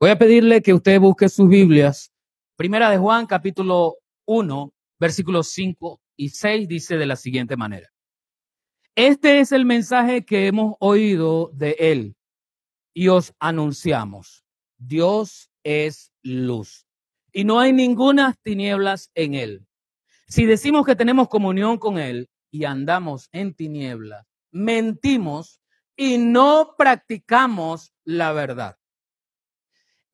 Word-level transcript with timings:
Voy 0.00 0.10
a 0.10 0.18
pedirle 0.18 0.62
que 0.62 0.72
usted 0.72 1.00
busque 1.00 1.28
sus 1.28 1.48
Biblias. 1.48 2.12
Primera 2.54 2.88
de 2.88 2.98
Juan, 2.98 3.26
capítulo 3.26 3.96
1, 4.26 4.72
versículos 5.00 5.48
5 5.48 6.00
y 6.16 6.28
6, 6.28 6.68
dice 6.68 6.96
de 6.96 7.06
la 7.06 7.16
siguiente 7.16 7.56
manera. 7.56 7.88
Este 8.94 9.40
es 9.40 9.50
el 9.50 9.64
mensaje 9.64 10.24
que 10.24 10.46
hemos 10.46 10.76
oído 10.78 11.50
de 11.52 11.74
él 11.80 12.16
y 12.94 13.08
os 13.08 13.34
anunciamos. 13.40 14.44
Dios 14.76 15.50
es 15.64 16.12
luz 16.22 16.86
y 17.32 17.42
no 17.42 17.58
hay 17.58 17.72
ninguna 17.72 18.36
tinieblas 18.44 19.10
en 19.16 19.34
él. 19.34 19.66
Si 20.28 20.46
decimos 20.46 20.86
que 20.86 20.94
tenemos 20.94 21.28
comunión 21.28 21.76
con 21.76 21.98
él 21.98 22.30
y 22.52 22.66
andamos 22.66 23.28
en 23.32 23.52
tinieblas, 23.52 24.24
mentimos 24.52 25.60
y 25.96 26.18
no 26.18 26.76
practicamos 26.78 27.92
la 28.04 28.30
verdad. 28.30 28.77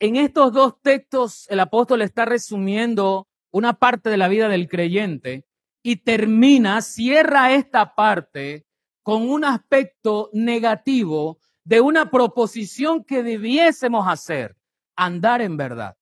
En 0.05 0.17
estos 0.17 0.53
dos 0.53 0.83
textos 0.83 1.47
el 1.49 1.61
apóstol 1.61 2.03
está 2.03 2.27
resumiendo 2.27 3.27
una 3.51 3.73
parte 3.73 4.11
de 4.11 4.19
la 4.19 4.29
vida 4.29 4.51
del 4.51 4.69
creyente 4.69 5.47
y 5.83 5.97
termina, 5.97 6.83
cierra 6.83 7.55
esta 7.55 7.95
parte 7.95 8.67
con 9.03 9.27
un 9.27 9.47
aspecto 9.47 10.29
negativo 10.35 11.39
de 11.65 11.81
una 11.81 12.11
proposición 12.11 13.03
que 13.03 13.23
debiésemos 13.23 14.07
hacer, 14.07 14.59
andar 14.95 15.41
en 15.41 15.57
verdad. 15.57 15.97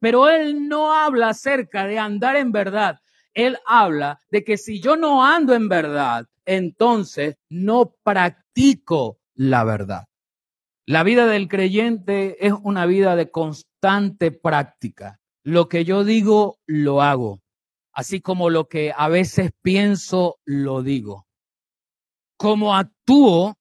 Pero 0.00 0.30
él 0.30 0.66
no 0.66 0.94
habla 0.94 1.28
acerca 1.28 1.86
de 1.86 1.98
andar 1.98 2.36
en 2.36 2.52
verdad. 2.52 3.00
Él 3.34 3.58
habla 3.66 4.18
de 4.30 4.44
que 4.44 4.56
si 4.56 4.80
yo 4.80 4.96
no 4.96 5.22
ando 5.22 5.52
en 5.52 5.68
verdad, 5.68 6.26
entonces 6.46 7.36
no 7.50 7.94
practico 8.02 9.18
la 9.34 9.62
verdad. 9.62 10.06
La 10.88 11.02
vida 11.02 11.26
del 11.26 11.48
creyente 11.48 12.46
es 12.46 12.52
una 12.62 12.86
vida 12.86 13.16
de 13.16 13.28
constante 13.32 14.30
práctica. 14.30 15.20
Lo 15.42 15.68
que 15.68 15.84
yo 15.84 16.04
digo, 16.04 16.60
lo 16.64 17.02
hago. 17.02 17.40
Así 17.92 18.20
como 18.20 18.50
lo 18.50 18.68
que 18.68 18.92
a 18.96 19.08
veces 19.08 19.50
pienso, 19.62 20.38
lo 20.44 20.82
digo. 20.82 21.26
Como 22.36 22.76
actúo 22.76 23.56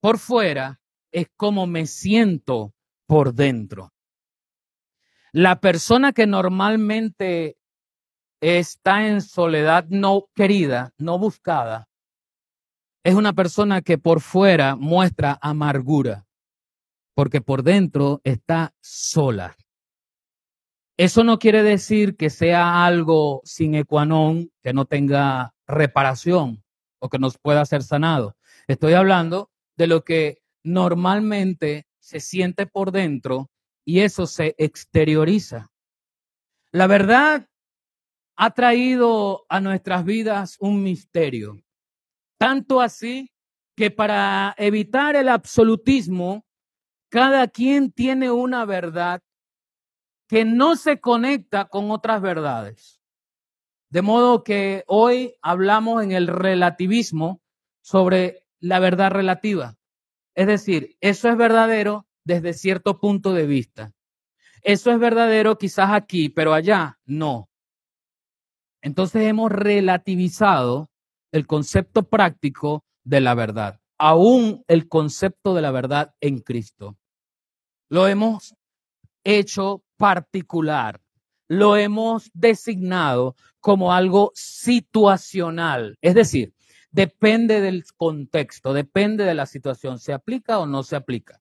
por 0.00 0.18
fuera, 0.18 0.80
es 1.12 1.26
como 1.36 1.66
me 1.66 1.84
siento 1.86 2.72
por 3.06 3.34
dentro. 3.34 3.92
La 5.30 5.60
persona 5.60 6.12
que 6.12 6.26
normalmente 6.26 7.58
está 8.40 9.08
en 9.08 9.20
soledad 9.20 9.86
no 9.90 10.26
querida, 10.34 10.94
no 10.96 11.18
buscada, 11.18 11.88
es 13.04 13.14
una 13.14 13.34
persona 13.34 13.82
que 13.82 13.98
por 13.98 14.22
fuera 14.22 14.76
muestra 14.76 15.38
amargura, 15.42 16.26
porque 17.14 17.42
por 17.42 17.62
dentro 17.62 18.22
está 18.24 18.74
sola. 18.80 19.56
Eso 20.96 21.22
no 21.22 21.38
quiere 21.38 21.62
decir 21.62 22.16
que 22.16 22.30
sea 22.30 22.86
algo 22.86 23.42
sin 23.44 23.74
ecuanón, 23.74 24.50
que 24.62 24.72
no 24.72 24.86
tenga 24.86 25.54
reparación 25.66 26.64
o 26.98 27.10
que 27.10 27.18
nos 27.18 27.36
pueda 27.36 27.64
ser 27.66 27.82
sanado. 27.82 28.36
Estoy 28.68 28.94
hablando 28.94 29.50
de 29.76 29.86
lo 29.86 30.02
que 30.02 30.42
normalmente 30.62 31.86
se 31.98 32.20
siente 32.20 32.66
por 32.66 32.90
dentro 32.90 33.50
y 33.84 34.00
eso 34.00 34.26
se 34.26 34.54
exterioriza. 34.56 35.70
La 36.72 36.86
verdad 36.86 37.48
ha 38.36 38.50
traído 38.52 39.44
a 39.50 39.60
nuestras 39.60 40.04
vidas 40.04 40.56
un 40.58 40.82
misterio, 40.82 41.58
tanto 42.38 42.80
así 42.80 43.32
que 43.76 43.90
para 43.90 44.54
evitar 44.58 45.16
el 45.16 45.28
absolutismo, 45.28 46.44
cada 47.10 47.48
quien 47.48 47.92
tiene 47.92 48.30
una 48.30 48.64
verdad 48.64 49.22
que 50.28 50.44
no 50.44 50.76
se 50.76 51.00
conecta 51.00 51.66
con 51.66 51.90
otras 51.90 52.20
verdades. 52.20 53.00
De 53.90 54.02
modo 54.02 54.42
que 54.42 54.84
hoy 54.86 55.34
hablamos 55.42 56.02
en 56.02 56.12
el 56.12 56.26
relativismo 56.26 57.40
sobre 57.82 58.44
la 58.58 58.80
verdad 58.80 59.10
relativa. 59.10 59.76
Es 60.34 60.46
decir, 60.46 60.96
eso 61.00 61.28
es 61.28 61.36
verdadero 61.36 62.06
desde 62.24 62.54
cierto 62.54 62.98
punto 62.98 63.32
de 63.32 63.46
vista. 63.46 63.92
Eso 64.62 64.90
es 64.90 64.98
verdadero 64.98 65.58
quizás 65.58 65.90
aquí, 65.92 66.30
pero 66.30 66.54
allá 66.54 66.98
no. 67.04 67.50
Entonces 68.80 69.22
hemos 69.22 69.52
relativizado 69.52 70.90
el 71.34 71.46
concepto 71.46 72.04
práctico 72.04 72.84
de 73.04 73.20
la 73.20 73.34
verdad, 73.34 73.80
aún 73.98 74.64
el 74.68 74.88
concepto 74.88 75.54
de 75.54 75.62
la 75.62 75.70
verdad 75.70 76.14
en 76.20 76.40
Cristo. 76.40 76.96
Lo 77.90 78.08
hemos 78.08 78.54
hecho 79.24 79.82
particular, 79.96 81.00
lo 81.48 81.76
hemos 81.76 82.30
designado 82.32 83.36
como 83.60 83.92
algo 83.92 84.30
situacional, 84.34 85.98
es 86.00 86.14
decir, 86.14 86.54
depende 86.90 87.60
del 87.60 87.84
contexto, 87.96 88.72
depende 88.72 89.24
de 89.24 89.34
la 89.34 89.46
situación, 89.46 89.98
se 89.98 90.12
aplica 90.12 90.58
o 90.58 90.66
no 90.66 90.82
se 90.82 90.96
aplica 90.96 91.40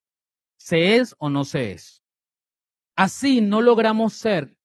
se 0.63 0.95
es 0.95 1.13
o 1.19 1.29
no 1.29 1.43
se 1.43 1.73
es. 1.73 2.01
Así 2.95 3.41
no 3.41 3.61
logramos 3.61 4.13
ser 4.13 4.55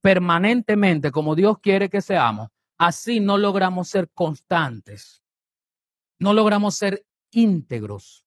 permanentemente 0.00 1.10
como 1.10 1.34
Dios 1.34 1.58
quiere 1.58 1.88
que 1.88 2.00
seamos. 2.00 2.50
Así 2.78 3.20
no 3.20 3.38
logramos 3.38 3.88
ser 3.88 4.08
constantes. 4.10 5.22
No 6.20 6.32
logramos 6.32 6.76
ser 6.76 7.04
íntegros. 7.30 8.24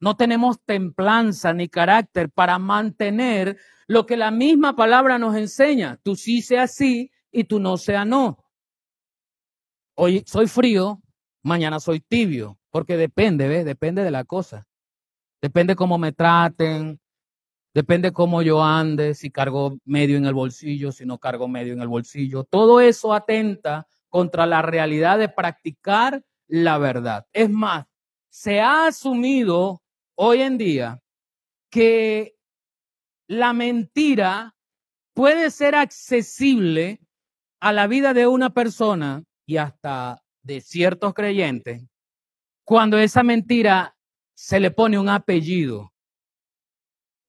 No 0.00 0.16
tenemos 0.16 0.60
templanza 0.64 1.52
ni 1.52 1.68
carácter 1.68 2.30
para 2.30 2.58
mantener 2.58 3.58
lo 3.86 4.06
que 4.06 4.16
la 4.16 4.30
misma 4.30 4.74
palabra 4.74 5.18
nos 5.18 5.36
enseña. 5.36 5.98
Tú 6.02 6.16
sí 6.16 6.40
sea 6.40 6.66
sí 6.66 7.10
y 7.30 7.44
tú 7.44 7.60
no 7.60 7.76
sea 7.76 8.06
no. 8.06 8.42
Hoy 9.94 10.24
soy 10.26 10.46
frío, 10.46 11.02
mañana 11.42 11.78
soy 11.80 12.00
tibio, 12.00 12.58
porque 12.70 12.96
depende, 12.96 13.48
¿ves? 13.48 13.66
Depende 13.66 14.02
de 14.02 14.10
la 14.10 14.24
cosa. 14.24 14.66
Depende 15.42 15.76
cómo 15.76 15.98
me 15.98 16.12
traten, 16.12 16.98
depende 17.74 18.12
cómo 18.12 18.42
yo 18.42 18.62
ande, 18.62 19.14
si 19.14 19.30
cargo 19.30 19.78
medio 19.84 20.16
en 20.16 20.26
el 20.26 20.34
bolsillo, 20.34 20.92
si 20.92 21.06
no 21.06 21.18
cargo 21.18 21.48
medio 21.48 21.72
en 21.72 21.80
el 21.80 21.88
bolsillo. 21.88 22.44
Todo 22.44 22.80
eso 22.80 23.14
atenta 23.14 23.86
contra 24.08 24.46
la 24.46 24.62
realidad 24.62 25.18
de 25.18 25.28
practicar 25.28 26.22
la 26.48 26.78
verdad. 26.78 27.26
Es 27.32 27.50
más, 27.50 27.86
se 28.28 28.60
ha 28.60 28.86
asumido 28.86 29.82
hoy 30.16 30.42
en 30.42 30.58
día 30.58 31.00
que 31.70 32.36
la 33.28 33.52
mentira 33.52 34.56
puede 35.14 35.50
ser 35.50 35.74
accesible 35.74 37.00
a 37.60 37.72
la 37.72 37.86
vida 37.86 38.14
de 38.14 38.26
una 38.26 38.50
persona 38.50 39.22
y 39.46 39.58
hasta 39.58 40.22
de 40.42 40.60
ciertos 40.60 41.14
creyentes 41.14 41.82
cuando 42.70 42.98
esa 42.98 43.24
mentira 43.24 43.96
se 44.34 44.60
le 44.60 44.70
pone 44.70 44.96
un 44.96 45.08
apellido. 45.08 45.89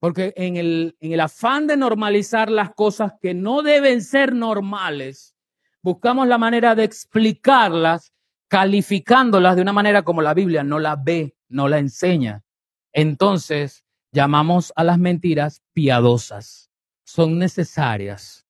Porque 0.01 0.33
en 0.35 0.57
el, 0.57 1.19
afán 1.19 1.67
de 1.67 1.77
normalizar 1.77 2.49
las 2.49 2.73
cosas 2.73 3.13
que 3.21 3.35
no 3.35 3.61
deben 3.61 4.01
ser 4.01 4.33
normales, 4.33 5.35
buscamos 5.83 6.27
la 6.27 6.39
manera 6.39 6.73
de 6.73 6.85
explicarlas, 6.85 8.11
calificándolas 8.47 9.55
de 9.55 9.61
una 9.61 9.73
manera 9.73 10.01
como 10.01 10.23
la 10.23 10.33
Biblia 10.33 10.63
no 10.63 10.79
la 10.79 10.95
ve, 10.95 11.35
no 11.49 11.69
la 11.69 11.77
enseña. 11.77 12.43
Entonces, 12.91 13.85
llamamos 14.11 14.73
a 14.75 14.83
las 14.83 14.97
mentiras 14.97 15.61
piadosas. 15.71 16.71
Son 17.03 17.37
necesarias 17.37 18.47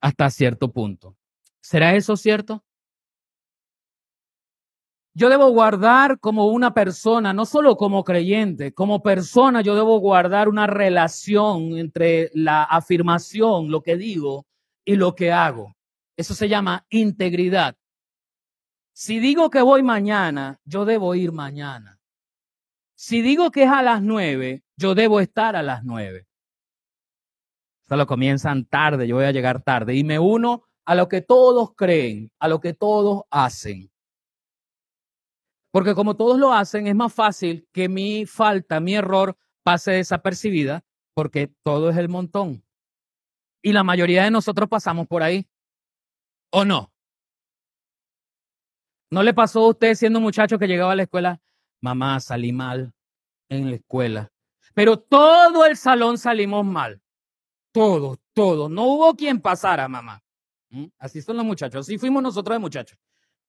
hasta 0.00 0.30
cierto 0.30 0.72
punto. 0.72 1.18
¿Será 1.60 1.94
eso 1.94 2.16
cierto? 2.16 2.64
Yo 5.16 5.28
debo 5.28 5.48
guardar 5.50 6.18
como 6.18 6.48
una 6.48 6.74
persona, 6.74 7.32
no 7.32 7.46
solo 7.46 7.76
como 7.76 8.02
creyente, 8.02 8.74
como 8.74 9.00
persona 9.00 9.60
yo 9.60 9.76
debo 9.76 10.00
guardar 10.00 10.48
una 10.48 10.66
relación 10.66 11.78
entre 11.78 12.30
la 12.34 12.64
afirmación, 12.64 13.70
lo 13.70 13.80
que 13.80 13.96
digo 13.96 14.44
y 14.84 14.96
lo 14.96 15.14
que 15.14 15.30
hago. 15.30 15.76
Eso 16.16 16.34
se 16.34 16.48
llama 16.48 16.84
integridad. 16.90 17.76
Si 18.92 19.20
digo 19.20 19.50
que 19.50 19.62
voy 19.62 19.84
mañana, 19.84 20.58
yo 20.64 20.84
debo 20.84 21.14
ir 21.14 21.30
mañana. 21.30 22.00
Si 22.96 23.22
digo 23.22 23.52
que 23.52 23.64
es 23.64 23.70
a 23.70 23.82
las 23.82 24.02
nueve, 24.02 24.64
yo 24.76 24.96
debo 24.96 25.20
estar 25.20 25.54
a 25.54 25.62
las 25.62 25.84
nueve. 25.84 26.26
Solo 27.88 28.06
comienzan 28.06 28.64
tarde, 28.64 29.06
yo 29.06 29.16
voy 29.16 29.26
a 29.26 29.32
llegar 29.32 29.62
tarde 29.62 29.94
y 29.94 30.02
me 30.02 30.18
uno 30.18 30.64
a 30.84 30.96
lo 30.96 31.08
que 31.08 31.20
todos 31.20 31.74
creen, 31.76 32.32
a 32.40 32.48
lo 32.48 32.60
que 32.60 32.74
todos 32.74 33.22
hacen. 33.30 33.90
Porque 35.74 35.96
como 35.96 36.14
todos 36.14 36.38
lo 36.38 36.52
hacen, 36.52 36.86
es 36.86 36.94
más 36.94 37.12
fácil 37.12 37.68
que 37.72 37.88
mi 37.88 38.26
falta, 38.26 38.78
mi 38.78 38.94
error 38.94 39.36
pase 39.64 39.90
desapercibida, 39.90 40.84
porque 41.14 41.48
todo 41.64 41.90
es 41.90 41.96
el 41.96 42.08
montón. 42.08 42.64
Y 43.60 43.72
la 43.72 43.82
mayoría 43.82 44.22
de 44.22 44.30
nosotros 44.30 44.68
pasamos 44.68 45.08
por 45.08 45.24
ahí. 45.24 45.48
¿O 46.52 46.64
no? 46.64 46.92
¿No 49.10 49.24
le 49.24 49.34
pasó 49.34 49.64
a 49.64 49.70
usted 49.70 49.96
siendo 49.96 50.20
un 50.20 50.22
muchacho 50.22 50.60
que 50.60 50.68
llegaba 50.68 50.92
a 50.92 50.94
la 50.94 51.02
escuela? 51.02 51.42
Mamá, 51.80 52.20
salí 52.20 52.52
mal 52.52 52.94
en 53.48 53.70
la 53.70 53.74
escuela. 53.74 54.32
Pero 54.74 55.00
todo 55.00 55.66
el 55.66 55.76
salón 55.76 56.18
salimos 56.18 56.64
mal. 56.64 57.02
Todo, 57.72 58.20
todo. 58.32 58.68
No 58.68 58.84
hubo 58.84 59.16
quien 59.16 59.40
pasara, 59.40 59.88
mamá. 59.88 60.22
¿Mm? 60.70 60.84
Así 61.00 61.20
son 61.20 61.36
los 61.36 61.44
muchachos. 61.44 61.80
Así 61.80 61.98
fuimos 61.98 62.22
nosotros 62.22 62.54
de 62.54 62.60
muchachos. 62.60 62.96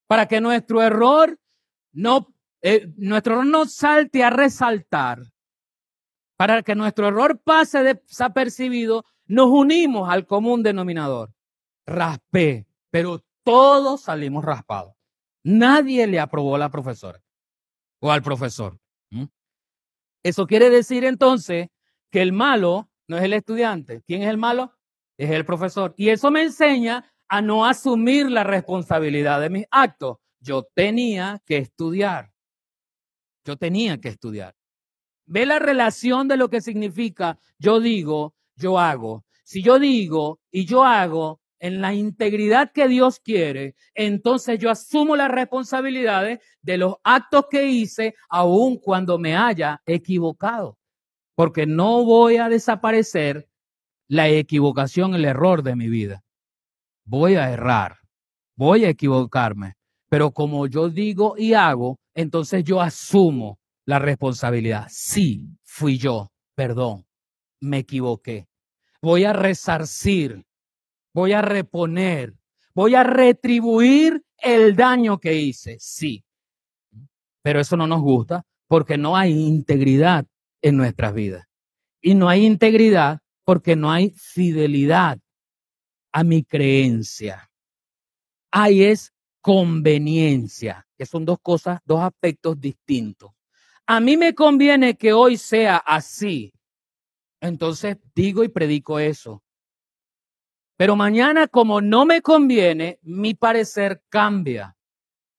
Para 0.08 0.28
que 0.28 0.42
nuestro 0.42 0.82
error 0.82 1.40
no, 1.96 2.28
eh, 2.62 2.92
nuestro 2.98 3.36
error 3.36 3.46
no 3.46 3.66
salte 3.66 4.24
a 4.24 4.30
resaltar. 4.30 5.24
Para 6.38 6.62
que 6.64 6.76
nuestro 6.76 7.08
error 7.08 7.40
pase 7.42 7.82
desapercibido, 7.82 9.06
nos 9.26 9.48
unimos 9.48 10.10
al 10.10 10.28
común 10.28 10.62
denominador. 10.62 11.34
Raspé, 11.88 12.68
pero 12.92 13.24
todos 13.44 14.02
salimos 14.02 14.44
raspados. 14.44 14.94
Nadie 15.44 16.06
le 16.08 16.20
aprobó 16.20 16.56
a 16.56 16.60
la 16.60 16.70
profesora 16.70 17.24
o 18.02 18.12
al 18.12 18.22
profesor. 18.22 18.78
Eso 20.24 20.48
quiere 20.48 20.72
decir 20.72 21.06
entonces 21.06 21.68
que 22.12 22.22
el 22.24 22.34
malo 22.34 22.90
no 23.08 23.18
es 23.18 23.24
el 23.24 23.34
estudiante. 23.34 24.02
¿Quién 24.08 24.24
es 24.24 24.30
el 24.30 24.38
malo? 24.38 24.74
Es 25.18 25.30
el 25.30 25.46
profesor. 25.46 25.94
Y 25.98 26.10
eso 26.10 26.32
me 26.32 26.42
enseña 26.42 27.14
a 27.28 27.42
no 27.42 27.66
asumir 27.66 28.32
la 28.32 28.44
responsabilidad 28.44 29.40
de 29.40 29.52
mis 29.52 29.66
actos. 29.70 30.18
Yo 30.46 30.62
tenía 30.76 31.42
que 31.44 31.58
estudiar. 31.58 32.32
Yo 33.44 33.58
tenía 33.58 34.00
que 34.00 34.10
estudiar. 34.10 34.56
Ve 35.26 35.48
la 35.48 35.58
relación 35.58 36.28
de 36.28 36.38
lo 36.38 36.50
que 36.50 36.62
significa 36.62 37.40
yo 37.58 37.80
digo, 37.80 38.36
yo 38.56 38.78
hago. 38.78 39.26
Si 39.44 39.64
yo 39.64 39.80
digo 39.80 40.40
y 40.52 40.66
yo 40.66 40.84
hago, 40.84 41.42
en 41.60 41.82
la 41.82 41.96
integridad 41.96 42.72
que 42.72 42.88
Dios 42.88 43.20
quiere, 43.20 43.76
entonces 43.96 44.60
yo 44.60 44.70
asumo 44.70 45.16
las 45.16 45.32
responsabilidades 45.32 46.40
de 46.62 46.78
los 46.78 46.98
actos 47.04 47.46
que 47.50 47.68
hice, 47.68 48.14
aun 48.30 48.78
cuando 48.78 49.18
me 49.18 49.36
haya 49.36 49.82
equivocado. 49.88 50.78
Porque 51.34 51.66
no 51.66 52.04
voy 52.04 52.38
a 52.38 52.50
desaparecer 52.50 53.50
la 54.08 54.28
equivocación, 54.30 55.16
el 55.16 55.26
error 55.26 55.64
de 55.64 55.76
mi 55.76 55.90
vida. 55.90 56.24
Voy 57.04 57.34
a 57.34 57.50
errar, 57.50 57.98
voy 58.56 58.86
a 58.86 58.90
equivocarme, 58.90 59.76
pero 60.16 60.32
como 60.32 60.66
yo 60.66 60.88
digo 60.88 61.36
y 61.38 61.56
hago, 61.56 62.00
entonces 62.14 62.64
yo 62.64 62.80
asumo 62.80 63.60
la 63.86 64.00
responsabilidad. 64.00 64.88
Sí, 64.90 65.46
fui 65.62 65.98
yo, 65.98 66.32
perdón, 66.56 67.06
me 67.60 67.80
equivoqué. 67.80 68.48
Voy 69.02 69.26
a 69.26 69.34
resarcir 69.34 70.42
voy 71.14 71.34
a 71.34 71.42
reponer, 71.42 72.34
voy 72.74 72.96
a 72.96 73.04
retribuir 73.04 74.24
el 74.38 74.78
daño 74.78 75.20
que 75.20 75.34
hice, 75.34 75.76
sí. 75.82 76.24
Pero 77.42 77.60
eso 77.60 77.76
no 77.76 77.86
nos 77.86 78.02
gusta 78.02 78.46
porque 78.70 78.98
no 78.98 79.18
hay 79.18 79.34
integridad 79.34 80.26
en 80.62 80.78
nuestras 80.78 81.14
vidas. 81.14 81.46
Y 82.02 82.16
no 82.16 82.30
hay 82.30 82.46
integridad 82.46 83.20
porque 83.44 83.76
no 83.76 83.92
hay 83.92 84.12
fidelidad 84.12 85.20
a 86.14 86.24
mi 86.24 86.46
creencia. 86.46 87.50
Hay 88.50 88.86
es 88.86 89.12
conveniencia, 89.46 90.88
que 90.98 91.06
son 91.06 91.24
dos 91.24 91.38
cosas, 91.40 91.80
dos 91.86 92.02
aspectos 92.02 92.60
distintos. 92.60 93.30
A 93.86 94.00
mí 94.00 94.18
me 94.18 94.34
conviene 94.34 94.98
que 94.98 95.14
hoy 95.14 95.38
sea 95.38 95.78
así. 95.78 96.52
Entonces 97.40 97.98
digo 98.16 98.44
y 98.44 98.48
predico 98.48 98.98
eso. 98.98 99.44
Pero 100.78 100.96
mañana, 100.96 101.48
como 101.48 101.80
no 101.80 102.08
me 102.08 102.24
conviene, 102.24 102.98
mi 103.04 103.36
parecer 103.36 104.02
cambia. 104.10 104.76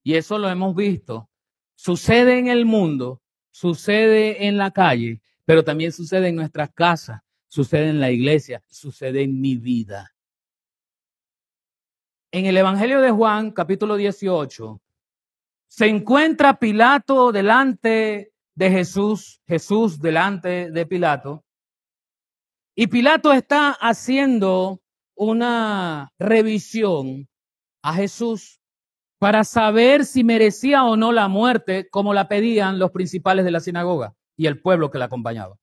Y 0.04 0.14
eso 0.14 0.38
lo 0.38 0.48
hemos 0.48 0.76
visto. 0.76 1.28
Sucede 1.74 2.38
en 2.38 2.46
el 2.46 2.64
mundo, 2.64 3.20
sucede 3.50 4.46
en 4.46 4.56
la 4.56 4.70
calle, 4.70 5.20
pero 5.44 5.64
también 5.64 5.90
sucede 5.90 6.28
en 6.28 6.36
nuestras 6.36 6.70
casas, 6.72 7.22
sucede 7.48 7.88
en 7.88 7.98
la 7.98 8.12
iglesia, 8.12 8.62
sucede 8.68 9.24
en 9.24 9.40
mi 9.40 9.56
vida. 9.56 10.15
En 12.36 12.44
el 12.44 12.58
Evangelio 12.58 13.00
de 13.00 13.10
Juan, 13.10 13.50
capítulo 13.50 13.96
18, 13.96 14.78
se 15.68 15.86
encuentra 15.86 16.58
Pilato 16.58 17.32
delante 17.32 18.34
de 18.54 18.70
Jesús, 18.70 19.40
Jesús 19.46 19.98
delante 19.98 20.70
de 20.70 20.84
Pilato, 20.84 21.46
y 22.74 22.88
Pilato 22.88 23.32
está 23.32 23.70
haciendo 23.70 24.82
una 25.16 26.12
revisión 26.18 27.26
a 27.82 27.94
Jesús 27.94 28.60
para 29.18 29.42
saber 29.42 30.04
si 30.04 30.22
merecía 30.22 30.84
o 30.84 30.94
no 30.94 31.12
la 31.12 31.28
muerte 31.28 31.88
como 31.88 32.12
la 32.12 32.28
pedían 32.28 32.78
los 32.78 32.90
principales 32.90 33.46
de 33.46 33.50
la 33.50 33.60
sinagoga 33.60 34.12
y 34.36 34.44
el 34.44 34.60
pueblo 34.60 34.90
que 34.90 34.98
la 34.98 35.06
acompañaba. 35.06 35.56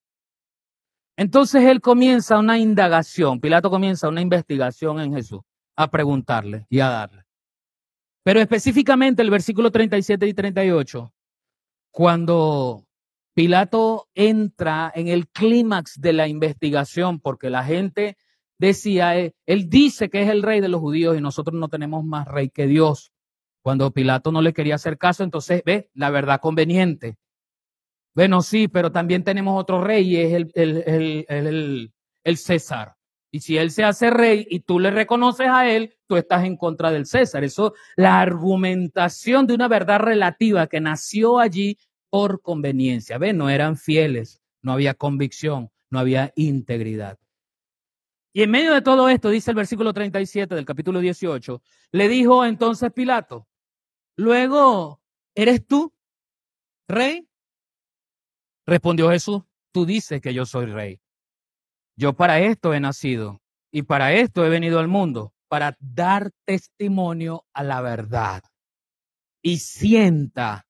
Entonces 1.18 1.66
él 1.66 1.82
comienza 1.82 2.40
una 2.40 2.58
indagación, 2.58 3.40
Pilato 3.40 3.70
comienza 3.70 4.10
una 4.10 4.22
investigación 4.22 5.00
en 5.00 5.14
Jesús, 5.14 5.42
a 5.76 5.90
preguntarle 5.90 6.66
y 6.70 6.80
a 6.80 6.90
darle. 6.90 7.24
Pero 8.24 8.40
específicamente 8.40 9.22
el 9.22 9.30
versículo 9.30 9.72
37 9.72 10.28
y 10.28 10.34
38, 10.34 11.14
cuando 11.92 12.86
Pilato 13.34 14.08
entra 14.14 14.92
en 14.96 15.08
el 15.08 15.28
clímax 15.28 16.00
de 16.00 16.14
la 16.14 16.28
investigación, 16.28 17.20
porque 17.20 17.50
la 17.50 17.64
gente 17.64 18.18
decía, 18.58 19.18
eh, 19.18 19.36
él 19.46 19.70
dice 19.70 20.10
que 20.10 20.22
es 20.22 20.30
el 20.30 20.44
rey 20.44 20.62
de 20.62 20.70
los 20.70 20.80
judíos 20.80 21.18
y 21.18 21.22
nosotros 21.22 21.60
no 21.60 21.68
tenemos 21.68 22.04
más 22.06 22.28
rey 22.28 22.50
que 22.50 22.68
Dios. 22.68 23.12
Cuando 23.62 23.92
Pilato 23.92 24.32
no 24.32 24.42
le 24.42 24.54
quería 24.54 24.76
hacer 24.76 24.98
caso, 24.98 25.24
entonces 25.24 25.64
ve 25.66 25.90
la 25.94 26.10
verdad 26.10 26.40
conveniente. 26.40 27.18
Bueno, 28.14 28.42
sí, 28.42 28.68
pero 28.68 28.92
también 28.92 29.24
tenemos 29.24 29.60
otro 29.60 29.82
rey 29.82 30.08
y 30.12 30.18
es 30.18 30.34
el, 30.34 30.52
el, 30.54 30.84
el, 31.28 31.94
el, 32.24 32.38
César. 32.38 32.96
Y 33.34 33.40
si 33.40 33.58
él 33.58 33.72
se 33.72 33.84
hace 33.84 34.12
rey 34.12 34.46
y 34.48 34.60
tú 34.60 34.80
le 34.80 34.92
reconoces 34.92 35.48
a 35.50 35.68
él, 35.68 35.98
tú 36.06 36.18
estás 36.18 36.44
en 36.44 36.56
contra 36.56 36.92
del 36.92 37.08
César. 37.08 37.44
Eso, 37.44 37.74
la 37.96 38.22
argumentación 38.22 39.48
de 39.48 39.56
una 39.56 39.68
verdad 39.68 40.02
relativa 40.02 40.68
que 40.68 40.80
nació 40.80 41.40
allí 41.40 41.80
por 42.12 42.44
conveniencia. 42.44 43.18
Ve, 43.18 43.34
no 43.34 43.50
eran 43.50 43.76
fieles, 43.76 44.44
no 44.62 44.72
había 44.72 44.94
convicción, 44.94 45.72
no 45.90 45.98
había 45.98 46.32
integridad. 46.36 47.18
Y 48.34 48.44
en 48.44 48.52
medio 48.52 48.72
de 48.72 48.84
todo 48.84 49.10
esto, 49.10 49.32
dice 49.32 49.50
el 49.50 49.56
versículo 49.56 49.94
37 49.94 50.54
del 50.54 50.66
capítulo 50.66 51.00
18, 51.00 51.60
le 51.92 52.08
dijo 52.10 52.46
entonces 52.46 52.94
Pilato, 52.94 53.48
luego, 54.16 55.02
¿eres 55.34 55.66
tú 55.66 55.92
rey? 56.88 57.28
Respondió 58.68 59.10
Jesús, 59.10 59.42
tú 59.72 59.88
dices 59.88 60.22
que 60.22 60.36
yo 60.36 60.46
soy 60.46 60.68
rey. 60.68 61.03
Yo 61.96 62.14
para 62.14 62.40
esto 62.40 62.74
he 62.74 62.80
nacido 62.80 63.40
y 63.72 63.84
para 63.84 64.14
esto 64.14 64.46
he 64.46 64.50
venido 64.50 64.80
al 64.80 64.88
mundo, 64.88 65.34
para 65.48 65.76
dar 65.80 66.32
testimonio 66.46 67.46
a 67.54 67.64
la 67.64 67.82
verdad. 67.82 68.44
Y 69.44 69.58
sienta 69.58 70.66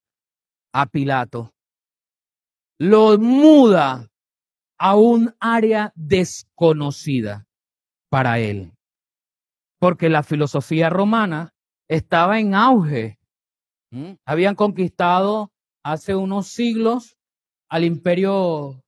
a 0.73 0.85
Pilato. 0.87 1.53
Lo 2.79 3.17
muda 3.17 4.09
a 4.77 4.95
un 4.95 5.33
área 5.39 5.93
desconocida 5.95 7.47
para 8.09 8.39
él. 8.39 8.73
Porque 9.79 10.09
la 10.09 10.23
filosofía 10.23 10.89
romana 10.89 11.53
estaba 11.87 12.39
en 12.39 12.55
auge. 12.55 13.19
Habían 14.25 14.55
conquistado 14.55 15.51
hace 15.83 16.15
unos 16.15 16.47
siglos 16.47 17.17
al 17.69 17.83
imperio 17.83 18.83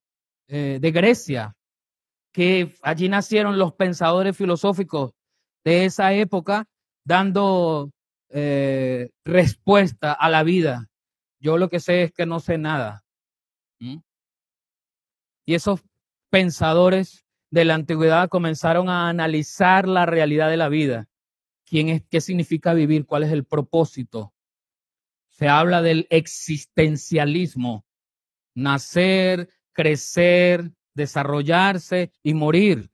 eh, 0.47 0.79
de 0.81 0.91
Grecia, 0.91 1.54
que 2.35 2.75
allí 2.81 3.07
nacieron 3.07 3.57
los 3.57 3.75
pensadores 3.75 4.35
filosóficos 4.35 5.13
de 5.63 5.85
esa 5.85 6.11
época, 6.11 6.67
dando 7.05 7.93
eh, 8.27 9.09
respuesta 9.23 10.11
a 10.11 10.29
la 10.29 10.43
vida. 10.43 10.89
Yo 11.39 11.57
lo 11.57 11.69
que 11.69 11.79
sé 11.79 12.03
es 12.03 12.11
que 12.11 12.25
no 12.25 12.41
sé 12.41 12.57
nada. 12.57 13.05
Y 13.79 14.01
esos 15.45 15.79
pensadores 16.29 17.23
de 17.51 17.63
la 17.63 17.75
antigüedad 17.75 18.27
comenzaron 18.27 18.89
a 18.89 19.07
analizar 19.07 19.87
la 19.87 20.05
realidad 20.05 20.49
de 20.49 20.57
la 20.57 20.67
vida. 20.67 21.07
¿Quién 21.65 21.87
es, 21.87 22.03
¿Qué 22.09 22.19
significa 22.19 22.73
vivir? 22.73 23.05
¿Cuál 23.05 23.23
es 23.23 23.31
el 23.31 23.45
propósito? 23.45 24.33
Se 25.29 25.47
habla 25.47 25.81
del 25.81 26.05
existencialismo. 26.09 27.85
Nacer, 28.55 29.47
crecer, 29.71 30.73
desarrollarse 30.95 32.11
y 32.23 32.33
morir. 32.33 32.89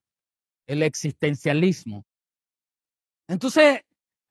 El 0.68 0.84
existencialismo. 0.84 2.06
Entonces, 3.28 3.82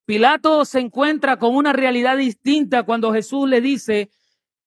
Pilato 0.07 0.65
se 0.65 0.81
encuentra 0.81 1.39
con 1.39 1.55
una 1.55 1.73
realidad 1.73 2.17
distinta 2.17 2.85
cuando 2.85 3.13
Jesús 3.13 3.49
le 3.49 3.61
dice, 3.61 4.11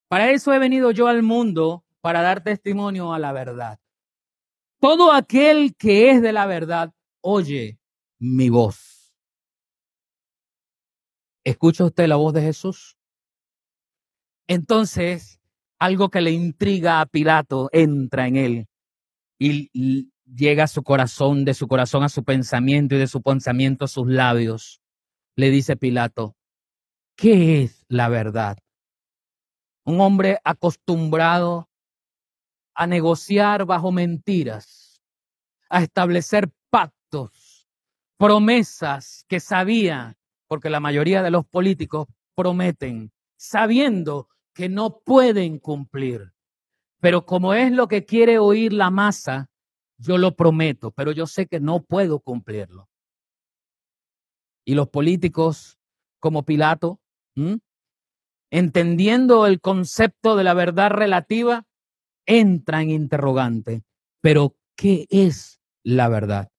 para 0.08 0.32
eso 0.32 0.54
he 0.54 0.60
venido 0.60 0.92
yo 0.92 1.08
al 1.08 1.24
mundo, 1.24 1.84
para 2.02 2.22
dar 2.22 2.44
testimonio 2.44 3.14
a 3.14 3.20
la 3.20 3.32
verdad. 3.32 3.80
Todo 4.80 5.14
aquel 5.14 5.76
que 5.76 6.12
es 6.12 6.22
de 6.22 6.34
la 6.34 6.46
verdad 6.46 6.94
oye 7.22 7.80
mi 8.20 8.50
voz. 8.50 9.16
¿Escucha 11.44 11.86
usted 11.86 12.08
la 12.08 12.18
voz 12.18 12.34
de 12.34 12.42
Jesús? 12.42 12.98
Entonces, 14.48 15.40
algo 15.80 16.10
que 16.10 16.22
le 16.22 16.32
intriga 16.32 17.02
a 17.02 17.06
Pilato 17.06 17.70
entra 17.72 18.28
en 18.28 18.36
él 18.36 18.68
y, 19.44 20.10
llega 20.26 20.64
a 20.64 20.68
su 20.68 20.84
corazón, 20.84 21.46
de 21.46 21.54
su 21.54 21.68
corazón 21.68 22.04
a 22.04 22.10
su 22.10 22.24
pensamiento 22.24 22.96
y 22.96 22.98
de 22.98 23.08
su 23.08 23.22
pensamiento 23.22 23.86
a 23.86 23.90
sus 23.90 24.08
labios. 24.08 24.82
Le 25.36 25.52
dice 25.52 25.76
Pilato, 25.76 26.36
¿qué 27.16 27.64
es 27.64 27.86
la 27.88 28.08
verdad? 28.10 28.58
Un 29.86 30.00
hombre 30.00 30.40
acostumbrado 30.44 31.70
a 32.74 32.88
negociar 32.88 33.66
bajo 33.66 33.92
mentiras, 33.92 35.04
a 35.70 35.84
establecer 35.84 36.50
pactos, 36.70 37.68
promesas 38.18 39.26
que 39.28 39.40
sabía, 39.40 40.18
porque 40.48 40.70
la 40.70 40.80
mayoría 40.80 41.22
de 41.22 41.32
los 41.32 41.46
políticos 41.46 42.08
prometen, 42.34 43.12
sabiendo 43.36 44.30
que 44.54 44.70
no 44.70 45.00
pueden 45.00 45.60
cumplir. 45.60 46.33
Pero 47.04 47.26
como 47.26 47.54
es 47.54 47.70
lo 47.74 47.90
que 47.90 48.06
quiere 48.06 48.40
oír 48.40 48.72
la 48.72 48.90
masa, 48.90 49.50
yo 49.98 50.18
lo 50.18 50.38
prometo, 50.38 50.92
pero 50.92 51.12
yo 51.12 51.28
sé 51.28 51.48
que 51.48 51.60
no 51.60 51.84
puedo 51.84 52.22
cumplirlo. 52.22 52.88
Y 54.66 54.74
los 54.74 54.88
políticos 54.88 55.78
como 56.22 56.44
Pilato, 56.44 57.02
entendiendo 58.50 59.48
el 59.48 59.60
concepto 59.60 60.38
de 60.38 60.46
la 60.46 60.54
verdad 60.54 60.92
relativa, 60.92 61.66
entran 62.26 62.84
en 62.84 62.92
interrogante. 62.92 63.84
Pero, 64.22 64.56
¿qué 64.78 65.06
es 65.10 65.60
la 65.84 66.08
verdad? 66.08 66.54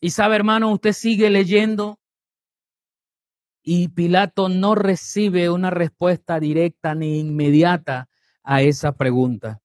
Y 0.00 0.10
sabe, 0.10 0.36
hermano, 0.36 0.70
usted 0.72 0.92
sigue 0.92 1.28
leyendo 1.28 1.98
y 3.64 3.88
Pilato 3.88 4.48
no 4.48 4.76
recibe 4.76 5.50
una 5.50 5.70
respuesta 5.70 6.38
directa 6.38 6.94
ni 6.94 7.18
inmediata 7.18 8.09
a 8.42 8.62
esa 8.62 8.92
pregunta. 8.92 9.60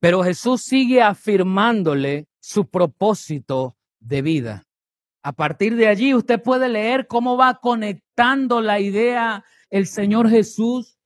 Pero 0.00 0.22
Jesús 0.22 0.62
sigue 0.62 1.00
afirmándole 1.00 2.28
su 2.40 2.68
propósito 2.68 3.76
de 4.00 4.22
vida. 4.22 4.66
A 5.22 5.32
partir 5.32 5.76
de 5.76 5.86
allí 5.86 6.14
usted 6.14 6.42
puede 6.42 6.68
leer 6.68 7.06
cómo 7.06 7.36
va 7.36 7.60
conectando 7.60 8.60
la 8.60 8.80
idea 8.80 9.44
el 9.70 9.86
Señor 9.86 10.28
Jesús 10.28 10.98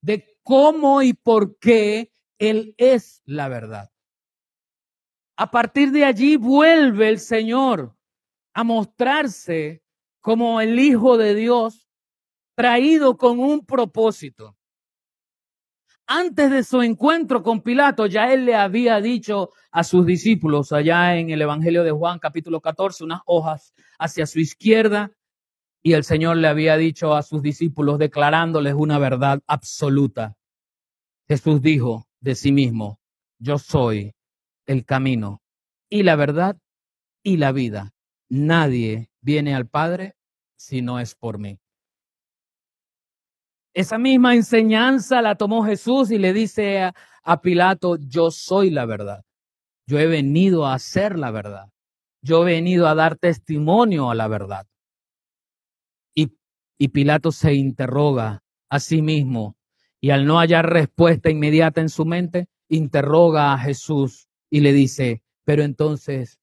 de 0.00 0.38
cómo 0.44 1.02
y 1.02 1.14
por 1.14 1.58
qué 1.58 2.12
Él 2.38 2.74
es 2.78 3.22
la 3.24 3.48
verdad. 3.48 3.90
A 5.36 5.50
partir 5.50 5.90
de 5.90 6.04
allí 6.04 6.36
vuelve 6.36 7.08
el 7.08 7.18
Señor 7.18 7.96
a 8.54 8.62
mostrarse 8.62 9.82
como 10.20 10.60
el 10.60 10.78
Hijo 10.78 11.18
de 11.18 11.34
Dios 11.34 11.88
traído 12.54 13.16
con 13.16 13.40
un 13.40 13.66
propósito. 13.66 14.56
Antes 16.06 16.50
de 16.50 16.64
su 16.64 16.82
encuentro 16.82 17.42
con 17.42 17.62
Pilato, 17.62 18.04
ya 18.04 18.30
él 18.32 18.44
le 18.44 18.54
había 18.54 19.00
dicho 19.00 19.50
a 19.70 19.84
sus 19.84 20.04
discípulos 20.04 20.70
allá 20.70 21.16
en 21.16 21.30
el 21.30 21.40
Evangelio 21.40 21.82
de 21.82 21.92
Juan 21.92 22.18
capítulo 22.18 22.60
14, 22.60 23.04
unas 23.04 23.22
hojas 23.24 23.72
hacia 23.98 24.26
su 24.26 24.38
izquierda, 24.38 25.12
y 25.82 25.94
el 25.94 26.04
Señor 26.04 26.36
le 26.36 26.48
había 26.48 26.76
dicho 26.76 27.14
a 27.14 27.22
sus 27.22 27.40
discípulos 27.40 27.98
declarándoles 27.98 28.74
una 28.74 28.98
verdad 28.98 29.42
absoluta. 29.46 30.36
Jesús 31.26 31.62
dijo 31.62 32.06
de 32.20 32.34
sí 32.34 32.52
mismo, 32.52 33.00
yo 33.38 33.58
soy 33.58 34.14
el 34.66 34.84
camino 34.84 35.42
y 35.88 36.02
la 36.02 36.16
verdad 36.16 36.58
y 37.22 37.38
la 37.38 37.52
vida. 37.52 37.94
Nadie 38.28 39.10
viene 39.22 39.54
al 39.54 39.68
Padre 39.68 40.16
si 40.56 40.82
no 40.82 41.00
es 41.00 41.14
por 41.14 41.38
mí. 41.38 41.58
Esa 43.74 43.98
misma 43.98 44.36
enseñanza 44.36 45.20
la 45.20 45.34
tomó 45.34 45.64
Jesús 45.64 46.12
y 46.12 46.18
le 46.18 46.32
dice 46.32 46.92
a, 47.24 47.40
Pilato, 47.42 47.96
yo 47.96 48.30
soy 48.30 48.70
la 48.70 48.86
verdad. 48.86 49.24
Yo 49.86 49.98
he 49.98 50.06
venido 50.06 50.66
a 50.66 50.74
hacer 50.74 51.18
la 51.18 51.32
verdad. 51.32 51.70
Yo 52.22 52.42
he 52.42 52.54
venido 52.54 52.86
a 52.86 52.94
dar 52.94 53.16
testimonio 53.16 54.10
a 54.10 54.14
la 54.14 54.28
verdad. 54.28 54.66
Y, 56.14 56.36
y 56.78 56.88
Pilato 56.88 57.32
se 57.32 57.54
interroga 57.54 58.44
a 58.68 58.78
sí 58.78 59.02
mismo 59.02 59.56
y 60.00 60.10
al 60.10 60.24
no 60.24 60.38
hallar 60.38 60.70
respuesta 60.70 61.30
inmediata 61.30 61.80
en 61.80 61.88
su 61.88 62.04
mente, 62.04 62.46
interroga 62.68 63.54
a 63.54 63.58
Jesús 63.58 64.28
y 64.50 64.60
le 64.60 64.72
dice, 64.72 65.22
pero 65.44 65.62
entonces, 65.62 66.38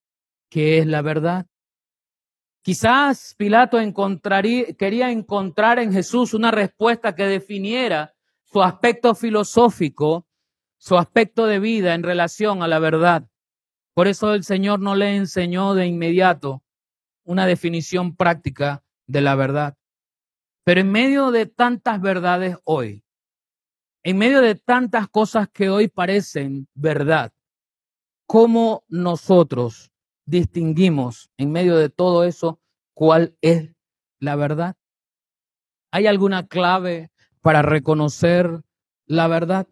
¿qué 0.50 0.80
es 0.80 0.88
la 0.88 1.02
verdad? 1.02 1.48
Quizás 2.64 3.34
Pilato 3.38 3.78
quería 4.78 5.12
encontrar 5.12 5.80
en 5.80 5.92
Jesús 5.92 6.36
una 6.36 6.52
respuesta 6.52 7.16
que 7.16 7.26
definiera 7.26 8.14
su 8.44 8.62
aspecto 8.62 9.16
filosófico, 9.16 10.28
su 10.78 10.96
aspecto 10.98 11.48
de 11.48 11.60
vida 11.60 11.96
en 11.96 12.04
relación 12.04 12.62
a 12.62 12.68
la 12.68 12.78
verdad. 12.78 13.28
Por 13.96 14.08
eso 14.08 14.34
el 14.36 14.44
Señor 14.44 14.80
no 14.80 14.96
le 14.96 15.16
enseñó 15.16 15.74
de 15.74 15.88
inmediato 15.88 16.64
una 17.24 17.48
definición 17.48 18.16
práctica 18.16 18.84
de 19.08 19.22
la 19.22 19.36
verdad. 19.36 19.78
Pero 20.64 20.82
en 20.82 20.92
medio 20.92 21.32
de 21.32 21.48
tantas 21.48 22.00
verdades 22.00 22.58
hoy, 22.64 23.04
en 24.04 24.18
medio 24.18 24.42
de 24.42 24.56
tantas 24.56 25.08
cosas 25.08 25.50
que 25.50 25.70
hoy 25.70 25.88
parecen 25.88 26.68
verdad, 26.76 27.34
¿cómo 28.28 28.84
nosotros 28.88 29.91
distinguimos 30.26 31.30
en 31.38 31.52
medio 31.52 31.78
de 31.78 31.90
todo 31.90 32.24
eso 32.24 32.60
cuál 32.94 33.36
es 33.42 33.74
la 34.20 34.36
verdad? 34.36 34.76
¿Hay 35.92 36.08
alguna 36.08 36.48
clave 36.48 37.12
para 37.42 37.62
reconocer 37.62 38.62
la 39.06 39.28
verdad? 39.28 39.68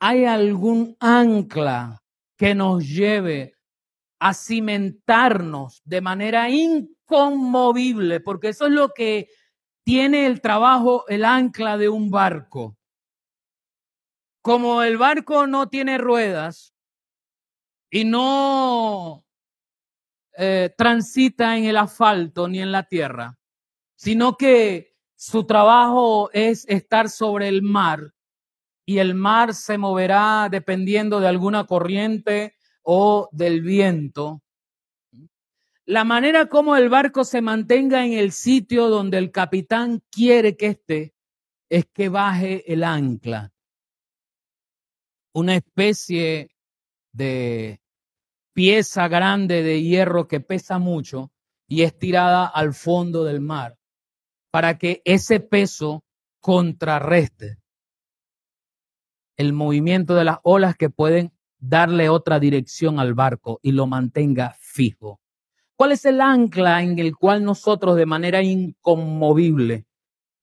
¿Hay 0.00 0.24
algún 0.24 0.96
ancla 1.00 2.02
que 2.38 2.54
nos 2.54 2.88
lleve 2.88 3.54
a 4.18 4.32
cimentarnos 4.32 5.82
de 5.84 6.00
manera 6.00 6.48
inconmovible? 6.48 8.20
Porque 8.20 8.48
eso 8.48 8.66
es 8.66 8.72
lo 8.72 8.90
que 8.90 9.28
tiene 9.84 10.26
el 10.26 10.40
trabajo, 10.40 11.06
el 11.08 11.24
ancla 11.24 11.76
de 11.76 11.90
un 11.90 12.10
barco. 12.10 12.76
Como 14.42 14.82
el 14.82 14.96
barco 14.96 15.46
no 15.46 15.68
tiene 15.68 15.98
ruedas 15.98 16.74
y 17.90 18.04
no 18.04 19.26
eh, 20.42 20.72
transita 20.74 21.58
en 21.58 21.66
el 21.66 21.76
asfalto 21.76 22.48
ni 22.48 22.60
en 22.60 22.72
la 22.72 22.84
tierra, 22.84 23.38
sino 23.94 24.38
que 24.38 24.96
su 25.14 25.44
trabajo 25.44 26.30
es 26.32 26.64
estar 26.66 27.10
sobre 27.10 27.46
el 27.48 27.60
mar 27.60 28.14
y 28.86 29.00
el 29.00 29.14
mar 29.14 29.52
se 29.52 29.76
moverá 29.76 30.48
dependiendo 30.50 31.20
de 31.20 31.28
alguna 31.28 31.64
corriente 31.64 32.54
o 32.82 33.28
del 33.32 33.60
viento. 33.60 34.40
La 35.84 36.04
manera 36.04 36.46
como 36.46 36.74
el 36.74 36.88
barco 36.88 37.24
se 37.24 37.42
mantenga 37.42 38.06
en 38.06 38.14
el 38.14 38.32
sitio 38.32 38.88
donde 38.88 39.18
el 39.18 39.32
capitán 39.32 40.02
quiere 40.10 40.56
que 40.56 40.68
esté 40.68 41.14
es 41.68 41.84
que 41.92 42.08
baje 42.08 42.72
el 42.72 42.82
ancla. 42.82 43.52
Una 45.34 45.54
especie 45.56 46.50
de 47.12 47.79
pieza 48.52 49.08
grande 49.08 49.62
de 49.62 49.82
hierro 49.82 50.28
que 50.28 50.40
pesa 50.40 50.78
mucho 50.78 51.30
y 51.66 51.82
es 51.82 51.98
tirada 51.98 52.46
al 52.46 52.74
fondo 52.74 53.24
del 53.24 53.40
mar 53.40 53.78
para 54.50 54.78
que 54.78 55.02
ese 55.04 55.40
peso 55.40 56.04
contrarreste 56.40 57.58
el 59.36 59.52
movimiento 59.52 60.14
de 60.14 60.24
las 60.24 60.38
olas 60.42 60.76
que 60.76 60.90
pueden 60.90 61.32
darle 61.58 62.08
otra 62.08 62.38
dirección 62.38 62.98
al 62.98 63.14
barco 63.14 63.58
y 63.62 63.72
lo 63.72 63.86
mantenga 63.86 64.54
fijo. 64.58 65.20
¿Cuál 65.76 65.92
es 65.92 66.04
el 66.04 66.20
ancla 66.20 66.82
en 66.82 66.98
el 66.98 67.16
cual 67.16 67.42
nosotros 67.42 67.96
de 67.96 68.04
manera 68.04 68.42
inconmovible 68.42 69.86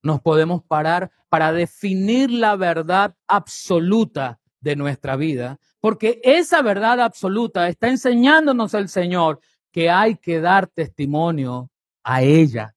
nos 0.02 0.22
podemos 0.22 0.64
parar 0.64 1.12
para 1.30 1.52
definir 1.52 2.32
la 2.32 2.56
verdad 2.56 3.16
absoluta 3.28 4.40
de 4.62 4.76
nuestra 4.76 5.16
vida, 5.16 5.60
porque 5.88 6.20
esa 6.22 6.62
verdad 6.62 7.00
absoluta 7.00 7.70
está 7.70 7.88
enseñándonos 7.88 8.74
el 8.74 8.90
Señor 8.90 9.40
que 9.72 9.90
hay 9.90 10.18
que 10.18 10.42
dar 10.42 10.68
testimonio 10.68 11.72
a 12.04 12.22
ella 12.24 12.76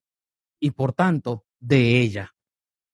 y 0.60 0.70
por 0.70 0.92
tanto 0.92 1.44
de 1.58 2.00
ella. 2.00 2.32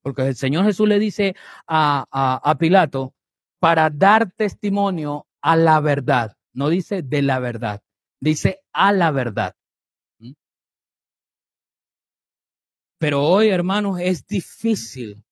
Porque 0.00 0.23
el 0.23 0.35
Señor 0.35 0.64
Jesús 0.64 0.88
le 0.88 0.99
dice 0.99 1.37
a, 1.66 2.06
a, 2.42 2.56
Pilato 2.56 3.12
para 3.58 3.90
dar 3.90 4.32
testimonio 4.32 5.26
a 5.42 5.54
la 5.54 5.80
verdad. 5.80 6.35
No 6.54 6.70
dice 6.70 7.02
de 7.02 7.20
la 7.20 7.38
verdad, 7.38 7.82
dice 8.18 8.62
a 8.73 8.92
la 8.92 9.11
verdad. 9.11 9.54
¿Mm? 10.18 10.32
Pero 12.96 13.23
hoy, 13.23 13.50
hermanos, 13.50 14.00
es 14.00 14.26
difícil 14.26 15.23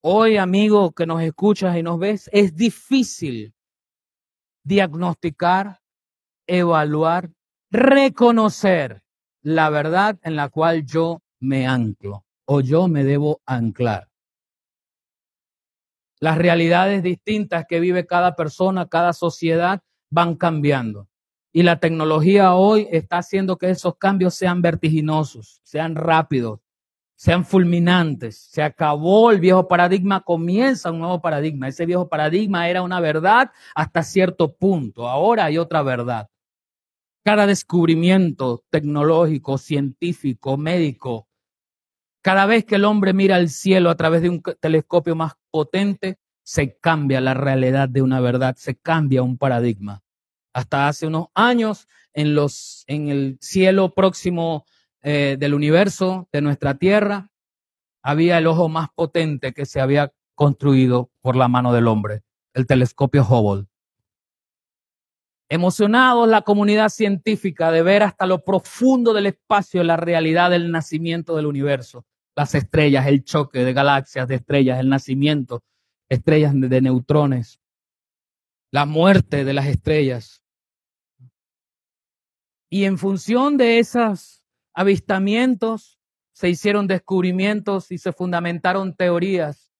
Hoy, 0.00 0.38
amigo 0.38 0.92
que 0.92 1.04
nos 1.04 1.22
escuchas 1.22 1.76
y 1.76 1.82
nos 1.82 1.96
ves, 1.98 2.30
es 2.32 2.56
difícil 2.56 3.54
diagnosticar, 4.64 5.80
evaluar, 6.46 7.30
reconocer 7.70 9.02
la 9.42 9.70
verdad 9.70 10.18
en 10.22 10.36
la 10.36 10.48
cual 10.48 10.84
yo 10.84 11.22
me 11.40 11.66
anclo 11.66 12.24
o 12.44 12.60
yo 12.60 12.88
me 12.88 13.04
debo 13.04 13.40
anclar. 13.46 14.08
Las 16.20 16.38
realidades 16.38 17.02
distintas 17.02 17.64
que 17.68 17.80
vive 17.80 18.06
cada 18.06 18.36
persona, 18.36 18.88
cada 18.88 19.12
sociedad, 19.12 19.80
van 20.10 20.36
cambiando. 20.36 21.08
Y 21.52 21.64
la 21.64 21.80
tecnología 21.80 22.54
hoy 22.54 22.86
está 22.90 23.18
haciendo 23.18 23.58
que 23.58 23.70
esos 23.70 23.96
cambios 23.96 24.34
sean 24.34 24.62
vertiginosos, 24.62 25.60
sean 25.64 25.96
rápidos, 25.96 26.60
sean 27.22 27.44
fulminantes. 27.44 28.36
Se 28.50 28.64
acabó 28.64 29.30
el 29.30 29.38
viejo 29.38 29.68
paradigma, 29.68 30.22
comienza 30.22 30.90
un 30.90 30.98
nuevo 30.98 31.20
paradigma. 31.20 31.68
Ese 31.68 31.86
viejo 31.86 32.08
paradigma 32.08 32.68
era 32.68 32.82
una 32.82 32.98
verdad 32.98 33.52
hasta 33.76 34.02
cierto 34.02 34.56
punto. 34.56 35.08
Ahora 35.08 35.44
hay 35.44 35.56
otra 35.56 35.82
verdad. 35.82 36.28
Cada 37.24 37.46
descubrimiento 37.46 38.64
tecnológico, 38.70 39.56
científico, 39.56 40.56
médico, 40.56 41.28
cada 42.22 42.44
vez 42.44 42.64
que 42.64 42.74
el 42.74 42.84
hombre 42.84 43.12
mira 43.12 43.36
al 43.36 43.50
cielo 43.50 43.90
a 43.90 43.96
través 43.96 44.22
de 44.22 44.28
un 44.28 44.42
telescopio 44.58 45.14
más 45.14 45.34
potente, 45.52 46.18
se 46.42 46.76
cambia 46.76 47.20
la 47.20 47.34
realidad 47.34 47.88
de 47.88 48.02
una 48.02 48.18
verdad, 48.18 48.56
se 48.58 48.74
cambia 48.74 49.22
un 49.22 49.38
paradigma. 49.38 50.02
Hasta 50.52 50.88
hace 50.88 51.06
unos 51.06 51.28
años, 51.34 51.86
en, 52.14 52.34
los, 52.34 52.82
en 52.88 53.10
el 53.10 53.38
cielo 53.40 53.94
próximo 53.94 54.66
eh, 55.02 55.36
del 55.38 55.54
universo, 55.54 56.28
de 56.32 56.42
nuestra 56.42 56.78
Tierra, 56.78 57.30
había 58.02 58.38
el 58.38 58.46
ojo 58.46 58.68
más 58.68 58.88
potente 58.94 59.52
que 59.52 59.66
se 59.66 59.80
había 59.80 60.12
construido 60.34 61.10
por 61.20 61.36
la 61.36 61.48
mano 61.48 61.72
del 61.72 61.88
hombre, 61.88 62.22
el 62.54 62.66
telescopio 62.66 63.22
Hubble. 63.22 63.66
Emocionados 65.48 66.28
la 66.28 66.42
comunidad 66.42 66.88
científica 66.88 67.70
de 67.70 67.82
ver 67.82 68.02
hasta 68.02 68.26
lo 68.26 68.42
profundo 68.42 69.12
del 69.12 69.26
espacio 69.26 69.84
la 69.84 69.96
realidad 69.96 70.50
del 70.50 70.70
nacimiento 70.70 71.36
del 71.36 71.46
universo, 71.46 72.06
las 72.34 72.54
estrellas, 72.54 73.06
el 73.06 73.24
choque 73.24 73.64
de 73.64 73.72
galaxias, 73.72 74.26
de 74.28 74.36
estrellas, 74.36 74.80
el 74.80 74.88
nacimiento, 74.88 75.62
estrellas 76.08 76.52
de 76.54 76.80
neutrones, 76.80 77.60
la 78.70 78.86
muerte 78.86 79.44
de 79.44 79.52
las 79.52 79.66
estrellas. 79.66 80.42
Y 82.70 82.84
en 82.84 82.96
función 82.96 83.58
de 83.58 83.78
esos 83.78 84.41
avistamientos 84.74 85.98
se 86.32 86.48
hicieron 86.48 86.86
descubrimientos 86.86 87.90
y 87.90 87.98
se 87.98 88.12
fundamentaron 88.12 88.94
teorías. 88.94 89.72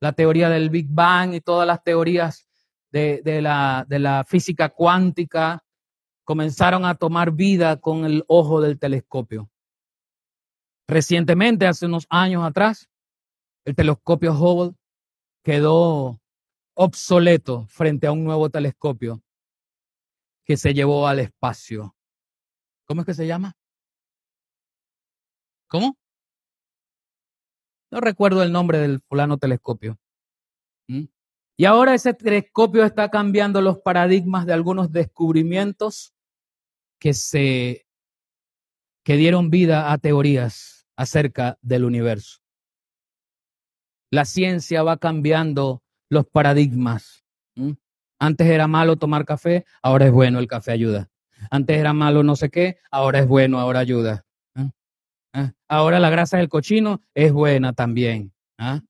La 0.00 0.12
teoría 0.12 0.48
del 0.48 0.70
Big 0.70 0.86
Bang 0.88 1.34
y 1.34 1.40
todas 1.40 1.66
las 1.66 1.82
teorías 1.82 2.46
de, 2.90 3.40
la, 3.42 3.84
de 3.88 3.98
la 3.98 4.24
física 4.24 4.68
cuántica 4.68 5.64
comenzaron 6.22 6.84
a 6.84 6.94
tomar 6.94 7.32
vida 7.32 7.80
con 7.80 8.04
el 8.04 8.24
ojo 8.28 8.60
del 8.60 8.78
telescopio. 8.78 9.50
Recientemente, 10.86 11.66
hace 11.66 11.86
unos 11.86 12.06
años 12.08 12.44
atrás, 12.44 12.88
el 13.64 13.74
telescopio 13.74 14.32
Hubble 14.32 14.76
quedó 15.42 16.20
obsoleto 16.74 17.66
frente 17.68 18.06
a 18.06 18.12
un 18.12 18.24
nuevo 18.24 18.50
telescopio 18.50 19.22
que 20.44 20.56
se 20.56 20.74
llevó 20.74 21.08
al 21.08 21.20
espacio. 21.20 21.96
¿Cómo 22.86 23.00
es 23.00 23.06
que 23.06 23.14
se 23.14 23.26
llama? 23.26 23.56
¿Cómo? 25.74 25.98
No 27.90 27.98
recuerdo 27.98 28.44
el 28.44 28.52
nombre 28.52 28.78
del 28.78 29.00
fulano 29.00 29.38
telescopio. 29.38 29.98
¿Mm? 30.86 31.06
Y 31.56 31.64
ahora 31.64 31.94
ese 31.94 32.14
telescopio 32.14 32.84
está 32.84 33.10
cambiando 33.10 33.60
los 33.60 33.80
paradigmas 33.80 34.46
de 34.46 34.52
algunos 34.52 34.92
descubrimientos 34.92 36.14
que 37.00 37.12
se 37.12 37.88
que 39.02 39.16
dieron 39.16 39.50
vida 39.50 39.90
a 39.90 39.98
teorías 39.98 40.86
acerca 40.94 41.58
del 41.60 41.84
universo. 41.84 42.38
La 44.12 44.26
ciencia 44.26 44.84
va 44.84 44.98
cambiando 44.98 45.82
los 46.08 46.24
paradigmas. 46.24 47.24
Antes 48.20 48.46
era 48.46 48.68
malo 48.68 48.94
tomar 48.94 49.24
café, 49.24 49.66
ahora 49.82 50.06
es 50.06 50.12
bueno, 50.12 50.38
el 50.38 50.46
café 50.46 50.70
ayuda. 50.70 51.10
Antes 51.50 51.78
era 51.78 51.92
malo 51.92 52.22
no 52.22 52.36
sé 52.36 52.48
qué, 52.48 52.78
ahora 52.92 53.18
es 53.18 53.26
bueno, 53.26 53.58
ahora 53.58 53.80
ayuda. 53.80 54.24
¿Ah? 55.34 55.40
¿Ah? 55.40 55.52
Ahora 55.68 55.98
la 55.98 56.10
grasa 56.10 56.38
del 56.38 56.48
cochino 56.48 57.02
es 57.12 57.32
buena 57.32 57.72
también. 57.72 58.32
¿Ah? 58.56 58.80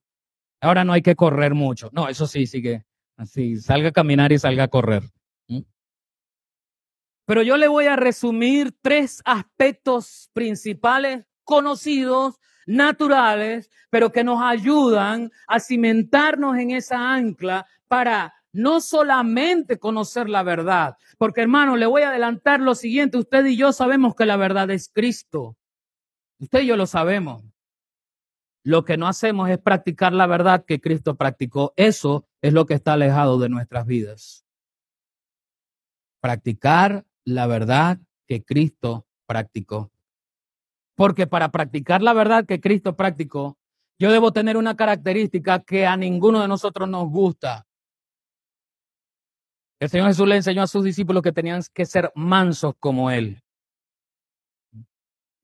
Ahora 0.60 0.84
no 0.84 0.92
hay 0.92 1.02
que 1.02 1.16
correr 1.16 1.54
mucho. 1.54 1.88
No, 1.92 2.08
eso 2.08 2.26
sí, 2.26 2.46
que 2.62 2.84
así, 3.16 3.56
salga 3.56 3.88
a 3.88 3.92
caminar 3.92 4.30
y 4.30 4.38
salga 4.38 4.64
a 4.64 4.68
correr. 4.68 5.02
Pero 7.26 7.42
yo 7.42 7.56
le 7.56 7.68
voy 7.68 7.86
a 7.86 7.96
resumir 7.96 8.76
tres 8.82 9.22
aspectos 9.24 10.30
principales 10.34 11.24
conocidos, 11.42 12.38
naturales, 12.66 13.70
pero 13.88 14.12
que 14.12 14.24
nos 14.24 14.42
ayudan 14.42 15.30
a 15.46 15.58
cimentarnos 15.58 16.58
en 16.58 16.72
esa 16.72 17.14
ancla 17.14 17.66
para 17.88 18.34
no 18.52 18.80
solamente 18.82 19.78
conocer 19.78 20.28
la 20.28 20.42
verdad, 20.42 20.96
porque 21.18 21.40
hermano, 21.40 21.76
le 21.76 21.86
voy 21.86 22.02
a 22.02 22.10
adelantar 22.10 22.60
lo 22.60 22.74
siguiente, 22.74 23.18
usted 23.18 23.46
y 23.46 23.56
yo 23.56 23.72
sabemos 23.72 24.14
que 24.14 24.26
la 24.26 24.36
verdad 24.36 24.70
es 24.70 24.90
Cristo. 24.92 25.56
Usted 26.38 26.62
y 26.62 26.66
yo 26.66 26.76
lo 26.76 26.86
sabemos. 26.86 27.42
Lo 28.64 28.84
que 28.84 28.96
no 28.96 29.06
hacemos 29.06 29.50
es 29.50 29.58
practicar 29.58 30.12
la 30.12 30.26
verdad 30.26 30.64
que 30.64 30.80
Cristo 30.80 31.16
practicó. 31.16 31.74
Eso 31.76 32.26
es 32.40 32.52
lo 32.52 32.64
que 32.64 32.74
está 32.74 32.94
alejado 32.94 33.38
de 33.38 33.50
nuestras 33.50 33.86
vidas. 33.86 34.46
Practicar 36.20 37.06
la 37.24 37.46
verdad 37.46 38.00
que 38.26 38.42
Cristo 38.42 39.06
practicó. 39.26 39.92
Porque 40.96 41.26
para 41.26 41.50
practicar 41.50 42.00
la 42.02 42.14
verdad 42.14 42.46
que 42.46 42.60
Cristo 42.60 42.96
practicó, 42.96 43.58
yo 43.98 44.10
debo 44.10 44.32
tener 44.32 44.56
una 44.56 44.76
característica 44.76 45.60
que 45.60 45.86
a 45.86 45.96
ninguno 45.96 46.40
de 46.40 46.48
nosotros 46.48 46.88
nos 46.88 47.08
gusta. 47.10 47.66
El 49.78 49.90
Señor 49.90 50.08
Jesús 50.08 50.26
le 50.26 50.36
enseñó 50.36 50.62
a 50.62 50.66
sus 50.66 50.84
discípulos 50.84 51.22
que 51.22 51.32
tenían 51.32 51.62
que 51.74 51.84
ser 51.84 52.10
mansos 52.14 52.74
como 52.80 53.10
Él. 53.10 53.43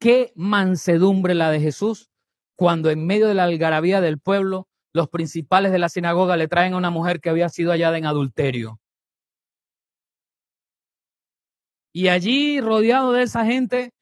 Qué 0.00 0.32
mansedumbre 0.34 1.34
la 1.34 1.50
de 1.50 1.60
Jesús 1.60 2.10
cuando 2.56 2.90
en 2.90 3.06
medio 3.06 3.28
de 3.28 3.34
la 3.34 3.44
algarabía 3.44 4.00
del 4.00 4.18
pueblo 4.18 4.66
los 4.94 5.08
principales 5.10 5.72
de 5.72 5.78
la 5.78 5.90
sinagoga 5.90 6.38
le 6.38 6.48
traen 6.48 6.72
a 6.72 6.78
una 6.78 6.88
mujer 6.90 7.20
que 7.20 7.28
había 7.28 7.50
sido 7.50 7.70
hallada 7.70 7.98
en 7.98 8.06
adulterio. 8.06 8.80
Y 11.92 12.08
allí, 12.08 12.60
rodeado 12.60 13.12
de 13.12 13.24
esa 13.24 13.44
gente, 13.44 13.92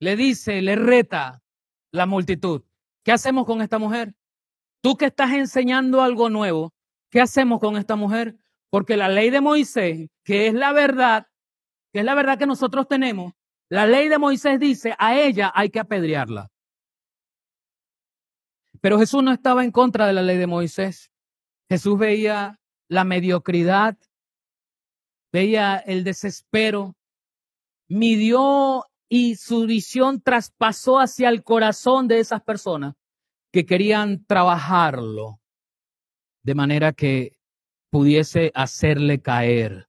le 0.00 0.16
dice, 0.16 0.60
le 0.60 0.76
reta 0.76 1.42
la 1.92 2.04
multitud. 2.04 2.62
¿Qué 3.02 3.12
hacemos 3.12 3.46
con 3.46 3.62
esta 3.62 3.78
mujer? 3.78 4.14
Tú 4.82 4.96
que 4.96 5.06
estás 5.06 5.32
enseñando 5.32 6.02
algo 6.02 6.28
nuevo, 6.28 6.74
¿qué 7.10 7.22
hacemos 7.22 7.58
con 7.58 7.76
esta 7.76 7.96
mujer? 7.96 8.36
Porque 8.70 8.96
la 8.98 9.08
ley 9.08 9.30
de 9.30 9.40
Moisés, 9.40 10.10
que 10.24 10.48
es 10.48 10.54
la 10.54 10.72
verdad, 10.72 11.26
que 11.92 12.00
es 12.00 12.04
la 12.04 12.14
verdad 12.14 12.38
que 12.38 12.46
nosotros 12.46 12.86
tenemos, 12.86 13.32
la 13.70 13.86
ley 13.86 14.08
de 14.08 14.18
Moisés 14.18 14.58
dice, 14.58 14.94
a 14.98 15.18
ella 15.18 15.52
hay 15.54 15.70
que 15.70 15.80
apedrearla. 15.80 16.50
Pero 18.80 18.98
Jesús 18.98 19.22
no 19.22 19.32
estaba 19.32 19.64
en 19.64 19.72
contra 19.72 20.06
de 20.06 20.12
la 20.12 20.22
ley 20.22 20.38
de 20.38 20.46
Moisés. 20.46 21.10
Jesús 21.68 21.98
veía 21.98 22.58
la 22.88 23.04
mediocridad, 23.04 23.98
veía 25.32 25.76
el 25.76 26.04
desespero, 26.04 26.96
midió 27.88 28.84
y 29.08 29.36
su 29.36 29.66
visión 29.66 30.20
traspasó 30.20 30.98
hacia 30.98 31.28
el 31.28 31.42
corazón 31.42 32.08
de 32.08 32.20
esas 32.20 32.42
personas 32.42 32.94
que 33.52 33.66
querían 33.66 34.24
trabajarlo 34.24 35.40
de 36.42 36.54
manera 36.54 36.92
que 36.92 37.32
pudiese 37.90 38.52
hacerle 38.54 39.20
caer. 39.20 39.88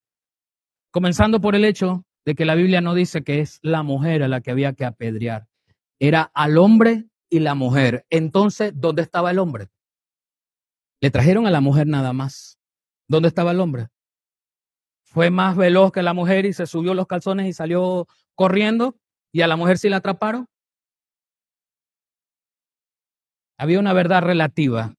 Comenzando 0.91 1.39
por 1.39 1.55
el 1.55 1.65
hecho 1.65 2.05
de 2.25 2.36
que 2.36 2.45
la 2.45 2.55
Biblia 2.55 2.82
no 2.82 2.93
dice 2.93 3.23
que 3.23 3.39
es 3.39 3.60
la 3.62 3.84
mujer 3.84 4.23
a 4.23 4.27
la 4.27 4.41
que 4.41 4.51
había 4.51 4.73
que 4.73 4.86
apedrear, 4.86 5.47
era 5.99 6.32
al 6.34 6.58
hombre 6.58 7.05
y 7.29 7.39
la 7.39 7.55
mujer. 7.55 8.05
Entonces, 8.10 8.73
¿dónde 8.75 9.01
estaba 9.01 9.32
el 9.32 9.39
hombre? 9.39 9.69
Le 11.01 11.12
trajeron 11.12 11.47
a 11.47 11.51
la 11.51 11.62
mujer 11.62 11.88
nada 11.88 12.13
más. 12.13 12.60
¿Dónde 13.08 13.27
estaba 13.27 13.51
el 13.51 13.60
hombre? 13.60 13.88
Fue 15.03 15.32
más 15.32 15.55
veloz 15.55 15.91
que 15.91 16.03
la 16.03 16.13
mujer 16.13 16.45
y 16.45 16.53
se 16.53 16.67
subió 16.67 16.93
los 16.93 17.08
calzones 17.08 17.47
y 17.47 17.53
salió 17.53 18.08
corriendo 18.36 18.95
y 19.32 19.41
a 19.41 19.47
la 19.47 19.55
mujer 19.55 19.77
sí 19.77 19.89
la 19.89 19.97
atraparon. 19.97 20.47
Había 23.58 23.79
una 23.79 23.93
verdad 23.93 24.21
relativa 24.21 24.93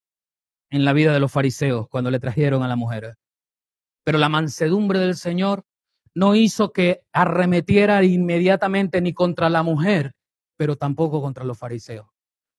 en 0.71 0.85
la 0.85 0.93
vida 0.93 1.13
de 1.13 1.21
los 1.21 1.33
fariseos 1.33 1.89
cuando 1.89 2.11
le 2.11 2.21
trajeron 2.21 2.63
a 2.63 2.69
la 2.69 2.77
mujer. 2.77 3.17
Pero 4.05 4.19
la 4.19 4.29
mansedumbre 4.29 4.99
del 4.99 5.17
Señor 5.17 5.65
no 6.15 6.35
hizo 6.35 6.73
que 6.73 7.03
arremetiera 7.13 8.03
inmediatamente 8.05 9.01
ni 9.01 9.13
contra 9.13 9.49
la 9.49 9.63
mujer, 9.63 10.15
pero 10.57 10.77
tampoco 10.77 11.23
contra 11.23 11.45
los 11.45 11.59
fariseos. 11.59 12.07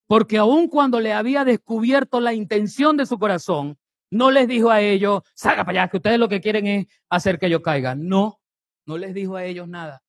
Porque 0.07 0.37
aun 0.37 0.67
cuando 0.67 0.99
le 0.99 1.13
había 1.13 1.45
descubierto 1.45 2.19
la 2.19 2.33
intención 2.33 2.97
de 2.97 3.05
su 3.05 3.17
corazón, 3.17 3.77
no 4.11 4.29
les 4.29 4.47
dijo 4.47 4.69
a 4.69 4.81
ellos, 4.81 5.21
salga 5.33 5.63
para 5.63 5.83
allá, 5.83 5.89
que 5.89 5.97
ustedes 5.97 6.19
lo 6.19 6.27
que 6.27 6.41
quieren 6.41 6.67
es 6.67 6.87
hacer 7.09 7.39
que 7.39 7.49
yo 7.49 7.61
caiga. 7.61 7.95
No, 7.95 8.41
no 8.85 8.97
les 8.97 9.13
dijo 9.13 9.35
a 9.35 9.45
ellos 9.45 9.67
nada. 9.67 10.03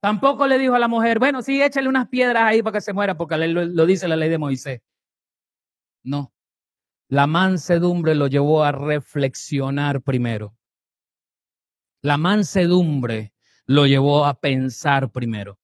Tampoco 0.00 0.46
le 0.46 0.58
dijo 0.58 0.74
a 0.74 0.78
la 0.78 0.88
mujer, 0.88 1.18
bueno, 1.18 1.42
sí, 1.42 1.62
échale 1.62 1.88
unas 1.88 2.08
piedras 2.08 2.42
ahí 2.44 2.62
para 2.62 2.78
que 2.78 2.80
se 2.80 2.92
muera, 2.92 3.16
porque 3.16 3.36
lo, 3.36 3.64
lo 3.64 3.86
dice 3.86 4.08
la 4.08 4.16
ley 4.16 4.28
de 4.28 4.38
Moisés. 4.38 4.80
No. 6.02 6.32
La 7.08 7.26
mansedumbre 7.26 8.14
lo 8.14 8.26
llevó 8.26 8.64
a 8.64 8.72
reflexionar 8.72 10.02
primero. 10.02 10.56
La 12.06 12.18
mansedumbre 12.18 13.32
lo 13.66 13.84
llevó 13.84 14.26
a 14.26 14.34
pensar 14.34 15.10
primero. 15.10 15.58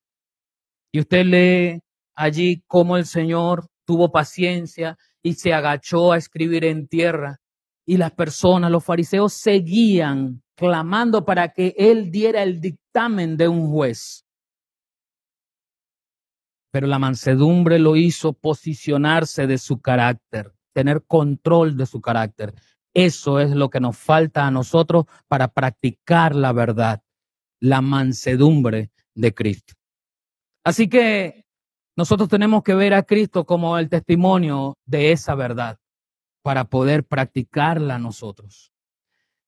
Y 0.91 0.99
usted 0.99 1.25
lee 1.25 1.81
allí 2.17 2.65
cómo 2.67 2.97
el 2.97 3.07
Señor 3.07 3.69
tuvo 3.85 4.11
paciencia 4.11 4.99
y 5.23 5.35
se 5.35 5.55
agachó 5.55 6.11
a 6.11 6.17
escribir 6.17 6.65
en 6.65 6.89
tierra. 6.89 7.39
Y 7.87 7.97
las 7.97 8.11
personas, 8.11 8.73
los 8.73 8.85
fariseos, 8.85 9.35
seguían 9.35 10.43
clamando 10.57 11.25
para 11.25 11.53
que 11.53 11.77
él 11.79 12.11
diera 12.11 12.43
el 12.43 12.61
dictamen 12.61 13.37
de 13.37 13.47
un 13.47 13.71
juez. 13.71 14.25
Pero 16.73 16.89
la 16.89 16.99
mansedumbre 16.99 17.79
lo 17.79 17.95
hizo 17.95 18.33
posicionarse 18.33 19.47
de 19.47 19.59
su 19.59 19.81
carácter, 19.81 20.53
tener 20.73 21.05
control 21.07 21.77
de 21.77 21.87
su 21.87 22.01
carácter. 22.01 22.53
Eso 22.95 23.41
es 23.41 23.51
lo 23.51 23.71
que 23.71 23.81
nos 23.81 23.97
falta 23.97 24.47
a 24.47 24.51
nosotros 24.51 25.07
para 25.29 25.49
practicar 25.49 26.35
la 26.35 26.53
verdad, 26.53 27.03
la 27.61 27.81
mansedumbre 27.81 28.91
de 29.15 29.35
Cristo. 29.35 29.75
Así 30.65 30.89
que 30.89 31.47
nosotros 31.97 32.29
tenemos 32.29 32.63
que 32.63 32.75
ver 32.75 32.95
a 32.95 33.03
Cristo 33.03 33.45
como 33.45 33.79
el 33.79 33.89
testimonio 33.89 34.79
de 34.85 35.13
esa 35.13 35.35
verdad 35.35 35.79
para 36.43 36.65
poder 36.65 37.05
practicarla 37.05 37.99
nosotros. 37.99 38.73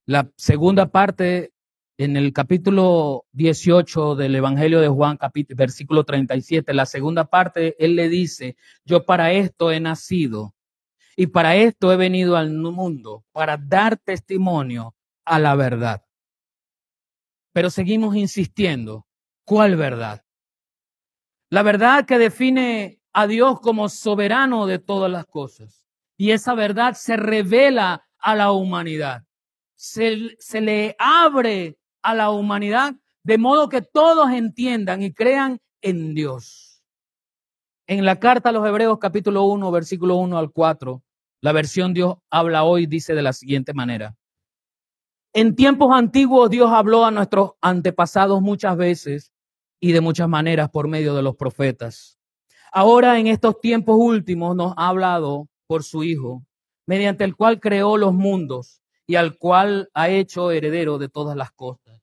La 0.07 0.31
segunda 0.37 0.91
parte 0.91 1.53
en 1.97 2.17
el 2.17 2.33
capítulo 2.33 3.25
18 3.33 4.17
del 4.17 4.35
Evangelio 4.35 4.81
de 4.81 4.89
Juan, 4.89 5.19
versículo 5.51 6.05
37, 6.05 6.75
la 6.75 6.87
segunda 6.87 7.25
parte, 7.25 7.77
él 7.79 7.95
le 7.95 8.09
dice, 8.09 8.57
yo 8.85 9.05
para 9.05 9.33
esto 9.33 9.71
he 9.71 9.81
nacido 9.81 10.55
y 11.17 11.29
para 11.29 11.57
esto 11.57 11.93
he 11.93 11.97
venido 11.97 12.37
al 12.37 12.53
mundo, 12.53 13.25
para 13.33 13.57
dar 13.57 13.97
testimonio 13.97 14.95
a 15.25 15.39
la 15.39 15.55
verdad. 15.55 16.05
Pero 17.53 17.71
seguimos 17.71 18.17
insistiendo, 18.17 19.07
¿cuál 19.45 19.77
verdad? 19.77 20.25
La 21.51 21.63
verdad 21.63 22.05
que 22.05 22.19
define 22.19 23.01
a 23.13 23.27
Dios 23.27 23.61
como 23.61 23.89
soberano 23.89 24.67
de 24.67 24.81
todas 24.81 25.11
las 25.11 25.27
cosas. 25.27 25.87
Y 26.17 26.33
esa 26.33 26.55
verdad 26.55 26.95
se 26.95 27.17
revela 27.17 28.05
a 28.19 28.35
la 28.35 28.51
humanidad. 28.53 29.25
Se, 29.77 30.37
se 30.39 30.61
le 30.61 30.97
abre 30.99 31.79
a 32.03 32.15
la 32.15 32.31
humanidad 32.31 32.95
de 33.23 33.39
modo 33.39 33.69
que 33.69 33.83
todos 33.83 34.31
entiendan 34.31 35.03
y 35.03 35.13
crean 35.13 35.61
en 35.81 36.15
Dios. 36.15 36.64
En 37.87 38.07
la 38.07 38.19
carta 38.19 38.49
a 38.49 38.53
los 38.53 38.67
Hebreos 38.67 38.99
capítulo 38.99 39.45
1, 39.45 39.71
versículo 39.71 40.17
1 40.17 40.39
al 40.39 40.51
4, 40.53 41.03
la 41.43 41.53
versión 41.53 41.93
Dios 41.93 42.17
habla 42.31 42.65
hoy 42.65 42.87
dice 42.87 43.15
de 43.15 43.21
la 43.21 43.35
siguiente 43.35 43.75
manera. 43.75 44.17
En 45.35 45.55
tiempos 45.55 45.91
antiguos 45.93 46.49
Dios 46.49 46.71
habló 46.71 47.05
a 47.05 47.11
nuestros 47.11 47.53
antepasados 47.61 48.41
muchas 48.41 48.79
veces 48.79 49.33
y 49.81 49.93
de 49.93 50.01
muchas 50.01 50.31
maneras 50.31 50.71
por 50.71 50.89
medio 50.89 51.15
de 51.15 51.23
los 51.23 51.37
profetas. 51.37 52.19
Ahora 52.73 53.19
en 53.19 53.27
estos 53.27 53.61
tiempos 53.61 53.97
últimos 53.99 54.57
nos 54.57 54.73
ha 54.79 54.89
hablado 54.89 55.51
por 55.67 55.85
su 55.85 56.05
Hijo, 56.05 56.43
mediante 56.87 57.25
el 57.25 57.37
cual 57.37 57.61
creó 57.61 57.99
los 57.99 58.15
mundos 58.15 58.81
y 59.07 59.17
al 59.17 59.37
cual 59.37 59.91
ha 59.93 60.09
hecho 60.09 60.51
heredero 60.53 60.97
de 60.97 61.11
todas 61.11 61.37
las 61.37 61.53
cosas. 61.53 62.01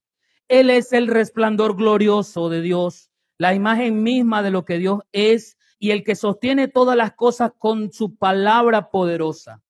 Él 0.47 0.69
es 0.69 0.93
el 0.93 1.07
resplandor 1.07 1.75
glorioso 1.75 2.49
de 2.49 2.61
Dios, 2.61 3.09
la 3.39 3.55
imagen 3.55 4.03
misma 4.03 4.43
de 4.43 4.51
lo 4.51 4.63
que 4.63 4.77
Dios 4.77 4.99
es 5.11 5.57
y 5.81 5.89
el 5.89 6.03
que 6.03 6.13
sostiene 6.13 6.67
todas 6.67 6.95
las 6.95 7.13
cosas 7.13 7.53
con 7.57 7.91
su 7.91 8.15
palabra 8.15 8.91
poderosa. 8.91 9.63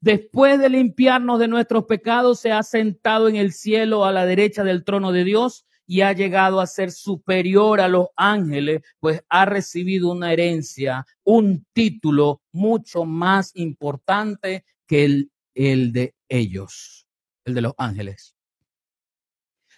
Después 0.00 0.58
de 0.58 0.70
limpiarnos 0.70 1.38
de 1.38 1.48
nuestros 1.48 1.84
pecados, 1.84 2.40
se 2.40 2.50
ha 2.50 2.62
sentado 2.62 3.28
en 3.28 3.36
el 3.36 3.52
cielo 3.52 4.06
a 4.06 4.10
la 4.10 4.24
derecha 4.24 4.64
del 4.64 4.84
trono 4.84 5.12
de 5.12 5.22
Dios 5.22 5.66
y 5.86 6.00
ha 6.00 6.14
llegado 6.14 6.62
a 6.62 6.66
ser 6.66 6.90
superior 6.90 7.82
a 7.82 7.88
los 7.88 8.06
ángeles, 8.16 8.80
pues 9.00 9.22
ha 9.28 9.44
recibido 9.44 10.10
una 10.10 10.32
herencia, 10.32 11.04
un 11.24 11.66
título 11.74 12.40
mucho 12.52 13.04
más 13.04 13.50
importante 13.54 14.64
que 14.86 15.04
el, 15.04 15.30
el 15.54 15.92
de 15.92 16.14
ellos, 16.30 17.06
el 17.44 17.52
de 17.52 17.60
los 17.60 17.74
ángeles. 17.76 18.34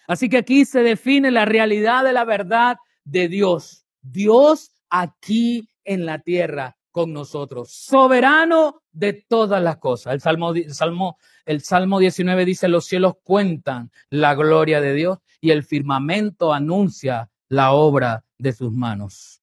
Así 0.07 0.29
que 0.29 0.37
aquí 0.37 0.63
se 0.63 0.81
define 0.81 1.29
la 1.29 1.43
realidad 1.43 2.05
de 2.05 2.13
la 2.13 2.23
verdad 2.23 2.77
de 3.03 3.27
Dios. 3.27 3.85
Dios 4.01 4.71
aquí 4.89 5.67
en 5.83 6.05
la 6.05 6.19
tierra 6.19 6.77
con 6.93 7.11
nosotros, 7.11 7.71
soberano 7.71 8.83
de 8.91 9.13
todas 9.13 9.61
las 9.61 9.77
cosas. 9.77 10.13
El 10.13 10.21
Salmo, 10.21 10.53
el 10.53 10.73
Salmo, 10.75 11.17
el 11.45 11.61
Salmo 11.61 11.97
19 11.97 12.45
dice, 12.45 12.67
los 12.67 12.85
cielos 12.85 13.15
cuentan 13.23 13.91
la 14.11 14.35
gloria 14.35 14.79
de 14.79 14.93
Dios 14.93 15.17
y 15.41 15.49
el 15.49 15.63
firmamento 15.63 16.53
anuncia 16.53 17.31
la 17.49 17.73
obra 17.73 18.23
de 18.37 18.53
sus 18.53 18.71
manos. 18.71 19.41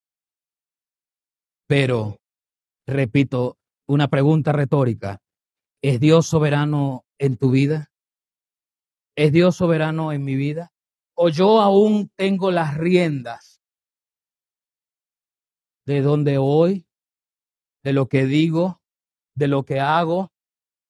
Pero, 1.67 2.21
repito, 2.87 3.59
una 3.87 4.07
pregunta 4.07 4.53
retórica. 4.53 5.21
¿Es 5.83 5.99
Dios 5.99 6.27
soberano 6.27 7.05
en 7.19 7.37
tu 7.37 7.51
vida? 7.51 7.91
¿Es 9.17 9.33
Dios 9.33 9.57
soberano 9.57 10.13
en 10.13 10.25
mi 10.25 10.37
vida? 10.37 10.73
¿O 11.15 11.29
yo 11.31 11.61
aún 11.61 12.13
tengo 12.15 12.53
las 12.53 12.77
riendas 12.77 13.50
de 15.91 16.03
donde 16.03 16.39
hoy, 16.39 16.87
de 17.83 17.93
lo 17.93 18.09
que 18.09 18.25
digo, 18.25 18.81
de 19.35 19.49
lo 19.49 19.65
que 19.65 19.81
hago, 19.81 20.31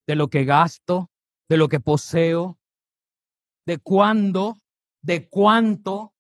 de 0.07 0.15
lo 0.15 0.29
que 0.29 0.45
gasto, 0.45 1.11
de 1.49 1.57
lo 1.57 1.71
que 1.71 1.81
poseo, 1.81 2.59
de 3.67 3.79
cuándo, 3.79 4.59
de 5.03 5.27
cuánto? 5.27 6.13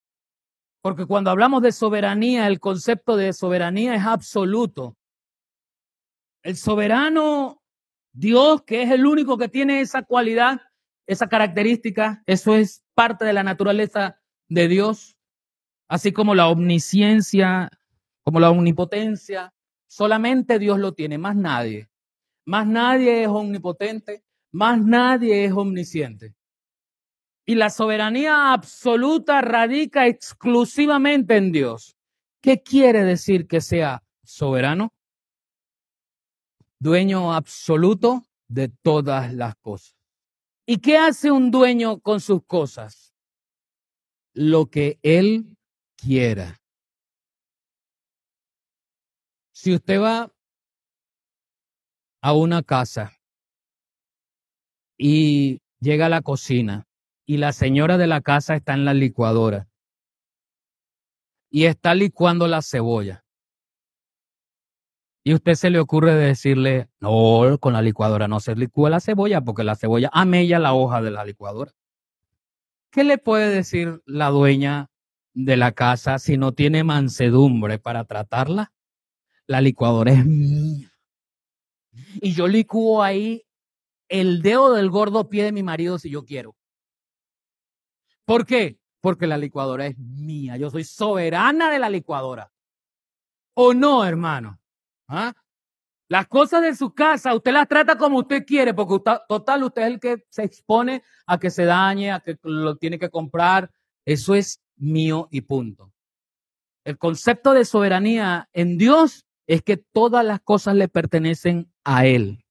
Porque 0.82 1.04
cuando 1.04 1.30
hablamos 1.30 1.60
de 1.60 1.72
soberanía, 1.72 2.46
el 2.46 2.58
concepto 2.58 3.18
de 3.18 3.34
soberanía 3.34 3.94
es 3.94 4.06
absoluto. 4.06 4.96
El 6.42 6.56
soberano 6.56 7.60
Dios, 8.14 8.62
que 8.62 8.82
es 8.82 8.90
el 8.90 9.04
único 9.04 9.36
que 9.36 9.50
tiene 9.50 9.82
esa 9.82 10.04
cualidad, 10.04 10.62
esa 11.06 11.28
característica, 11.28 12.22
eso 12.24 12.54
es 12.54 12.82
parte 12.94 13.26
de 13.26 13.34
la 13.34 13.42
naturaleza 13.42 14.18
de 14.48 14.68
Dios, 14.68 15.18
así 15.86 16.12
como 16.12 16.34
la 16.34 16.48
omnisciencia, 16.48 17.70
como 18.24 18.40
la 18.40 18.50
omnipotencia, 18.50 19.52
solamente 19.86 20.58
Dios 20.58 20.78
lo 20.78 20.92
tiene, 20.92 21.18
más 21.18 21.36
nadie. 21.36 21.88
Más 22.46 22.66
nadie 22.66 23.22
es 23.22 23.28
omnipotente, 23.28 24.24
más 24.52 24.80
nadie 24.80 25.44
es 25.44 25.52
omnisciente. 25.52 26.34
Y 27.46 27.54
la 27.54 27.70
soberanía 27.70 28.52
absoluta 28.52 29.40
radica 29.40 30.06
exclusivamente 30.06 31.36
en 31.36 31.52
Dios. 31.52 31.96
¿Qué 32.40 32.62
quiere 32.62 33.04
decir 33.04 33.46
que 33.46 33.60
sea 33.60 34.02
soberano? 34.22 34.92
dueño 36.80 37.32
absoluto 37.32 38.24
de 38.48 38.68
todas 38.68 39.32
las 39.32 39.54
cosas. 39.56 39.94
¿Y 40.66 40.78
qué 40.78 40.96
hace 40.96 41.30
un 41.30 41.50
dueño 41.50 42.00
con 42.00 42.20
sus 42.20 42.44
cosas? 42.44 43.14
Lo 44.32 44.66
que 44.66 44.98
él 45.02 45.56
quiera. 45.96 46.59
Si 49.62 49.74
usted 49.74 50.00
va 50.00 50.32
a 52.22 52.32
una 52.32 52.62
casa 52.62 53.12
y 54.96 55.60
llega 55.80 56.06
a 56.06 56.08
la 56.08 56.22
cocina 56.22 56.88
y 57.26 57.36
la 57.36 57.52
señora 57.52 57.98
de 57.98 58.06
la 58.06 58.22
casa 58.22 58.54
está 58.54 58.72
en 58.72 58.86
la 58.86 58.94
licuadora 58.94 59.68
y 61.50 61.66
está 61.66 61.94
licuando 61.94 62.48
la 62.48 62.62
cebolla 62.62 63.22
y 65.24 65.34
usted 65.34 65.52
se 65.52 65.68
le 65.68 65.78
ocurre 65.78 66.14
decirle, 66.14 66.88
no, 66.98 67.58
con 67.60 67.74
la 67.74 67.82
licuadora 67.82 68.28
no 68.28 68.40
se 68.40 68.56
licúa 68.56 68.88
la 68.88 69.00
cebolla 69.00 69.42
porque 69.42 69.62
la 69.62 69.76
cebolla 69.76 70.08
amella 70.10 70.58
la 70.58 70.72
hoja 70.72 71.02
de 71.02 71.10
la 71.10 71.22
licuadora. 71.26 71.72
¿Qué 72.90 73.04
le 73.04 73.18
puede 73.18 73.54
decir 73.54 74.00
la 74.06 74.30
dueña 74.30 74.88
de 75.34 75.58
la 75.58 75.72
casa 75.72 76.18
si 76.18 76.38
no 76.38 76.52
tiene 76.52 76.82
mansedumbre 76.82 77.78
para 77.78 78.04
tratarla? 78.04 78.72
La 79.50 79.60
licuadora 79.60 80.12
es 80.12 80.24
mía. 80.24 80.92
Y 82.20 82.34
yo 82.34 82.46
licúo 82.46 83.02
ahí 83.02 83.44
el 84.08 84.42
dedo 84.42 84.74
del 84.74 84.90
gordo 84.90 85.28
pie 85.28 85.42
de 85.42 85.50
mi 85.50 85.64
marido 85.64 85.98
si 85.98 86.08
yo 86.08 86.24
quiero. 86.24 86.54
¿Por 88.24 88.46
qué? 88.46 88.78
Porque 89.00 89.26
la 89.26 89.36
licuadora 89.36 89.86
es 89.86 89.98
mía. 89.98 90.56
Yo 90.56 90.70
soy 90.70 90.84
soberana 90.84 91.68
de 91.68 91.80
la 91.80 91.90
licuadora. 91.90 92.52
¿O 93.54 93.74
no, 93.74 94.04
hermano? 94.04 94.60
¿Ah? 95.08 95.34
Las 96.06 96.28
cosas 96.28 96.62
de 96.62 96.76
su 96.76 96.94
casa, 96.94 97.34
usted 97.34 97.52
las 97.52 97.66
trata 97.66 97.98
como 97.98 98.18
usted 98.18 98.46
quiere, 98.46 98.72
porque 98.72 99.02
total, 99.28 99.64
usted 99.64 99.82
es 99.82 99.88
el 99.88 99.98
que 99.98 100.26
se 100.28 100.44
expone 100.44 101.02
a 101.26 101.40
que 101.40 101.50
se 101.50 101.64
dañe, 101.64 102.12
a 102.12 102.20
que 102.20 102.38
lo 102.44 102.76
tiene 102.76 103.00
que 103.00 103.10
comprar. 103.10 103.68
Eso 104.04 104.36
es 104.36 104.62
mío 104.76 105.26
y 105.32 105.40
punto. 105.40 105.92
El 106.84 106.98
concepto 106.98 107.52
de 107.52 107.64
soberanía 107.64 108.48
en 108.52 108.78
Dios 108.78 109.26
es 109.50 109.62
que 109.62 109.76
todas 109.76 110.24
las 110.24 110.40
cosas 110.40 110.76
le 110.76 110.86
pertenecen 110.86 111.72
a 111.82 112.06
Él. 112.06 112.44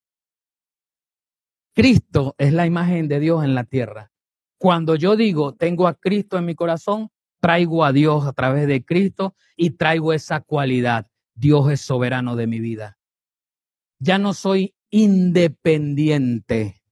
Cristo 1.73 2.35
es 2.37 2.51
la 2.51 2.65
imagen 2.65 3.07
de 3.07 3.21
Dios 3.21 3.45
en 3.45 3.55
la 3.55 3.63
tierra. 3.63 4.11
Cuando 4.57 4.95
yo 4.95 5.15
digo, 5.15 5.55
tengo 5.55 5.87
a 5.87 5.93
Cristo 5.93 6.37
en 6.37 6.43
mi 6.43 6.55
corazón, 6.55 7.09
traigo 7.39 7.85
a 7.85 7.93
Dios 7.93 8.27
a 8.27 8.33
través 8.33 8.67
de 8.67 8.83
Cristo 8.83 9.33
y 9.55 9.69
traigo 9.69 10.11
esa 10.11 10.41
cualidad. 10.41 11.07
Dios 11.35 11.71
es 11.71 11.79
soberano 11.79 12.35
de 12.35 12.47
mi 12.47 12.59
vida. 12.59 12.99
Ya 13.99 14.17
no 14.17 14.33
soy 14.33 14.75
independiente. 14.89 16.83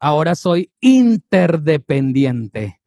Ahora 0.00 0.34
soy 0.34 0.72
interdependiente. 0.80 2.80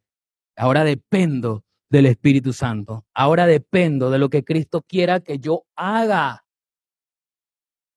Ahora 0.56 0.84
dependo 0.84 1.64
del 1.92 2.06
Espíritu 2.06 2.54
Santo. 2.54 3.04
Ahora 3.12 3.46
dependo 3.46 4.10
de 4.10 4.18
lo 4.18 4.30
que 4.30 4.44
Cristo 4.44 4.80
quiera 4.80 5.20
que 5.20 5.38
yo 5.38 5.66
haga. 5.76 6.46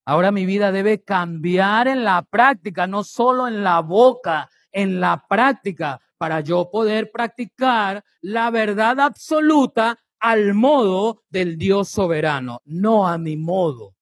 Ahora 0.04 0.30
mi 0.30 0.44
vida 0.44 0.70
debe 0.70 1.02
cambiar 1.02 1.88
en 1.88 2.04
la 2.04 2.22
práctica, 2.22 2.86
no 2.86 3.02
solo 3.02 3.48
en 3.48 3.64
la 3.64 3.80
boca, 3.80 4.50
en 4.70 5.00
la 5.00 5.24
práctica, 5.26 5.98
para 6.18 6.40
yo 6.40 6.70
poder 6.70 7.10
practicar 7.10 8.04
la 8.20 8.50
verdad 8.50 9.00
absoluta 9.00 9.98
al 10.20 10.52
modo 10.52 11.22
del 11.30 11.56
Dios 11.56 11.88
soberano, 11.88 12.60
no 12.66 13.08
a 13.08 13.16
mi 13.16 13.38
modo. 13.38 13.94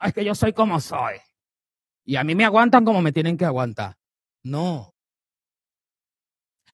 Es 0.00 0.14
que 0.14 0.24
yo 0.24 0.36
soy 0.36 0.52
como 0.52 0.78
soy. 0.80 1.16
Y 2.04 2.14
a 2.14 2.22
mí 2.22 2.36
me 2.36 2.44
aguantan 2.44 2.84
como 2.84 3.02
me 3.02 3.12
tienen 3.12 3.36
que 3.36 3.44
aguantar. 3.44 3.96
No. 4.44 4.91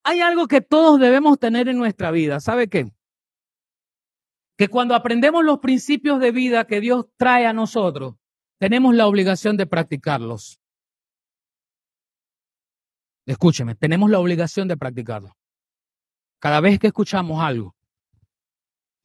Hay 0.04 0.20
algo 0.20 0.48
que 0.48 0.60
todos 0.60 1.00
debemos 1.00 1.38
tener 1.38 1.68
en 1.68 1.78
nuestra 1.78 2.10
vida. 2.10 2.40
¿Sabe 2.40 2.68
qué? 2.68 2.90
Que 4.56 4.68
cuando 4.68 4.94
aprendemos 4.94 5.44
los 5.44 5.58
principios 5.58 6.20
de 6.20 6.32
vida 6.32 6.66
que 6.66 6.80
Dios 6.80 7.06
trae 7.16 7.46
a 7.46 7.52
nosotros, 7.52 8.14
tenemos 8.58 8.94
la 8.94 9.06
obligación 9.06 9.56
de 9.56 9.66
practicarlos. 9.66 10.60
Escúcheme, 13.26 13.74
tenemos 13.74 14.10
la 14.10 14.18
obligación 14.18 14.68
de 14.68 14.76
practicarlo. 14.76 15.36
Cada 16.40 16.60
vez 16.60 16.78
que 16.78 16.86
escuchamos 16.88 17.40
algo 17.42 17.74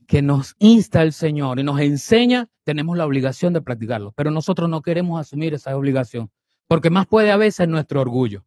que 0.08 0.22
nos 0.22 0.56
insta 0.60 1.02
el 1.02 1.14
Señor 1.14 1.60
y 1.60 1.64
nos 1.64 1.80
enseña, 1.80 2.50
tenemos 2.64 2.98
la 2.98 3.06
obligación 3.06 3.54
de 3.54 3.62
practicarlo. 3.62 4.12
Pero 4.14 4.32
nosotros 4.32 4.70
no 4.70 4.82
queremos 4.82 5.20
asumir 5.20 5.54
esa 5.54 5.76
obligación, 5.76 6.32
porque 6.68 6.90
más 6.90 7.08
puede 7.08 7.32
a 7.32 7.38
veces 7.38 7.68
nuestro 7.68 8.02
orgullo. 8.02 8.46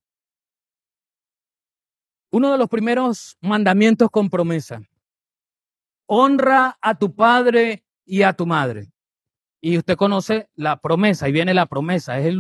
Uno 2.30 2.52
de 2.52 2.58
los 2.58 2.68
primeros 2.68 3.36
mandamientos 3.40 4.10
con 4.10 4.28
promesa. 4.28 4.80
Honra 6.06 6.78
a 6.80 6.98
tu 6.98 7.14
padre 7.14 7.84
y 8.04 8.22
a 8.22 8.32
tu 8.32 8.46
madre. 8.46 8.92
Y 9.60 9.78
usted 9.78 9.96
conoce 9.96 10.48
la 10.54 10.80
promesa, 10.80 11.28
y 11.28 11.32
viene 11.32 11.54
la 11.54 11.66
promesa. 11.66 12.18
Es 12.18 12.36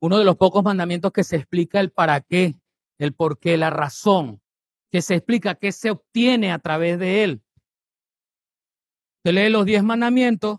uno 0.00 0.18
de 0.18 0.24
los 0.24 0.36
pocos 0.36 0.62
mandamientos 0.62 1.12
que 1.12 1.24
se 1.24 1.36
explica 1.36 1.80
el 1.80 1.90
para 1.90 2.20
qué 2.20 2.60
el 3.00 3.14
por 3.14 3.38
qué, 3.38 3.56
la 3.56 3.70
razón, 3.70 4.42
que 4.90 5.00
se 5.00 5.14
explica 5.14 5.54
qué 5.54 5.72
se 5.72 5.90
obtiene 5.90 6.52
a 6.52 6.58
través 6.58 6.98
de 6.98 7.24
él. 7.24 7.42
Se 9.24 9.32
lee 9.32 9.48
los 9.48 9.64
diez 9.64 9.82
mandamientos 9.82 10.58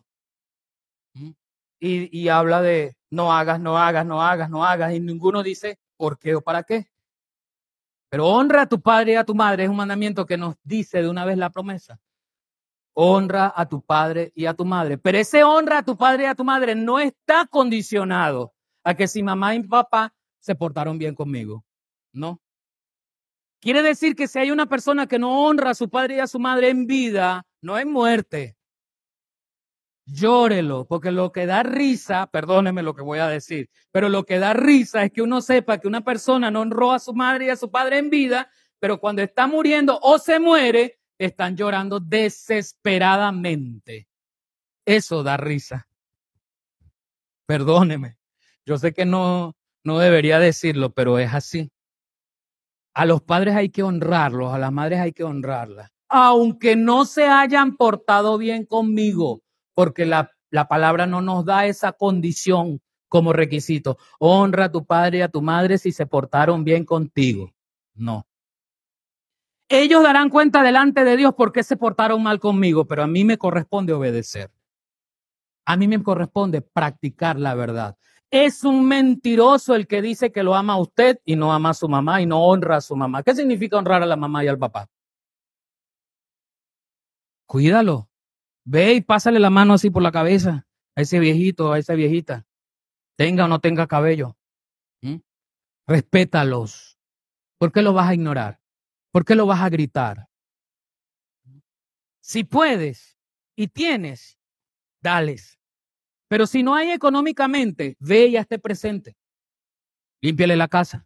y 1.80 2.28
habla 2.30 2.62
de 2.62 2.96
no 3.12 3.32
hagas, 3.32 3.60
no 3.60 3.78
hagas, 3.78 4.06
no 4.06 4.24
hagas, 4.24 4.50
no 4.50 4.66
hagas, 4.66 4.94
y 4.94 5.00
ninguno 5.00 5.44
dice 5.44 5.80
por 5.98 6.18
qué 6.18 6.36
o 6.36 6.42
para 6.42 6.64
qué. 6.64 6.91
Pero 8.12 8.28
honra 8.28 8.64
a 8.64 8.66
tu 8.68 8.82
padre 8.82 9.14
y 9.14 9.16
a 9.16 9.24
tu 9.24 9.34
madre 9.34 9.64
es 9.64 9.70
un 9.70 9.78
mandamiento 9.78 10.26
que 10.26 10.36
nos 10.36 10.56
dice 10.64 11.02
de 11.02 11.10
una 11.10 11.24
vez 11.24 11.38
la 11.38 11.50
promesa. 11.50 11.98
Honra 12.94 13.54
a 13.56 13.70
tu 13.70 13.82
padre 13.82 14.34
y 14.36 14.48
a 14.48 14.54
tu 14.54 14.66
madre. 14.66 14.98
Pero 14.98 15.18
ese 15.18 15.46
honra 15.46 15.78
a 15.78 15.84
tu 15.84 15.96
padre 15.96 16.24
y 16.24 16.26
a 16.26 16.36
tu 16.36 16.44
madre 16.44 16.76
no 16.76 17.00
está 17.00 17.48
condicionado 17.48 18.54
a 18.84 18.96
que 18.96 19.08
si 19.08 19.24
mamá 19.24 19.56
y 19.56 19.64
papá 19.64 20.14
se 20.42 20.56
portaron 20.56 20.98
bien 20.98 21.16
conmigo. 21.16 21.64
No. 22.12 22.42
Quiere 23.62 23.82
decir 23.82 24.14
que 24.14 24.28
si 24.28 24.40
hay 24.40 24.52
una 24.52 24.66
persona 24.66 25.08
que 25.08 25.18
no 25.18 25.46
honra 25.46 25.70
a 25.70 25.76
su 25.76 25.90
padre 25.90 26.18
y 26.18 26.20
a 26.20 26.28
su 26.28 26.38
madre 26.38 26.68
en 26.68 26.88
vida, 26.88 27.46
no 27.62 27.80
en 27.80 27.90
muerte, 27.90 28.58
llórelo, 30.12 30.86
porque 30.86 31.12
lo 31.12 31.32
que 31.32 31.46
da 31.46 31.64
risa, 31.64 32.28
perdóneme 32.28 32.84
lo 32.84 32.94
que 32.94 33.02
voy 33.02 33.20
a 33.20 33.28
decir, 33.28 33.70
pero 33.92 34.10
lo 34.10 34.26
que 34.26 34.40
da 34.40 34.54
risa 34.54 35.04
es 35.04 35.12
que 35.12 35.22
uno 35.22 35.42
sepa 35.42 35.78
que 35.78 35.88
una 35.88 36.02
persona 36.02 36.52
no 36.52 36.62
honró 36.62 36.92
a 36.92 37.00
su 37.00 37.14
madre 37.14 37.46
y 37.46 37.50
a 37.50 37.56
su 37.56 37.72
padre 37.72 37.98
en 37.98 38.10
vida, 38.10 38.50
pero 38.80 39.00
cuando 39.00 39.22
está 39.22 39.48
muriendo 39.48 40.00
o 40.02 40.18
se 40.18 40.40
muere, 40.40 41.00
están 41.18 41.56
llorando 41.56 42.00
desesperadamente. 42.00 44.08
Eso 44.86 45.24
da 45.24 45.38
risa. 45.38 45.88
Perdóneme. 47.46 48.18
Yo 48.66 48.78
sé 48.78 48.94
que 48.94 49.06
no, 49.06 49.56
no 49.84 50.00
debería 50.00 50.40
decirlo, 50.40 50.94
pero 50.94 51.20
es 51.20 51.34
así. 51.34 51.72
A 52.94 53.06
los 53.06 53.22
padres 53.22 53.56
hay 53.56 53.70
que 53.70 53.84
honrarlos, 53.84 54.54
a 54.54 54.60
las 54.60 54.72
madres 54.72 55.00
hay 55.00 55.14
que 55.14 55.24
honrarlas, 55.24 55.92
aunque 56.10 56.76
no 56.76 57.06
se 57.06 57.26
hayan 57.26 57.78
portado 57.78 58.38
bien 58.38 58.66
conmigo, 58.66 59.42
porque 59.82 60.06
la, 60.06 60.32
la 60.52 60.68
palabra 60.68 61.08
no 61.08 61.22
nos 61.22 61.44
da 61.44 61.66
esa 61.66 61.92
condición 61.92 62.84
como 63.08 63.34
requisito. 63.34 63.98
Honra 64.20 64.66
a 64.66 64.72
tu 64.72 64.86
padre 64.86 65.18
y 65.18 65.22
a 65.22 65.28
tu 65.28 65.42
madre 65.42 65.80
si 65.80 65.92
se 65.92 66.06
portaron 66.06 66.64
bien 66.64 66.86
contigo. 66.86 67.52
No. 67.96 68.28
Ellos 69.70 70.04
darán 70.04 70.30
cuenta 70.30 70.62
delante 70.62 71.04
de 71.04 71.18
Dios 71.18 71.34
por 71.34 71.52
qué 71.52 71.64
se 71.64 71.78
portaron 71.78 72.22
mal 72.22 72.40
conmigo, 72.40 72.86
pero 72.86 73.02
a 73.02 73.08
mí 73.08 73.24
me 73.24 73.40
corresponde 73.40 73.92
obedecer. 73.92 74.52
A 75.66 75.76
mí 75.78 75.88
me 75.88 76.04
corresponde 76.04 76.62
practicar 76.62 77.40
la 77.40 77.56
verdad. 77.56 77.98
Es 78.30 78.64
un 78.64 78.88
mentiroso 78.88 79.74
el 79.74 79.88
que 79.88 80.04
dice 80.04 80.32
que 80.32 80.44
lo 80.44 80.54
ama 80.54 80.74
a 80.74 80.80
usted 80.80 81.20
y 81.26 81.36
no 81.36 81.52
ama 81.52 81.72
a 81.72 81.74
su 81.74 81.90
mamá 81.90 82.22
y 82.22 82.28
no 82.28 82.46
honra 82.46 82.76
a 82.76 82.82
su 82.82 82.96
mamá. 82.96 83.24
¿Qué 83.24 83.34
significa 83.34 83.80
honrar 83.80 84.04
a 84.04 84.06
la 84.06 84.16
mamá 84.16 84.44
y 84.44 84.48
al 84.48 84.60
papá? 84.60 84.88
Cuídalo. 87.48 88.11
Ve 88.66 88.94
y 88.94 89.02
pásale 89.02 89.40
la 89.40 89.50
mano 89.50 89.74
así 89.74 89.90
por 89.90 90.04
la 90.04 90.12
cabeza 90.12 90.68
a 90.96 91.02
ese 91.02 91.20
viejito, 91.20 91.72
a 91.72 91.80
esa 91.80 91.94
viejita. 91.96 92.46
Tenga 93.18 93.46
o 93.46 93.48
no 93.48 93.60
tenga 93.60 93.88
cabello. 93.88 94.38
Respétalos. 95.88 96.98
¿Por 97.58 97.72
qué 97.72 97.82
lo 97.82 97.94
vas 97.94 98.10
a 98.10 98.14
ignorar? 98.14 98.62
¿Por 99.12 99.26
qué 99.26 99.36
lo 99.36 99.46
vas 99.46 99.62
a 99.62 99.70
gritar? 99.70 100.30
Si 102.22 102.44
puedes 102.44 103.18
y 103.56 103.68
tienes, 103.68 104.38
dales. 105.02 105.60
Pero 106.30 106.48
si 106.48 106.64
no 106.64 106.76
hay 106.76 106.92
económicamente, 106.92 107.98
ve 108.00 108.28
y 108.28 108.38
esté 108.38 108.58
presente. 108.58 109.18
Límpiale 110.22 110.56
la 110.56 110.68
casa. 110.68 111.06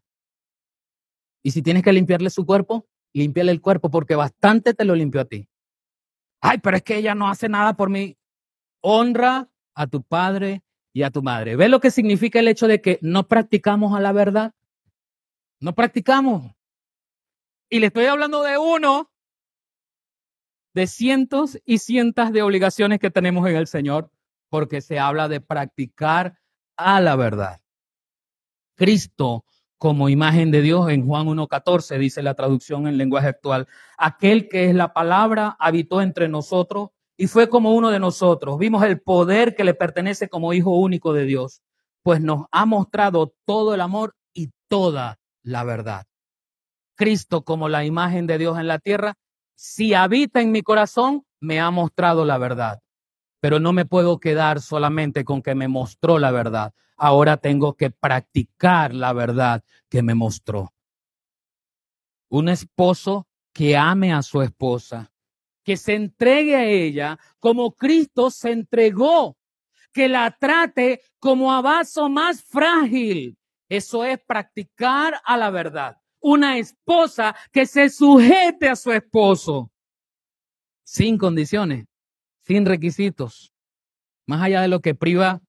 Y 1.43 1.51
si 1.51 1.61
tienes 1.61 1.83
que 1.83 1.93
limpiarle 1.93 2.29
su 2.29 2.45
cuerpo, 2.45 2.87
límpiale 3.13 3.51
el 3.51 3.61
cuerpo 3.61 3.89
porque 3.89 4.15
bastante 4.15 4.73
te 4.73 4.85
lo 4.85 4.93
limpió 4.93 5.21
a 5.21 5.25
ti. 5.25 5.49
Ay, 6.47 6.59
pero 6.59 6.77
es 6.77 6.83
que 6.83 6.97
ella 6.97 7.15
no 7.15 7.27
hace 7.27 7.49
nada 7.49 7.75
por 7.75 7.89
mí. 7.89 8.19
Honra 8.81 9.49
a 9.73 9.87
tu 9.87 10.03
padre 10.03 10.63
y 10.93 11.01
a 11.01 11.09
tu 11.09 11.23
madre. 11.23 11.55
¿Ve 11.55 11.69
lo 11.69 11.79
que 11.79 11.89
significa 11.89 12.39
el 12.39 12.47
hecho 12.47 12.67
de 12.67 12.81
que 12.81 12.99
no 13.01 13.27
practicamos 13.27 13.97
a 13.97 13.99
la 13.99 14.11
verdad? 14.11 14.53
No 15.59 15.73
practicamos. 15.73 16.53
Y 17.67 17.79
le 17.79 17.87
estoy 17.87 18.05
hablando 18.05 18.43
de 18.43 18.59
uno 18.59 19.11
de 20.75 20.85
cientos 20.85 21.59
y 21.65 21.79
cientos 21.79 22.31
de 22.31 22.43
obligaciones 22.43 22.99
que 22.99 23.09
tenemos 23.09 23.49
en 23.49 23.55
el 23.55 23.65
Señor 23.65 24.11
porque 24.49 24.81
se 24.81 24.99
habla 24.99 25.27
de 25.27 25.41
practicar 25.41 26.37
a 26.77 27.01
la 27.01 27.15
verdad. 27.15 27.59
Cristo 28.75 29.45
como 29.77 30.09
imagen 30.09 30.51
de 30.51 30.61
Dios 30.61 30.89
en 30.89 31.05
Juan 31.05 31.27
1.14, 31.27 31.97
dice 31.97 32.23
la 32.23 32.33
traducción 32.33 32.87
en 32.87 32.97
lenguaje 32.97 33.27
actual, 33.27 33.67
aquel 33.97 34.47
que 34.47 34.69
es 34.69 34.75
la 34.75 34.93
palabra 34.93 35.55
habitó 35.59 36.01
entre 36.01 36.27
nosotros 36.27 36.89
y 37.17 37.27
fue 37.27 37.49
como 37.49 37.73
uno 37.73 37.91
de 37.91 37.99
nosotros. 37.99 38.57
Vimos 38.57 38.83
el 38.83 39.01
poder 39.01 39.55
que 39.55 39.63
le 39.63 39.73
pertenece 39.73 40.29
como 40.29 40.53
hijo 40.53 40.71
único 40.71 41.13
de 41.13 41.25
Dios, 41.25 41.61
pues 42.03 42.21
nos 42.21 42.45
ha 42.51 42.65
mostrado 42.65 43.33
todo 43.45 43.73
el 43.73 43.81
amor 43.81 44.15
y 44.33 44.51
toda 44.67 45.19
la 45.43 45.63
verdad. 45.63 46.05
Cristo 46.95 47.43
como 47.43 47.67
la 47.69 47.83
imagen 47.83 48.27
de 48.27 48.37
Dios 48.37 48.57
en 48.57 48.67
la 48.67 48.79
tierra, 48.79 49.15
si 49.55 49.93
habita 49.93 50.41
en 50.41 50.51
mi 50.51 50.61
corazón, 50.61 51.23
me 51.39 51.59
ha 51.59 51.69
mostrado 51.71 52.25
la 52.25 52.37
verdad 52.37 52.79
pero 53.45 53.59
no 53.59 53.73
me 53.73 53.85
puedo 53.85 54.19
quedar 54.19 54.59
solamente 54.59 55.23
con 55.23 55.43
que 55.43 55.53
me 55.53 55.67
mostró 55.67 56.17
la 56.17 56.31
verdad. 56.31 56.73
Ahora 56.97 57.37
tengo 57.37 57.75
que 57.75 57.91
practicar 57.91 58.91
la 58.91 59.13
verdad 59.13 59.63
que 59.87 60.01
me 60.01 60.15
mostró. 60.15 60.73
Un 62.27 62.49
esposo 62.49 63.27
que 63.53 63.77
ame 63.77 64.11
a 64.11 64.23
su 64.23 64.41
esposa, 64.41 65.11
que 65.63 65.77
se 65.77 65.93
entregue 65.93 66.55
a 66.55 66.65
ella 66.65 67.19
como 67.39 67.75
Cristo 67.75 68.31
se 68.31 68.51
entregó, 68.51 69.37
que 69.93 70.09
la 70.09 70.35
trate 70.39 71.03
como 71.19 71.53
a 71.53 71.61
vaso 71.61 72.09
más 72.09 72.41
frágil. 72.41 73.37
Eso 73.69 74.03
es 74.03 74.17
practicar 74.25 75.21
a 75.23 75.37
la 75.37 75.51
verdad. 75.51 75.97
Una 76.19 76.57
esposa 76.57 77.35
que 77.51 77.67
se 77.67 77.91
sujete 77.91 78.69
a 78.69 78.75
su 78.75 78.91
esposo 78.91 79.71
sin 80.83 81.19
condiciones 81.19 81.85
sin 82.45 82.65
requisitos, 82.65 83.51
más 84.27 84.41
allá 84.41 84.61
de 84.61 84.67
lo 84.67 84.79
que 84.79 84.95
priva 84.95 85.41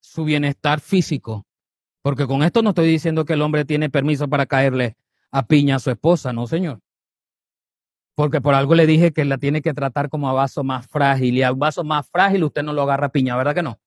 su 0.00 0.24
bienestar 0.24 0.80
físico, 0.80 1.46
Porque 2.02 2.26
con 2.26 2.42
esto 2.42 2.60
no 2.60 2.70
estoy 2.70 2.86
diciendo 2.86 3.24
que 3.24 3.32
el 3.32 3.40
hombre 3.40 3.64
tiene 3.64 3.88
permiso 3.88 4.28
para 4.28 4.44
caerle 4.44 4.98
a 5.30 5.46
piña 5.46 5.76
a 5.76 5.78
su 5.78 5.90
esposa, 5.90 6.34
no, 6.34 6.46
señor. 6.46 6.80
Porque 8.14 8.42
por 8.42 8.54
algo 8.54 8.74
le 8.74 8.86
dije 8.86 9.12
que 9.12 9.24
la 9.24 9.38
tiene 9.38 9.62
que 9.62 9.72
tratar 9.72 10.10
como 10.10 10.28
a 10.28 10.34
vaso 10.34 10.62
más 10.62 10.86
frágil. 10.86 11.34
Y 11.34 11.42
a 11.42 11.52
vaso 11.52 11.82
más 11.82 12.06
frágil 12.10 12.44
usted 12.44 12.62
no 12.62 12.74
lo 12.74 12.82
agarra 12.82 13.06
a 13.06 13.12
piña, 13.12 13.36
¿verdad 13.38 13.54
que 13.54 13.62
no? 13.62 13.80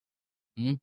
¿Mm? 0.55 0.73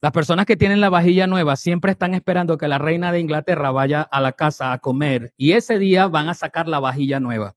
Las 0.00 0.12
personas 0.12 0.46
que 0.46 0.56
tienen 0.56 0.80
la 0.80 0.90
vajilla 0.90 1.26
nueva 1.26 1.56
siempre 1.56 1.90
están 1.90 2.14
esperando 2.14 2.56
que 2.56 2.68
la 2.68 2.78
reina 2.78 3.10
de 3.10 3.18
Inglaterra 3.18 3.72
vaya 3.72 4.00
a 4.02 4.20
la 4.20 4.32
casa 4.32 4.72
a 4.72 4.78
comer 4.78 5.34
y 5.36 5.52
ese 5.52 5.80
día 5.80 6.06
van 6.06 6.28
a 6.28 6.34
sacar 6.34 6.68
la 6.68 6.78
vajilla 6.78 7.18
nueva. 7.18 7.56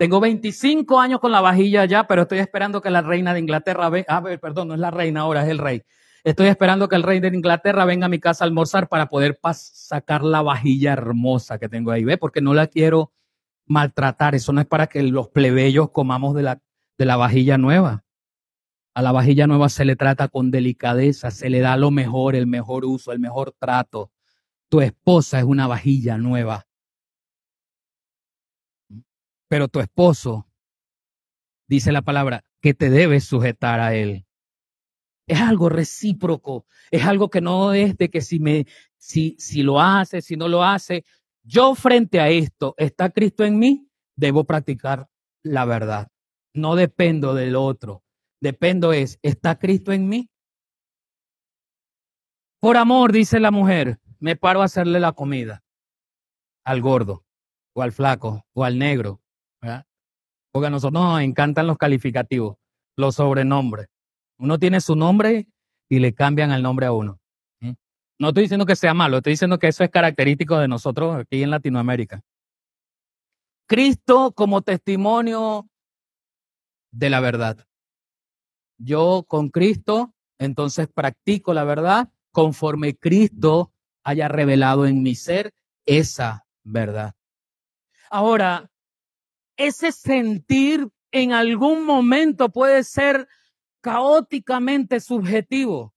Tengo 0.00 0.18
25 0.18 0.98
años 0.98 1.20
con 1.20 1.30
la 1.30 1.42
vajilla 1.42 1.84
ya, 1.84 2.06
pero 2.06 2.22
estoy 2.22 2.38
esperando 2.38 2.80
que 2.80 2.88
la 2.88 3.02
reina 3.02 3.34
de 3.34 3.40
Inglaterra 3.40 3.90
venga, 3.90 4.06
ah, 4.08 4.22
perdón, 4.40 4.68
no 4.68 4.74
es 4.74 4.80
la 4.80 4.90
reina 4.90 5.20
ahora, 5.20 5.42
es 5.42 5.50
el 5.50 5.58
rey. 5.58 5.82
Estoy 6.24 6.46
esperando 6.46 6.88
que 6.88 6.96
el 6.96 7.02
rey 7.02 7.20
de 7.20 7.28
Inglaterra 7.28 7.84
venga 7.84 8.06
a 8.06 8.08
mi 8.08 8.18
casa 8.18 8.42
a 8.42 8.46
almorzar 8.46 8.88
para 8.88 9.10
poder 9.10 9.38
sacar 9.52 10.22
la 10.24 10.40
vajilla 10.40 10.94
hermosa 10.94 11.58
que 11.58 11.68
tengo 11.68 11.90
ahí, 11.90 12.02
¿ve? 12.02 12.16
Porque 12.16 12.40
no 12.40 12.54
la 12.54 12.68
quiero 12.68 13.12
maltratar. 13.66 14.34
Eso 14.34 14.54
no 14.54 14.62
es 14.62 14.66
para 14.66 14.86
que 14.86 15.02
los 15.02 15.28
plebeyos 15.28 15.90
comamos 15.90 16.34
de 16.34 16.44
la, 16.44 16.62
de 16.96 17.04
la 17.04 17.18
vajilla 17.18 17.58
nueva. 17.58 18.02
A 18.94 19.02
la 19.02 19.12
vajilla 19.12 19.46
nueva 19.46 19.68
se 19.68 19.84
le 19.84 19.96
trata 19.96 20.28
con 20.28 20.50
delicadeza, 20.50 21.30
se 21.30 21.50
le 21.50 21.60
da 21.60 21.76
lo 21.76 21.90
mejor, 21.90 22.36
el 22.36 22.46
mejor 22.46 22.86
uso, 22.86 23.12
el 23.12 23.20
mejor 23.20 23.52
trato. 23.52 24.10
Tu 24.70 24.80
esposa 24.80 25.40
es 25.40 25.44
una 25.44 25.66
vajilla 25.66 26.16
nueva. 26.16 26.69
Pero 29.50 29.66
tu 29.66 29.80
esposo, 29.80 30.46
dice 31.68 31.90
la 31.90 32.02
palabra, 32.02 32.44
que 32.60 32.72
te 32.72 32.88
debes 32.88 33.24
sujetar 33.24 33.80
a 33.80 33.96
él. 33.96 34.24
Es 35.26 35.40
algo 35.40 35.68
recíproco, 35.68 36.66
es 36.92 37.04
algo 37.04 37.30
que 37.30 37.40
no 37.40 37.72
es 37.72 37.96
de 37.96 38.10
que 38.10 38.20
si 38.20 38.38
me, 38.38 38.66
si, 38.96 39.34
si 39.40 39.64
lo 39.64 39.80
hace, 39.80 40.22
si 40.22 40.36
no 40.36 40.46
lo 40.46 40.62
hace, 40.62 41.04
yo 41.42 41.74
frente 41.74 42.20
a 42.20 42.28
esto, 42.28 42.74
¿está 42.76 43.10
Cristo 43.10 43.44
en 43.44 43.58
mí? 43.58 43.88
Debo 44.14 44.44
practicar 44.44 45.08
la 45.42 45.64
verdad. 45.64 46.12
No 46.54 46.76
dependo 46.76 47.34
del 47.34 47.56
otro. 47.56 48.04
Dependo 48.40 48.92
es, 48.92 49.18
¿está 49.20 49.58
Cristo 49.58 49.92
en 49.92 50.08
mí? 50.08 50.30
Por 52.60 52.76
amor, 52.76 53.10
dice 53.10 53.40
la 53.40 53.50
mujer, 53.50 53.98
me 54.20 54.36
paro 54.36 54.62
a 54.62 54.66
hacerle 54.66 55.00
la 55.00 55.10
comida 55.12 55.64
al 56.64 56.80
gordo 56.80 57.24
o 57.72 57.82
al 57.82 57.90
flaco 57.90 58.46
o 58.52 58.62
al 58.62 58.78
negro. 58.78 59.20
Porque 60.52 60.66
a 60.66 60.70
nosotros 60.70 61.02
nos 61.02 61.20
encantan 61.20 61.66
los 61.66 61.78
calificativos, 61.78 62.56
los 62.96 63.16
sobrenombres. 63.16 63.86
Uno 64.38 64.58
tiene 64.58 64.80
su 64.80 64.96
nombre 64.96 65.48
y 65.88 65.98
le 65.98 66.14
cambian 66.14 66.50
el 66.50 66.62
nombre 66.62 66.86
a 66.86 66.92
uno. 66.92 67.20
No 68.18 68.28
estoy 68.28 68.42
diciendo 68.42 68.66
que 68.66 68.76
sea 68.76 68.92
malo, 68.92 69.16
estoy 69.16 69.32
diciendo 69.32 69.58
que 69.58 69.68
eso 69.68 69.82
es 69.82 69.88
característico 69.88 70.58
de 70.58 70.68
nosotros 70.68 71.16
aquí 71.16 71.42
en 71.42 71.48
Latinoamérica. 71.48 72.22
Cristo 73.66 74.32
como 74.32 74.60
testimonio 74.60 75.70
de 76.90 77.08
la 77.08 77.20
verdad. 77.20 77.66
Yo 78.76 79.24
con 79.26 79.48
Cristo, 79.48 80.12
entonces 80.38 80.88
practico 80.92 81.54
la 81.54 81.64
verdad 81.64 82.10
conforme 82.30 82.94
Cristo 82.94 83.72
haya 84.04 84.28
revelado 84.28 84.86
en 84.86 85.02
mi 85.02 85.14
ser 85.14 85.52
esa 85.86 86.46
verdad. 86.62 87.14
Ahora, 88.10 88.69
ese 89.66 89.92
sentir 89.92 90.88
en 91.12 91.32
algún 91.32 91.84
momento 91.84 92.50
puede 92.50 92.82
ser 92.84 93.28
caóticamente 93.82 95.00
subjetivo. 95.00 95.94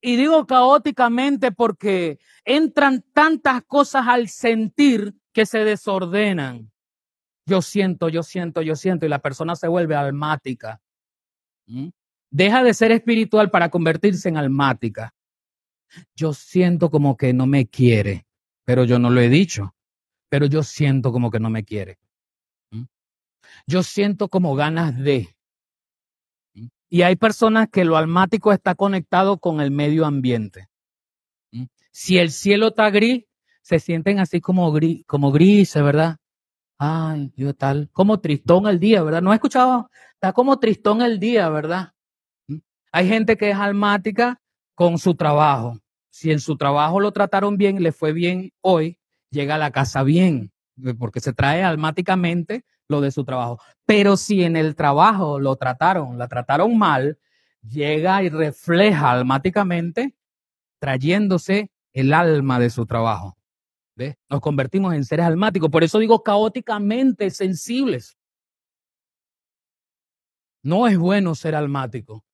Y 0.00 0.16
digo 0.16 0.46
caóticamente 0.46 1.50
porque 1.50 2.18
entran 2.44 3.04
tantas 3.12 3.62
cosas 3.64 4.06
al 4.06 4.28
sentir 4.28 5.14
que 5.32 5.46
se 5.46 5.64
desordenan. 5.64 6.70
Yo 7.46 7.62
siento, 7.62 8.08
yo 8.08 8.22
siento, 8.22 8.62
yo 8.62 8.76
siento, 8.76 9.06
y 9.06 9.08
la 9.08 9.20
persona 9.20 9.56
se 9.56 9.68
vuelve 9.68 9.94
almática. 9.96 10.80
¿Mm? 11.66 11.88
Deja 12.30 12.62
de 12.62 12.74
ser 12.74 12.92
espiritual 12.92 13.50
para 13.50 13.70
convertirse 13.70 14.28
en 14.28 14.36
almática. 14.36 15.14
Yo 16.14 16.32
siento 16.32 16.90
como 16.90 17.16
que 17.16 17.32
no 17.32 17.46
me 17.46 17.66
quiere, 17.66 18.26
pero 18.64 18.84
yo 18.84 18.98
no 18.98 19.10
lo 19.10 19.20
he 19.20 19.28
dicho, 19.28 19.74
pero 20.28 20.46
yo 20.46 20.62
siento 20.62 21.12
como 21.12 21.30
que 21.30 21.40
no 21.40 21.50
me 21.50 21.64
quiere. 21.64 21.98
¿Mm? 23.66 23.72
Yo 23.72 23.82
siento 23.82 24.28
como 24.28 24.54
ganas 24.54 24.96
de. 24.98 25.34
Y 26.88 27.02
hay 27.02 27.16
personas 27.16 27.68
que 27.70 27.84
lo 27.84 27.96
almático 27.96 28.52
está 28.52 28.74
conectado 28.74 29.38
con 29.38 29.60
el 29.60 29.70
medio 29.70 30.06
ambiente. 30.06 30.68
¿Mm? 31.52 31.64
Si 31.90 32.18
el 32.18 32.30
cielo 32.30 32.68
está 32.68 32.90
gris, 32.90 33.24
se 33.62 33.78
sienten 33.78 34.18
así 34.18 34.40
como 34.40 34.70
gris, 34.72 35.04
como 35.06 35.32
grises, 35.32 35.82
¿verdad? 35.82 36.18
Ay, 36.78 37.32
yo 37.36 37.54
tal, 37.54 37.88
como 37.92 38.20
tristón 38.20 38.66
el 38.66 38.78
día, 38.78 39.02
¿verdad? 39.02 39.22
No 39.22 39.32
he 39.32 39.36
escuchado, 39.36 39.90
está 40.14 40.32
como 40.32 40.58
tristón 40.58 41.02
el 41.02 41.18
día, 41.18 41.48
¿verdad? 41.48 41.92
¿Mm? 42.48 42.58
Hay 42.92 43.08
gente 43.08 43.36
que 43.36 43.50
es 43.50 43.56
almática 43.56 44.40
con 44.74 44.98
su 44.98 45.14
trabajo. 45.14 45.78
Si 46.10 46.30
en 46.30 46.40
su 46.40 46.56
trabajo 46.56 47.00
lo 47.00 47.12
trataron 47.12 47.56
bien, 47.56 47.82
le 47.82 47.90
fue 47.90 48.12
bien 48.12 48.52
hoy, 48.60 48.98
llega 49.30 49.56
a 49.56 49.58
la 49.58 49.72
casa 49.72 50.02
bien, 50.04 50.52
porque 50.98 51.20
se 51.20 51.32
trae 51.32 51.62
almáticamente 51.64 52.64
lo 52.88 53.00
de 53.00 53.10
su 53.10 53.24
trabajo. 53.24 53.60
Pero 53.86 54.16
si 54.16 54.44
en 54.44 54.56
el 54.56 54.74
trabajo 54.74 55.40
lo 55.40 55.56
trataron, 55.56 56.18
la 56.18 56.28
trataron 56.28 56.76
mal, 56.76 57.18
llega 57.62 58.22
y 58.22 58.28
refleja 58.28 59.10
almáticamente 59.10 60.14
trayéndose 60.78 61.70
el 61.92 62.12
alma 62.12 62.58
de 62.58 62.70
su 62.70 62.86
trabajo. 62.86 63.36
Nos 64.28 64.40
convertimos 64.40 64.92
en 64.94 65.04
seres 65.04 65.26
almáticos. 65.26 65.70
Por 65.70 65.84
eso 65.84 65.98
digo 65.98 66.22
caóticamente 66.22 67.30
sensibles. 67.30 68.18
No 70.62 70.88
es 70.88 70.98
bueno 70.98 71.34
ser 71.34 71.54
almático. 71.54 72.24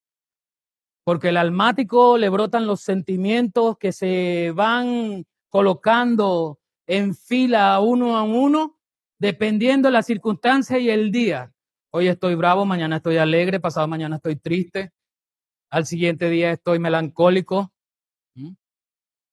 Porque 1.05 1.29
el 1.29 1.37
almático 1.37 2.19
le 2.19 2.29
brotan 2.29 2.67
los 2.67 2.81
sentimientos 2.81 3.77
que 3.79 3.93
se 3.93 4.53
van 4.55 5.27
colocando 5.49 6.59
en 6.87 7.15
fila 7.15 7.79
uno 7.81 8.17
a 8.17 8.23
uno 8.23 8.80
dependiendo 9.21 9.89
de 9.89 9.93
la 9.93 10.03
circunstancia 10.03 10.79
y 10.79 10.91
el 10.91 11.13
día. 11.13 11.53
Hoy 11.93 12.09
estoy 12.09 12.35
bravo, 12.35 12.65
mañana 12.65 12.97
estoy 12.97 13.19
alegre, 13.19 13.61
pasado 13.61 13.87
mañana 13.87 14.17
estoy 14.17 14.37
triste, 14.37 14.93
al 15.71 15.87
siguiente 15.87 16.31
día 16.31 16.53
estoy 16.53 16.79
melancólico. 16.79 17.71
¿Mm? 18.35 18.55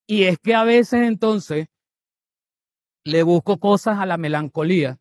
Y 0.07 0.23
es 0.25 0.37
que 0.39 0.53
a 0.53 0.63
veces 0.63 1.03
entonces 1.03 1.67
le 3.05 3.23
busco 3.23 3.59
cosas 3.59 3.99
a 3.99 4.05
la 4.05 4.17
melancolía, 4.17 4.97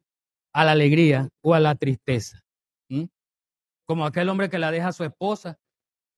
a 0.54 0.64
la 0.64 0.72
alegría 0.72 1.28
o 1.42 1.54
a 1.54 1.60
la 1.60 1.74
tristeza. 1.74 2.40
¿Mm? 2.88 3.04
Como 3.86 4.06
aquel 4.06 4.28
hombre 4.28 4.48
que 4.48 4.58
la 4.58 4.70
deja 4.70 4.88
a 4.88 4.92
su 4.92 5.04
esposa 5.04 5.58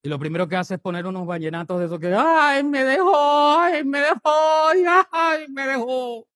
y 0.02 0.08
lo 0.08 0.18
primero 0.18 0.46
que 0.46 0.56
hace 0.56 0.74
es 0.74 0.80
poner 0.80 1.06
unos 1.06 1.26
vallenatos 1.26 1.78
de 1.80 1.86
eso 1.86 1.98
que, 1.98 2.14
ay, 2.14 2.62
me 2.64 2.84
dejó, 2.84 3.58
ay, 3.58 3.84
me 3.84 4.00
dejó, 4.00 4.68
ay, 5.10 5.48
me 5.48 5.66
dejó. 5.66 6.28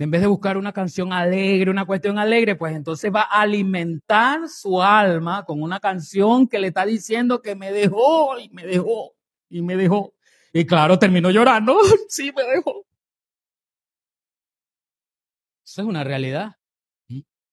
En 0.00 0.12
vez 0.12 0.20
de 0.20 0.28
buscar 0.28 0.56
una 0.56 0.72
canción 0.72 1.12
alegre, 1.12 1.72
una 1.72 1.84
cuestión 1.84 2.18
alegre, 2.18 2.54
pues 2.54 2.74
entonces 2.76 3.12
va 3.12 3.22
a 3.22 3.40
alimentar 3.40 4.48
su 4.48 4.80
alma 4.80 5.44
con 5.44 5.60
una 5.60 5.80
canción 5.80 6.46
que 6.46 6.60
le 6.60 6.68
está 6.68 6.86
diciendo 6.86 7.42
que 7.42 7.56
me 7.56 7.72
dejó 7.72 8.38
y 8.38 8.48
me 8.50 8.64
dejó 8.64 9.16
y 9.48 9.62
me 9.62 9.76
dejó. 9.76 10.14
Y 10.52 10.64
claro, 10.64 10.98
terminó 10.98 11.30
llorando. 11.30 11.76
sí, 12.08 12.32
me 12.34 12.44
dejó. 12.44 12.86
Eso 15.64 15.82
es 15.82 15.88
una 15.88 16.04
realidad. 16.04 16.54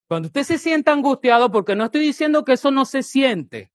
Cuando 0.07 0.27
usted 0.27 0.43
se 0.43 0.59
sienta 0.59 0.93
angustiado, 0.93 1.51
porque 1.51 1.75
no 1.75 1.85
estoy 1.85 2.01
diciendo 2.01 2.45
que 2.45 2.53
eso 2.53 2.69
no 2.69 2.85
se 2.85 3.01
siente, 3.01 3.71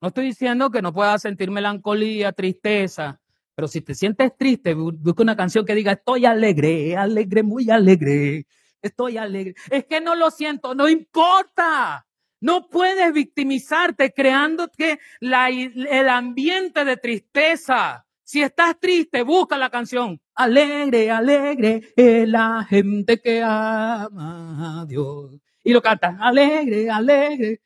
no 0.00 0.08
estoy 0.08 0.26
diciendo 0.26 0.70
que 0.70 0.80
no 0.80 0.92
pueda 0.92 1.18
sentir 1.18 1.50
melancolía, 1.50 2.32
tristeza, 2.32 3.20
pero 3.62 3.68
si 3.68 3.80
te 3.80 3.94
sientes 3.94 4.36
triste, 4.36 4.74
busca 4.74 5.22
una 5.22 5.36
canción 5.36 5.64
que 5.64 5.76
diga, 5.76 5.92
estoy 5.92 6.26
alegre, 6.26 6.96
alegre, 6.96 7.44
muy 7.44 7.70
alegre, 7.70 8.44
estoy 8.82 9.18
alegre. 9.18 9.54
Es 9.70 9.84
que 9.84 10.00
no 10.00 10.16
lo 10.16 10.32
siento, 10.32 10.74
no 10.74 10.88
importa. 10.88 12.04
No 12.40 12.68
puedes 12.68 13.12
victimizarte 13.12 14.12
creando 14.12 14.68
que 14.68 14.98
la, 15.20 15.48
el 15.50 16.08
ambiente 16.08 16.84
de 16.84 16.96
tristeza. 16.96 18.04
Si 18.24 18.42
estás 18.42 18.80
triste, 18.80 19.22
busca 19.22 19.56
la 19.56 19.70
canción. 19.70 20.20
Alegre, 20.34 21.08
alegre, 21.08 21.92
es 21.94 22.28
la 22.28 22.66
gente 22.68 23.20
que 23.20 23.44
ama 23.44 24.80
a 24.80 24.86
Dios. 24.86 25.36
Y 25.62 25.72
lo 25.72 25.80
cantas, 25.80 26.16
alegre, 26.18 26.90
alegre. 26.90 27.60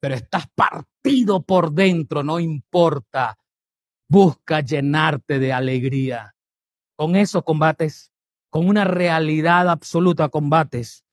Pero 0.00 0.16
estás 0.16 0.48
partido 0.56 1.40
por 1.44 1.70
dentro, 1.70 2.24
no 2.24 2.40
importa 2.40 3.38
busca 4.08 4.60
llenarte 4.60 5.38
de 5.38 5.52
alegría. 5.52 6.34
Con 6.96 7.16
eso 7.16 7.44
combates, 7.44 8.10
con 8.50 8.66
una 8.66 8.84
realidad 8.84 9.68
absoluta 9.68 10.28
combates. 10.28 11.04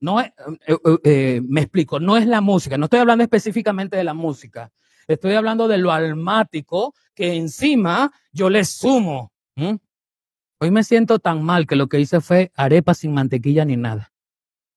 No 0.00 0.20
eh, 0.20 0.32
eh, 0.66 0.78
eh, 1.04 1.40
me 1.46 1.62
explico, 1.62 2.00
no 2.00 2.16
es 2.16 2.26
la 2.26 2.40
música, 2.40 2.78
no 2.78 2.86
estoy 2.86 3.00
hablando 3.00 3.22
específicamente 3.22 3.96
de 3.96 4.04
la 4.04 4.14
música, 4.14 4.72
Estoy 5.10 5.34
hablando 5.34 5.66
de 5.66 5.78
lo 5.78 5.90
almático 5.90 6.94
que 7.16 7.34
encima 7.34 8.12
yo 8.30 8.48
le 8.48 8.64
sumo. 8.64 9.32
Hoy 10.60 10.70
me 10.70 10.84
siento 10.84 11.18
tan 11.18 11.42
mal 11.42 11.66
que 11.66 11.74
lo 11.74 11.88
que 11.88 11.98
hice 11.98 12.20
fue 12.20 12.52
arepa 12.54 12.94
sin 12.94 13.12
mantequilla 13.12 13.64
ni 13.64 13.76
nada. 13.76 14.12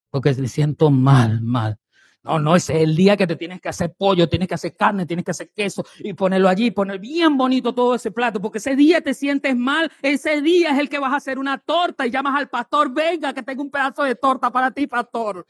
Porque 0.09 0.33
me 0.33 0.47
siento 0.47 0.89
mal, 0.89 1.41
mal. 1.41 1.77
No, 2.23 2.39
no, 2.39 2.55
ese 2.55 2.77
es 2.77 2.83
el 2.83 2.95
día 2.95 3.17
que 3.17 3.27
te 3.27 3.35
tienes 3.35 3.59
que 3.59 3.67
hacer 3.67 3.93
pollo, 3.97 4.29
tienes 4.29 4.47
que 4.47 4.53
hacer 4.53 4.75
carne, 4.77 5.05
tienes 5.05 5.25
que 5.25 5.31
hacer 5.31 5.51
queso 5.53 5.83
y 5.99 6.13
ponerlo 6.13 6.47
allí, 6.47 6.71
poner 6.71 6.97
bien 6.97 7.35
bonito 7.35 7.75
todo 7.75 7.95
ese 7.95 8.11
plato, 8.11 8.39
porque 8.41 8.59
ese 8.59 8.77
día 8.77 9.01
te 9.01 9.13
sientes 9.13 9.57
mal, 9.57 9.91
ese 10.01 10.41
día 10.41 10.71
es 10.71 10.79
el 10.79 10.87
que 10.87 10.99
vas 10.99 11.11
a 11.11 11.17
hacer 11.17 11.37
una 11.37 11.57
torta 11.57 12.07
y 12.07 12.11
llamas 12.11 12.39
al 12.39 12.47
pastor, 12.47 12.93
venga, 12.93 13.33
que 13.33 13.43
tengo 13.43 13.61
un 13.61 13.69
pedazo 13.69 14.03
de 14.03 14.15
torta 14.15 14.49
para 14.51 14.71
ti, 14.71 14.87
pastor. 14.87 15.45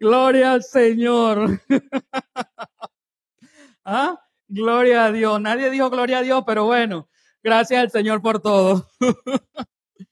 Gloria 0.00 0.52
al 0.54 0.64
Señor. 0.64 1.60
¿Ah? 3.84 4.18
Gloria 4.48 5.04
a 5.06 5.12
Dios. 5.12 5.40
Nadie 5.40 5.70
dijo 5.70 5.90
gloria 5.90 6.18
a 6.18 6.22
Dios, 6.22 6.42
pero 6.44 6.64
bueno, 6.64 7.08
gracias 7.40 7.80
al 7.80 7.90
Señor 7.92 8.20
por 8.20 8.40
todo. 8.40 8.88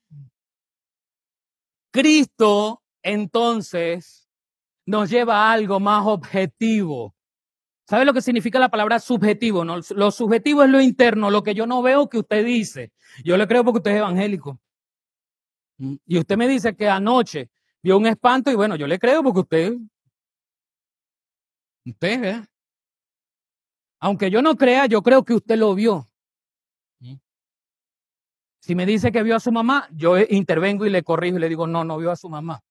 Cristo, 1.92 2.82
entonces, 3.02 4.23
nos 4.86 5.10
lleva 5.10 5.48
a 5.48 5.52
algo 5.52 5.80
más 5.80 6.06
objetivo. 6.06 7.14
¿Sabe 7.86 8.04
lo 8.04 8.14
que 8.14 8.22
significa 8.22 8.58
la 8.58 8.70
palabra 8.70 8.98
subjetivo? 8.98 9.64
No? 9.64 9.78
Lo 9.90 10.10
subjetivo 10.10 10.62
es 10.62 10.70
lo 10.70 10.80
interno, 10.80 11.30
lo 11.30 11.42
que 11.42 11.54
yo 11.54 11.66
no 11.66 11.82
veo 11.82 12.08
que 12.08 12.18
usted 12.18 12.44
dice. 12.44 12.92
Yo 13.22 13.36
le 13.36 13.46
creo 13.46 13.64
porque 13.64 13.78
usted 13.78 13.90
es 13.92 13.98
evangélico. 13.98 14.58
Y 15.76 16.18
usted 16.18 16.36
me 16.36 16.48
dice 16.48 16.74
que 16.76 16.88
anoche 16.88 17.50
vio 17.82 17.98
un 17.98 18.06
espanto 18.06 18.50
y 18.50 18.54
bueno, 18.54 18.76
yo 18.76 18.86
le 18.86 18.98
creo 18.98 19.22
porque 19.22 19.40
usted, 19.40 19.76
usted, 21.84 22.24
¿eh? 22.24 22.46
Aunque 24.00 24.30
yo 24.30 24.40
no 24.40 24.56
crea, 24.56 24.86
yo 24.86 25.02
creo 25.02 25.24
que 25.24 25.34
usted 25.34 25.56
lo 25.56 25.74
vio. 25.74 26.08
Si 28.60 28.74
me 28.74 28.86
dice 28.86 29.12
que 29.12 29.22
vio 29.22 29.36
a 29.36 29.40
su 29.40 29.52
mamá, 29.52 29.88
yo 29.92 30.18
intervengo 30.18 30.86
y 30.86 30.90
le 30.90 31.02
corrijo 31.02 31.36
y 31.36 31.40
le 31.40 31.50
digo, 31.50 31.66
no, 31.66 31.84
no 31.84 31.98
vio 31.98 32.10
a 32.10 32.16
su 32.16 32.30
mamá 32.30 32.62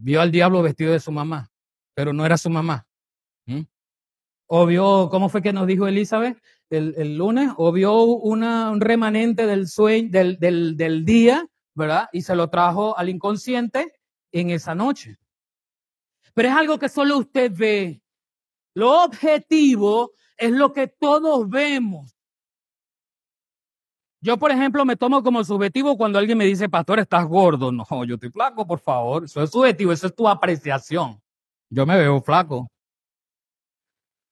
vio 0.00 0.20
al 0.20 0.30
diablo 0.30 0.62
vestido 0.62 0.92
de 0.92 1.00
su 1.00 1.12
mamá, 1.12 1.50
pero 1.94 2.12
no 2.12 2.24
era 2.24 2.36
su 2.36 2.50
mamá. 2.50 2.86
O 4.52 4.66
vio, 4.66 5.08
¿cómo 5.10 5.28
fue 5.28 5.42
que 5.42 5.52
nos 5.52 5.66
dijo 5.66 5.86
Elizabeth 5.86 6.36
el, 6.70 7.16
lunes? 7.16 7.52
O 7.56 7.70
vio 7.70 8.02
un 8.02 8.80
remanente 8.80 9.46
del 9.46 9.68
sueño, 9.68 10.08
del, 10.10 10.38
del 10.76 11.04
día, 11.04 11.46
¿verdad? 11.74 12.08
Y 12.12 12.22
se 12.22 12.34
lo 12.34 12.50
trajo 12.50 12.98
al 12.98 13.08
inconsciente 13.08 13.92
en 14.32 14.50
esa 14.50 14.74
noche. 14.74 15.18
Pero 16.34 16.48
es 16.48 16.54
algo 16.54 16.78
que 16.78 16.88
solo 16.88 17.18
usted 17.18 17.52
ve. 17.54 18.02
Lo 18.74 19.04
objetivo 19.04 20.12
es 20.36 20.50
lo 20.50 20.72
que 20.72 20.88
todos 20.88 21.48
vemos. 21.48 22.16
Yo, 24.22 24.36
por 24.36 24.50
ejemplo, 24.50 24.84
me 24.84 24.96
tomo 24.96 25.22
como 25.22 25.42
subjetivo 25.42 25.96
cuando 25.96 26.18
alguien 26.18 26.36
me 26.36 26.44
dice, 26.44 26.68
pastor, 26.68 26.98
estás 26.98 27.26
gordo. 27.26 27.72
No, 27.72 27.86
yo 28.04 28.16
estoy 28.16 28.30
flaco, 28.30 28.66
por 28.66 28.78
favor. 28.78 29.24
Eso 29.24 29.42
es 29.42 29.50
subjetivo, 29.50 29.92
eso 29.92 30.08
es 30.08 30.14
tu 30.14 30.28
apreciación. 30.28 31.20
Yo 31.70 31.86
me 31.86 31.96
veo 31.96 32.20
flaco. 32.20 32.68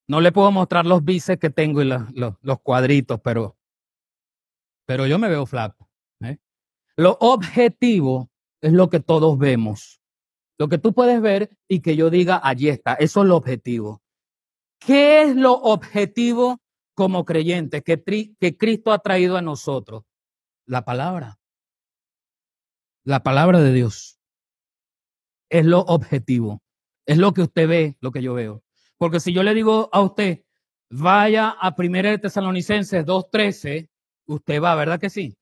No 0.06 0.20
le 0.20 0.32
puedo 0.32 0.50
mostrar 0.50 0.84
los 0.84 1.04
bíceps 1.04 1.40
que 1.40 1.50
tengo 1.50 1.82
y 1.82 1.86
los, 1.86 2.60
cuadritos, 2.62 3.20
pero, 3.22 3.56
pero 4.86 5.06
yo 5.06 5.18
me 5.18 5.28
veo 5.28 5.46
flaco. 5.46 5.88
¿eh? 6.20 6.38
Lo 6.96 7.16
objetivo 7.20 8.30
es 8.60 8.72
lo 8.72 8.90
que 8.90 9.00
todos 9.00 9.38
vemos. 9.38 10.00
Lo 10.58 10.68
que 10.68 10.78
tú 10.78 10.92
puedes 10.92 11.20
ver 11.22 11.50
y 11.68 11.80
que 11.80 11.96
yo 11.96 12.10
diga, 12.10 12.40
allí 12.42 12.68
está. 12.68 12.94
Eso 12.94 13.22
es 13.22 13.28
lo 13.28 13.36
objetivo. 13.36 14.02
¿Qué 14.80 15.22
es 15.22 15.36
lo 15.36 15.54
objetivo 15.54 16.58
como 16.98 17.24
creyentes 17.24 17.84
que, 17.84 18.56
Cristo 18.58 18.90
ha 18.90 18.98
traído 18.98 19.36
a 19.36 19.40
nosotros? 19.40 20.02
La 20.66 20.84
palabra. 20.84 21.38
La 23.04 23.22
palabra 23.22 23.60
de 23.60 23.72
Dios. 23.72 24.18
Es 25.48 25.64
lo 25.64 25.82
objetivo. 25.82 26.60
Es 27.06 27.16
lo 27.16 27.32
que 27.34 27.42
usted 27.42 27.68
ve, 27.68 27.96
lo 28.00 28.10
que 28.10 28.20
yo 28.20 28.34
veo. 28.34 28.64
Porque 28.96 29.20
si 29.20 29.32
yo 29.32 29.44
le 29.44 29.54
digo 29.54 29.88
a 29.92 30.00
usted, 30.00 30.42
vaya 30.90 31.50
a 31.50 31.72
1 31.78 32.02
de 32.02 32.18
Tesalonicenses 32.18 33.06
2.13, 33.06 33.88
usted 34.26 34.60
va, 34.60 34.74
¿verdad 34.74 34.98
que 34.98 35.08
sí? 35.08 35.38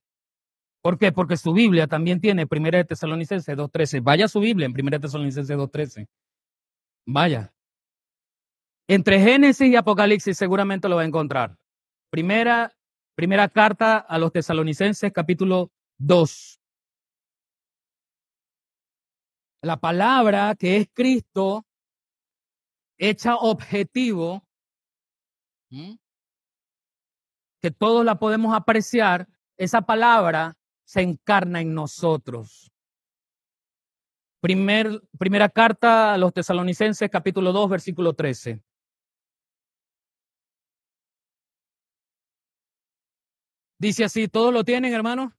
¿Por 0.82 0.98
qué? 0.98 1.10
Porque 1.10 1.38
su 1.38 1.54
Biblia 1.54 1.86
también 1.86 2.20
tiene 2.20 2.46
1 2.50 2.70
de 2.70 2.84
Tesalonicenses 2.84 3.56
2.13. 3.56 4.02
Vaya 4.02 4.26
a 4.26 4.28
su 4.28 4.40
Biblia 4.40 4.66
en 4.66 4.72
1 4.78 4.90
de 4.90 5.00
Tesalonicenses 5.00 5.56
2.13. 5.56 6.06
Vaya. 7.06 7.55
Entre 8.88 9.20
Génesis 9.20 9.68
y 9.68 9.74
Apocalipsis 9.74 10.38
seguramente 10.38 10.88
lo 10.88 10.96
va 10.96 11.02
a 11.02 11.06
encontrar. 11.06 11.58
Primera, 12.10 12.72
primera 13.16 13.48
carta 13.48 13.98
a 13.98 14.18
los 14.18 14.30
tesalonicenses, 14.30 15.12
capítulo 15.12 15.72
2. 15.98 16.60
La 19.62 19.78
palabra 19.78 20.54
que 20.54 20.76
es 20.76 20.88
Cristo, 20.92 21.66
hecha 22.96 23.34
objetivo, 23.34 24.46
que 27.60 27.70
todos 27.72 28.04
la 28.04 28.20
podemos 28.20 28.54
apreciar, 28.54 29.26
esa 29.56 29.82
palabra 29.82 30.56
se 30.84 31.02
encarna 31.02 31.60
en 31.60 31.74
nosotros. 31.74 32.70
Primer, 34.40 35.02
primera 35.18 35.48
carta 35.48 36.14
a 36.14 36.18
los 36.18 36.32
tesalonicenses, 36.32 37.10
capítulo 37.10 37.52
2, 37.52 37.68
versículo 37.68 38.12
13. 38.12 38.62
Dice 43.78 44.04
así, 44.04 44.28
¿todos 44.28 44.52
lo 44.52 44.64
tienen, 44.64 44.94
hermano? 44.94 45.32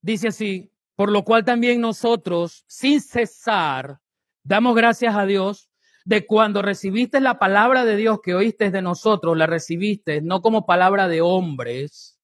Dice 0.00 0.28
así, 0.28 0.72
por 0.96 1.12
lo 1.12 1.22
cual 1.24 1.44
también 1.44 1.80
nosotros, 1.80 2.64
sin 2.66 3.00
cesar, 3.00 4.00
damos 4.42 4.74
gracias 4.74 5.14
a 5.14 5.26
Dios 5.26 5.70
de 6.04 6.26
cuando 6.26 6.60
recibiste 6.60 7.20
la 7.20 7.38
palabra 7.38 7.84
de 7.84 7.96
Dios 7.96 8.18
que 8.20 8.34
oíste 8.34 8.72
de 8.72 8.82
nosotros, 8.82 9.36
la 9.36 9.46
recibiste 9.46 10.20
no 10.20 10.42
como 10.42 10.66
palabra 10.66 11.06
de 11.06 11.20
hombres, 11.20 12.18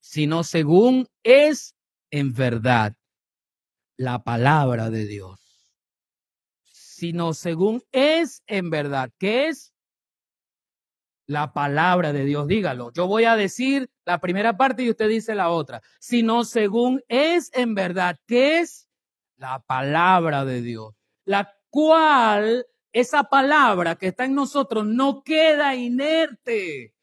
sino 0.00 0.44
según 0.44 1.06
es 1.22 1.76
en 2.10 2.32
verdad 2.32 2.96
la 3.98 4.22
palabra 4.22 4.88
de 4.88 5.04
Dios 5.04 5.41
sino 7.02 7.34
según 7.34 7.82
es 7.90 8.44
en 8.46 8.70
verdad. 8.70 9.10
¿Qué 9.18 9.48
es? 9.48 9.74
La 11.26 11.52
palabra 11.52 12.12
de 12.12 12.24
Dios, 12.24 12.46
dígalo. 12.46 12.92
Yo 12.92 13.08
voy 13.08 13.24
a 13.24 13.34
decir 13.34 13.90
la 14.04 14.20
primera 14.20 14.56
parte 14.56 14.84
y 14.84 14.90
usted 14.90 15.08
dice 15.08 15.34
la 15.34 15.50
otra. 15.50 15.82
Sino 15.98 16.44
según 16.44 17.02
es 17.08 17.50
en 17.54 17.74
verdad. 17.74 18.20
¿Qué 18.28 18.60
es? 18.60 18.88
La 19.36 19.58
palabra 19.58 20.44
de 20.44 20.62
Dios. 20.62 20.94
La 21.24 21.52
cual, 21.70 22.66
esa 22.92 23.24
palabra 23.24 23.96
que 23.96 24.06
está 24.06 24.24
en 24.24 24.36
nosotros 24.36 24.86
no 24.86 25.24
queda 25.24 25.74
inerte, 25.74 26.94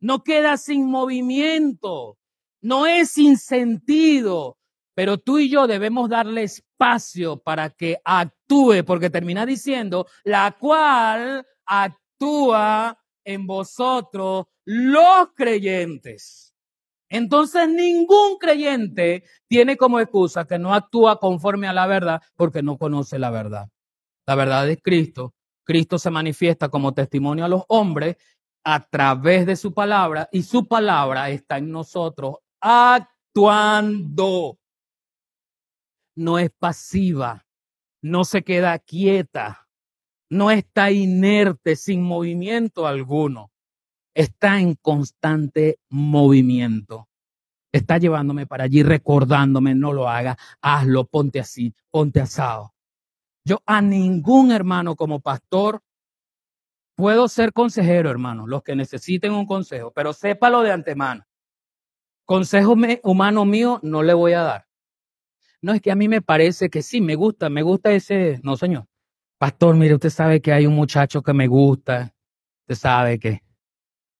no 0.00 0.24
queda 0.24 0.56
sin 0.56 0.86
movimiento, 0.86 2.16
no 2.62 2.86
es 2.86 3.10
sin 3.10 3.36
sentido, 3.36 4.56
pero 4.94 5.18
tú 5.18 5.38
y 5.38 5.48
yo 5.48 5.66
debemos 5.66 6.08
darle 6.08 6.42
espacio 6.44 7.38
para 7.38 7.70
que 7.70 7.98
actúe, 8.04 8.84
porque 8.84 9.10
termina 9.10 9.46
diciendo, 9.46 10.06
la 10.24 10.56
cual 10.58 11.46
actúa 11.66 12.98
en 13.24 13.46
vosotros 13.46 14.46
los 14.64 15.28
creyentes. 15.34 16.54
Entonces 17.08 17.68
ningún 17.68 18.38
creyente 18.38 19.24
tiene 19.48 19.76
como 19.76 20.00
excusa 20.00 20.46
que 20.46 20.58
no 20.58 20.74
actúa 20.74 21.20
conforme 21.20 21.68
a 21.68 21.74
la 21.74 21.86
verdad 21.86 22.22
porque 22.36 22.62
no 22.62 22.78
conoce 22.78 23.18
la 23.18 23.30
verdad. 23.30 23.68
La 24.26 24.34
verdad 24.34 24.68
es 24.70 24.78
Cristo. 24.82 25.34
Cristo 25.64 25.98
se 25.98 26.10
manifiesta 26.10 26.68
como 26.70 26.94
testimonio 26.94 27.44
a 27.44 27.48
los 27.48 27.64
hombres 27.68 28.16
a 28.64 28.88
través 28.88 29.44
de 29.46 29.56
su 29.56 29.74
palabra 29.74 30.28
y 30.32 30.42
su 30.42 30.66
palabra 30.66 31.28
está 31.30 31.58
en 31.58 31.70
nosotros 31.70 32.36
actuando 32.60 34.58
no 36.16 36.38
es 36.38 36.50
pasiva, 36.50 37.46
no 38.02 38.24
se 38.24 38.42
queda 38.42 38.78
quieta, 38.78 39.68
no 40.30 40.50
está 40.50 40.90
inerte, 40.90 41.76
sin 41.76 42.02
movimiento 42.02 42.86
alguno. 42.86 43.50
Está 44.14 44.60
en 44.60 44.74
constante 44.74 45.78
movimiento. 45.88 47.08
Está 47.72 47.98
llevándome 47.98 48.46
para 48.46 48.64
allí, 48.64 48.82
recordándome, 48.82 49.74
no 49.74 49.92
lo 49.92 50.08
haga, 50.08 50.36
hazlo, 50.60 51.06
ponte 51.06 51.40
así, 51.40 51.74
ponte 51.90 52.20
asado. 52.20 52.74
Yo 53.44 53.62
a 53.66 53.80
ningún 53.80 54.52
hermano 54.52 54.94
como 54.94 55.20
pastor 55.20 55.82
puedo 56.94 57.28
ser 57.28 57.52
consejero, 57.52 58.10
hermano, 58.10 58.46
los 58.46 58.62
que 58.62 58.76
necesiten 58.76 59.32
un 59.32 59.46
consejo, 59.46 59.90
pero 59.92 60.12
sépalo 60.12 60.62
de 60.62 60.72
antemano. 60.72 61.24
Consejo 62.24 62.74
humano 63.02 63.44
mío 63.44 63.80
no 63.82 64.02
le 64.02 64.14
voy 64.14 64.32
a 64.34 64.42
dar. 64.42 64.66
No, 65.62 65.72
es 65.72 65.80
que 65.80 65.90
a 65.90 65.94
mí 65.94 66.08
me 66.08 66.20
parece 66.20 66.68
que 66.68 66.82
sí, 66.82 67.00
me 67.00 67.14
gusta, 67.14 67.48
me 67.48 67.62
gusta 67.62 67.92
ese. 67.92 68.40
No, 68.42 68.56
señor. 68.56 68.86
Pastor, 69.38 69.76
mire, 69.76 69.94
usted 69.94 70.10
sabe 70.10 70.40
que 70.42 70.52
hay 70.52 70.66
un 70.66 70.74
muchacho 70.74 71.22
que 71.22 71.32
me 71.32 71.46
gusta. 71.46 72.14
Usted 72.62 72.74
sabe 72.74 73.18
que. 73.18 73.42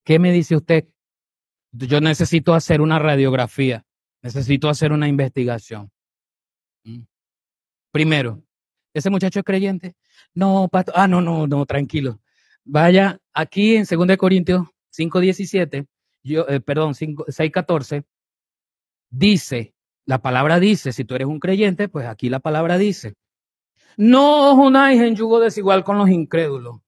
¿Qué 0.05 0.19
me 0.19 0.33
dice 0.33 0.57
usted? 0.57 0.89
Yo 1.73 2.01
necesito 2.01 2.55
hacer 2.55 2.81
una 2.81 2.99
radiografía. 2.99 3.85
Necesito 4.23 4.69
hacer 4.69 4.93
una 4.93 5.09
investigación. 5.09 5.91
¿Mm? 6.85 7.03
Primero, 7.91 8.43
¿ese 8.95 9.11
muchacho 9.11 9.41
es 9.41 9.45
creyente? 9.45 9.97
No, 10.35 10.69
pastor. 10.71 10.95
Ah, 10.97 11.09
no, 11.09 11.21
no, 11.21 11.47
no, 11.47 11.67
tranquilo. 11.67 12.21
Vaya 12.65 13.21
aquí 13.33 13.77
en 13.77 13.85
2 13.85 14.17
Corintios 14.17 14.67
5.17, 14.93 15.87
yo, 16.23 16.47
eh, 16.49 16.61
perdón, 16.61 16.95
6.14, 16.95 18.05
dice, 19.11 19.72
la 20.07 20.21
palabra 20.21 20.59
dice, 20.59 20.93
si 20.93 21.05
tú 21.05 21.15
eres 21.15 21.29
un 21.29 21.41
creyente, 21.41 21.89
pues 21.89 22.07
aquí 22.07 22.29
la 22.29 22.41
palabra 22.41 22.79
dice, 22.79 23.15
no 23.97 24.53
os 24.53 24.59
unáis 24.59 25.01
en 25.01 25.17
yugo 25.17 25.41
desigual 25.41 25.85
con 25.85 25.99
los 25.99 26.09
incrédulos. 26.09 26.81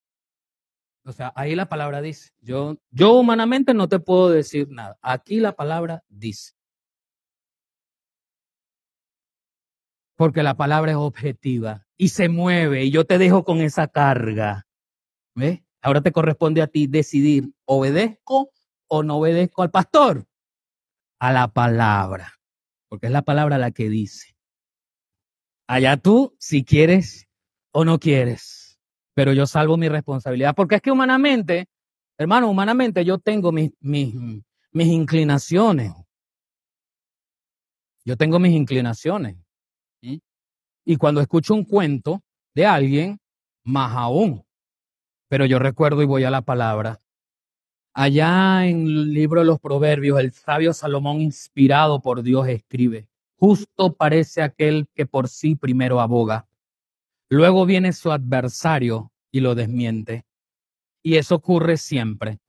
O 1.07 1.12
sea, 1.12 1.33
ahí 1.37 1.55
la 1.55 1.69
palabra 1.69 2.01
dice. 2.01 2.31
Yo, 2.41 2.79
yo 2.91 3.12
humanamente 3.12 3.75
no 3.75 3.89
te 3.89 4.01
puedo 4.01 4.31
decir 4.31 4.69
nada. 4.71 4.99
Aquí 5.03 5.39
la 5.39 5.55
palabra 5.55 6.03
dice. 6.09 6.55
Porque 10.17 10.43
la 10.43 10.57
palabra 10.57 10.93
es 10.93 10.97
objetiva 10.97 11.87
y 11.97 12.09
se 12.09 12.29
mueve 12.29 12.85
y 12.85 12.91
yo 12.91 13.05
te 13.05 13.19
dejo 13.19 13.45
con 13.45 13.61
esa 13.61 13.89
carga. 13.89 14.67
¿Ves? 15.35 15.61
Ahora 15.83 16.01
te 16.01 16.12
corresponde 16.12 16.62
a 16.62 16.69
ti 16.69 16.87
decidir, 16.87 17.53
¿obedezco 17.67 18.51
o 18.89 19.03
no 19.03 19.19
obedezco 19.19 19.62
al 19.62 19.71
pastor? 19.71 20.27
A 21.19 21.33
la 21.33 21.49
palabra, 21.49 22.33
porque 22.95 23.09
es 23.09 23.13
la 23.13 23.23
palabra 23.23 23.59
la 23.59 23.73
que 23.73 23.89
dice. 23.89 24.37
Allá 25.67 25.97
tú, 25.97 26.37
si 26.39 26.65
quieres 26.65 27.27
o 27.73 27.85
no 27.85 27.99
quieres, 27.99 28.79
pero 29.15 29.33
yo 29.33 29.49
salvo 29.49 29.77
mi 29.77 29.89
responsabilidad, 29.89 30.55
porque 30.55 30.77
es 30.77 30.81
que 30.81 30.93
humanamente, 30.93 31.67
hermano, 32.17 32.49
humanamente 32.49 33.05
yo 33.05 33.19
tengo 33.19 33.51
mis, 33.51 33.73
mis, 33.81 34.15
inclinaciones. 34.73 35.93
Yo 38.05 38.17
tengo 38.17 38.39
mis 38.39 38.53
inclinaciones. 38.53 39.39
Y 40.01 40.97
cuando 40.97 41.21
escucho 41.21 41.53
un 41.53 41.65
cuento 41.65 42.23
de 42.55 42.65
alguien, 42.65 43.19
más 43.65 43.91
aún. 43.97 44.47
Pero 45.27 45.47
yo 45.47 45.59
recuerdo 45.59 46.01
y 46.01 46.07
voy 46.07 46.23
a 46.23 46.31
la 46.31 46.43
palabra. 46.43 47.01
Allá 47.95 48.67
en 48.67 48.87
el 48.87 49.13
libro 49.13 49.41
de 49.41 49.47
los 49.47 49.61
Proverbios, 49.61 50.19
el 50.19 50.33
sabio 50.33 50.73
Salomón, 50.73 51.21
inspirado 51.21 52.03
por 52.03 52.23
Dios, 52.23 52.49
escribe, 52.49 53.09
justo 53.37 53.95
parece 53.95 54.43
aquel 54.43 54.89
que 54.95 55.07
por 55.07 55.29
sí 55.29 55.55
primero 55.55 56.01
aboga. 56.01 56.49
Luego 57.31 57.65
viene 57.67 57.93
su 57.93 58.11
adversario 58.11 59.13
y 59.31 59.41
lo 59.41 59.55
desmiente. 59.55 60.27
Y 61.03 61.17
eso 61.17 61.37
ocurre 61.37 61.77
siempre. 61.77 62.41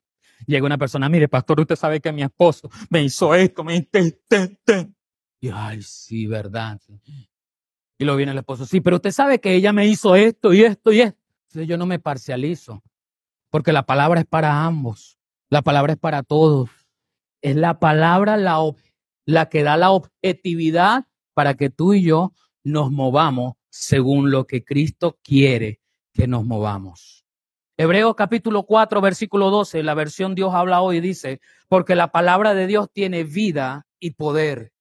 Llega 0.47 0.65
una 0.65 0.77
persona, 0.77 1.09
mire, 1.09 1.27
pastor, 1.27 1.59
usted 1.59 1.75
sabe 1.75 2.01
que 2.01 2.11
mi 2.11 2.23
esposo 2.23 2.69
me 2.89 3.03
hizo 3.03 3.33
esto, 3.35 3.63
me 3.63 3.81
te, 3.83 4.19
Y 5.39 5.49
ay, 5.49 5.81
sí, 5.81 6.27
verdad. 6.27 6.81
Y 7.97 8.03
luego 8.03 8.17
viene 8.17 8.31
el 8.31 8.39
esposo, 8.39 8.65
sí, 8.65 8.81
pero 8.81 8.97
usted 8.97 9.11
sabe 9.11 9.39
que 9.39 9.53
ella 9.53 9.71
me 9.71 9.87
hizo 9.87 10.15
esto 10.15 10.53
y 10.53 10.63
esto 10.63 10.91
y 10.91 11.01
esto 11.01 11.25
yo 11.63 11.77
no 11.77 11.85
me 11.85 11.99
parcializo, 11.99 12.83
porque 13.49 13.71
la 13.71 13.85
palabra 13.85 14.19
es 14.19 14.25
para 14.25 14.65
ambos, 14.65 15.14
la 15.49 15.61
palabra 15.61 15.93
es 15.93 15.99
para 15.99 16.23
todos. 16.23 16.69
Es 17.41 17.55
la 17.55 17.79
palabra 17.79 18.37
la, 18.37 19.49
que 19.49 19.63
da 19.63 19.77
la 19.77 19.91
objetividad 19.91 21.05
para 21.33 21.53
que 21.55 21.69
tú 21.69 21.93
y 21.93 22.03
yo 22.03 22.33
nos 22.63 22.91
movamos 22.91 23.53
según 23.69 24.31
lo 24.31 24.47
que 24.47 24.63
Cristo 24.63 25.17
quiere 25.21 25.79
que 26.13 26.27
nos 26.27 26.45
movamos. 26.45 27.25
Hebreos 27.77 28.15
capítulo 28.15 28.63
4, 28.63 29.01
versículo 29.01 29.49
12, 29.51 29.83
la 29.83 29.93
versión 29.93 30.33
Dios 30.33 30.53
habla 30.53 30.81
hoy, 30.81 31.01
dice, 31.01 31.41
porque 31.67 31.93
la 31.93 32.11
palabra 32.11 32.53
de 32.53 32.67
Dios 32.67 32.89
tiene 32.91 33.25
vida 33.25 33.85
y 33.99 34.11
poder 34.11 34.71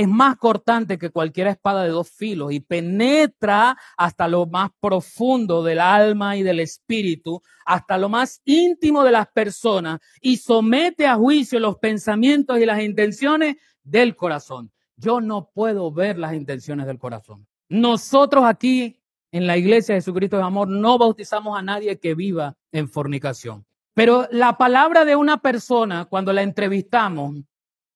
es 0.00 0.08
más 0.08 0.36
cortante 0.36 0.96
que 0.96 1.10
cualquier 1.10 1.48
espada 1.48 1.84
de 1.84 1.90
dos 1.90 2.10
filos 2.10 2.52
y 2.52 2.60
penetra 2.60 3.76
hasta 3.98 4.28
lo 4.28 4.46
más 4.46 4.70
profundo 4.80 5.62
del 5.62 5.78
alma 5.78 6.38
y 6.38 6.42
del 6.42 6.60
espíritu, 6.60 7.42
hasta 7.66 7.98
lo 7.98 8.08
más 8.08 8.40
íntimo 8.46 9.04
de 9.04 9.12
las 9.12 9.28
personas 9.28 10.00
y 10.22 10.38
somete 10.38 11.06
a 11.06 11.16
juicio 11.16 11.60
los 11.60 11.76
pensamientos 11.76 12.58
y 12.58 12.64
las 12.64 12.80
intenciones 12.80 13.56
del 13.82 14.16
corazón. 14.16 14.72
Yo 14.96 15.20
no 15.20 15.50
puedo 15.52 15.92
ver 15.92 16.18
las 16.18 16.32
intenciones 16.32 16.86
del 16.86 16.98
corazón. 16.98 17.46
Nosotros 17.68 18.44
aquí 18.46 19.02
en 19.32 19.46
la 19.46 19.58
iglesia 19.58 19.94
de 19.94 20.00
Jesucristo 20.00 20.38
de 20.38 20.44
Amor 20.44 20.68
no 20.68 20.96
bautizamos 20.96 21.58
a 21.58 21.62
nadie 21.62 21.98
que 21.98 22.14
viva 22.14 22.56
en 22.72 22.88
fornicación. 22.88 23.66
Pero 23.92 24.26
la 24.30 24.56
palabra 24.56 25.04
de 25.04 25.14
una 25.14 25.42
persona, 25.42 26.06
cuando 26.06 26.32
la 26.32 26.40
entrevistamos, 26.40 27.34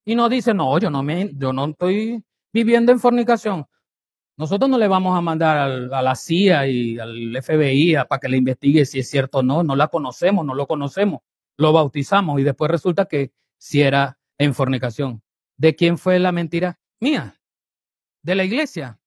y 0.05 0.15
nos 0.15 0.31
dice, 0.31 0.53
no, 0.55 0.79
yo 0.79 0.91
no, 0.91 1.03
me, 1.03 1.31
yo 1.35 1.53
no 1.53 1.67
estoy 1.67 2.23
viviendo 2.53 2.93
en 2.93 3.01
fornicación. 3.01 3.67
Nosotros 4.37 4.69
no 4.69 4.79
le 4.79 4.89
vamos 4.89 5.17
a 5.17 5.21
mandar 5.21 5.71
a 5.93 6.03
la 6.03 6.15
CIA 6.17 6.67
y 6.67 6.99
al 6.99 7.37
FBI 7.41 7.95
para 8.09 8.19
que 8.19 8.29
le 8.29 8.37
investigue 8.37 8.85
si 8.85 8.99
es 8.99 9.09
cierto 9.09 9.39
o 9.39 9.43
no. 9.43 9.63
No 9.63 9.77
la 9.77 9.89
conocemos, 9.89 10.45
no 10.45 10.55
lo 10.55 10.67
conocemos. 10.67 11.21
Lo 11.57 11.73
bautizamos 11.73 12.41
y 12.41 12.43
después 12.43 12.71
resulta 12.71 13.07
que 13.07 13.33
si 13.59 13.83
era 13.83 14.19
en 14.39 14.53
fornicación. 14.55 15.23
¿De 15.57 15.77
quién 15.77 15.99
fue 15.99 16.19
la 16.19 16.33
mentira? 16.33 16.81
Mía. 17.01 17.41
De 18.23 18.35
la 18.35 18.45
iglesia, 18.45 18.99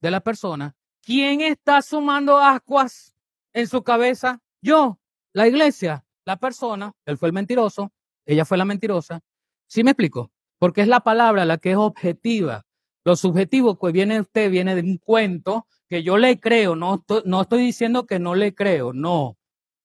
de 0.00 0.10
la 0.10 0.20
persona. 0.20 0.74
¿Quién 1.02 1.42
está 1.42 1.82
sumando 1.82 2.38
ascuas 2.38 3.14
en 3.52 3.66
su 3.66 3.82
cabeza? 3.82 4.40
Yo, 4.62 4.98
la 5.34 5.46
iglesia, 5.46 6.06
la 6.24 6.36
persona. 6.38 6.92
Él 7.04 7.18
fue 7.18 7.28
el 7.28 7.34
mentiroso, 7.34 7.92
ella 8.24 8.46
fue 8.46 8.56
la 8.56 8.64
mentirosa. 8.64 9.20
¿Sí 9.66 9.84
me 9.84 9.90
explico? 9.90 10.32
Porque 10.60 10.82
es 10.82 10.88
la 10.88 11.00
palabra 11.00 11.44
la 11.46 11.58
que 11.58 11.72
es 11.72 11.76
objetiva. 11.76 12.66
Lo 13.04 13.16
subjetivo 13.16 13.78
que 13.78 13.92
viene 13.92 14.20
usted 14.20 14.50
viene 14.50 14.74
de 14.74 14.82
un 14.82 14.98
cuento 14.98 15.66
que 15.88 16.02
yo 16.02 16.18
le 16.18 16.38
creo, 16.38 16.76
no 16.76 16.96
estoy, 16.96 17.22
no 17.24 17.40
estoy 17.40 17.62
diciendo 17.62 18.06
que 18.06 18.18
no 18.18 18.34
le 18.34 18.54
creo, 18.54 18.92
no, 18.92 19.38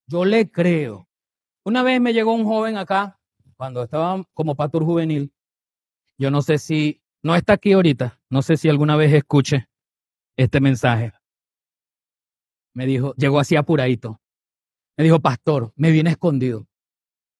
yo 0.05 0.26
le 0.26 0.51
creo. 0.51 1.07
Una 1.63 1.82
vez 1.82 2.01
me 2.01 2.13
llegó 2.13 2.34
un 2.34 2.43
joven 2.43 2.78
acá, 2.78 3.19
cuando 3.55 3.84
estaba 3.84 4.21
como 4.34 4.55
pastor 4.55 4.84
juvenil, 4.84 5.34
yo 6.17 6.30
no 6.30 6.41
sé 6.41 6.59
si, 6.59 7.01
no 7.23 7.36
está 7.36 7.53
aquí 7.53 7.71
ahorita, 7.71 8.19
no 8.30 8.41
sé 8.41 8.57
si 8.57 8.67
alguna 8.67 8.97
vez 8.97 9.13
escuche 9.13 9.69
este 10.36 10.59
mensaje. 10.59 11.13
Me 12.73 12.86
dijo, 12.86 13.15
llegó 13.15 13.39
así 13.39 13.55
apuradito. 13.55 14.19
Me 14.97 15.05
dijo, 15.05 15.21
pastor, 15.21 15.71
me 15.78 15.91
viene 15.91 16.11
escondido, 16.11 16.67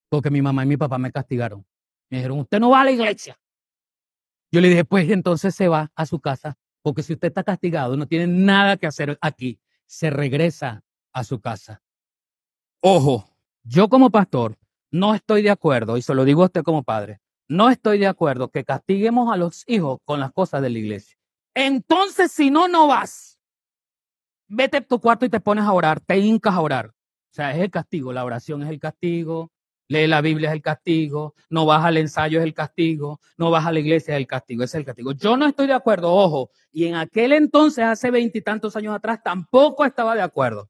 porque 0.10 0.32
mi 0.32 0.42
mamá 0.42 0.64
y 0.64 0.68
mi 0.68 0.78
papá 0.78 0.98
me 0.98 1.12
castigaron. 1.12 1.66
Me 2.10 2.18
dijeron, 2.18 2.40
usted 2.40 2.60
no 2.60 2.70
va 2.70 2.82
a 2.82 2.86
la 2.86 2.92
iglesia. 2.92 3.38
Yo 4.52 4.62
le 4.62 4.70
dije, 4.70 4.86
pues 4.86 5.10
entonces 5.10 5.54
se 5.56 5.68
va 5.68 5.92
a 5.96 6.06
su 6.06 6.20
casa, 6.20 6.58
porque 6.82 7.04
si 7.04 7.14
usted 7.14 7.28
está 7.30 7.44
castigado, 7.44 7.98
no 7.98 8.08
tiene 8.08 8.28
nada 8.28 8.78
que 8.78 8.88
hacer 8.88 9.18
aquí, 9.22 9.60
se 9.86 10.10
regresa 10.10 10.84
a 11.12 11.24
su 11.24 11.40
casa. 11.40 11.82
Ojo, 12.82 13.26
yo 13.64 13.90
como 13.90 14.12
pastor 14.12 14.58
no 14.92 15.16
estoy 15.16 15.42
de 15.42 15.50
acuerdo, 15.50 15.98
y 15.98 16.02
se 16.02 16.14
lo 16.14 16.24
digo 16.24 16.44
a 16.44 16.46
usted 16.46 16.64
como 16.64 16.84
padre, 16.84 17.20
no 17.48 17.70
estoy 17.70 18.00
de 18.00 18.08
acuerdo 18.08 18.50
que 18.50 18.64
castiguemos 18.64 19.32
a 19.32 19.38
los 19.38 19.64
hijos 19.68 20.00
con 20.06 20.20
las 20.20 20.32
cosas 20.32 20.62
de 20.62 20.70
la 20.70 20.80
iglesia. 20.80 21.18
Entonces, 21.54 22.32
si 22.32 22.50
no, 22.50 22.68
no 22.68 22.88
vas. 22.88 23.40
Vete 24.48 24.78
a 24.78 24.82
tu 24.82 25.00
cuarto 25.00 25.26
y 25.26 25.30
te 25.30 25.40
pones 25.40 25.64
a 25.66 25.74
orar, 25.74 26.00
te 26.00 26.18
hincas 26.18 26.54
a 26.54 26.62
orar. 26.62 26.88
O 26.88 27.34
sea, 27.36 27.52
es 27.52 27.60
el 27.60 27.72
castigo, 27.72 28.14
la 28.14 28.24
oración 28.24 28.64
es 28.64 28.70
el 28.70 28.80
castigo, 28.80 29.52
Lee 29.88 30.08
la 30.08 30.22
Biblia 30.22 30.50
es 30.50 30.56
el 30.56 30.62
castigo, 30.62 31.36
no 31.50 31.66
vas 31.66 31.86
al 31.86 31.98
ensayo 31.98 32.40
es 32.40 32.44
el 32.44 32.54
castigo, 32.54 33.20
no 33.38 33.52
vas 33.52 33.66
a 33.66 33.72
la 33.72 33.80
iglesia 33.80 34.16
es 34.16 34.20
el 34.20 34.28
castigo, 34.28 34.64
es 34.64 34.74
el 34.74 34.84
castigo. 34.84 35.12
Yo 35.12 35.38
no 35.38 35.46
estoy 35.46 35.68
de 35.68 35.74
acuerdo, 35.74 36.12
ojo, 36.12 36.50
y 36.72 36.86
en 36.86 36.96
aquel 36.96 37.34
entonces, 37.34 37.84
hace 37.84 38.10
veintitantos 38.10 38.76
años 38.76 38.96
atrás, 38.96 39.22
tampoco 39.24 39.86
estaba 39.86 40.16
de 40.16 40.24
acuerdo. 40.24 40.70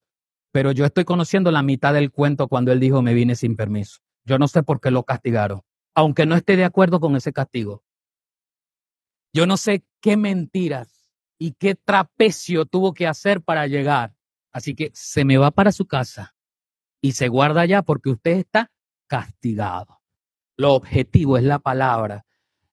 Pero 0.51 0.71
yo 0.71 0.85
estoy 0.85 1.05
conociendo 1.05 1.51
la 1.51 1.63
mitad 1.63 1.93
del 1.93 2.11
cuento 2.11 2.47
cuando 2.47 2.71
él 2.71 2.79
dijo 2.79 3.01
me 3.01 3.13
vine 3.13 3.35
sin 3.35 3.55
permiso. 3.55 3.99
Yo 4.25 4.37
no 4.37 4.47
sé 4.47 4.63
por 4.63 4.81
qué 4.81 4.91
lo 4.91 5.03
castigaron, 5.03 5.61
aunque 5.93 6.25
no 6.25 6.35
esté 6.35 6.57
de 6.57 6.65
acuerdo 6.65 6.99
con 6.99 7.15
ese 7.15 7.31
castigo. 7.31 7.83
Yo 9.33 9.45
no 9.45 9.57
sé 9.57 9.85
qué 10.01 10.17
mentiras 10.17 11.11
y 11.37 11.53
qué 11.53 11.75
trapecio 11.75 12.65
tuvo 12.65 12.93
que 12.93 13.07
hacer 13.07 13.41
para 13.41 13.67
llegar. 13.67 14.15
Así 14.51 14.75
que 14.75 14.91
se 14.93 15.25
me 15.25 15.37
va 15.37 15.51
para 15.51 15.73
su 15.73 15.85
casa 15.85 16.35
y 17.01 17.11
se 17.11 17.27
guarda 17.27 17.61
allá 17.61 17.81
porque 17.81 18.09
usted 18.09 18.37
está 18.37 18.71
castigado. 19.07 20.01
Lo 20.57 20.73
objetivo 20.73 21.37
es 21.37 21.43
la 21.43 21.59
palabra. 21.59 22.25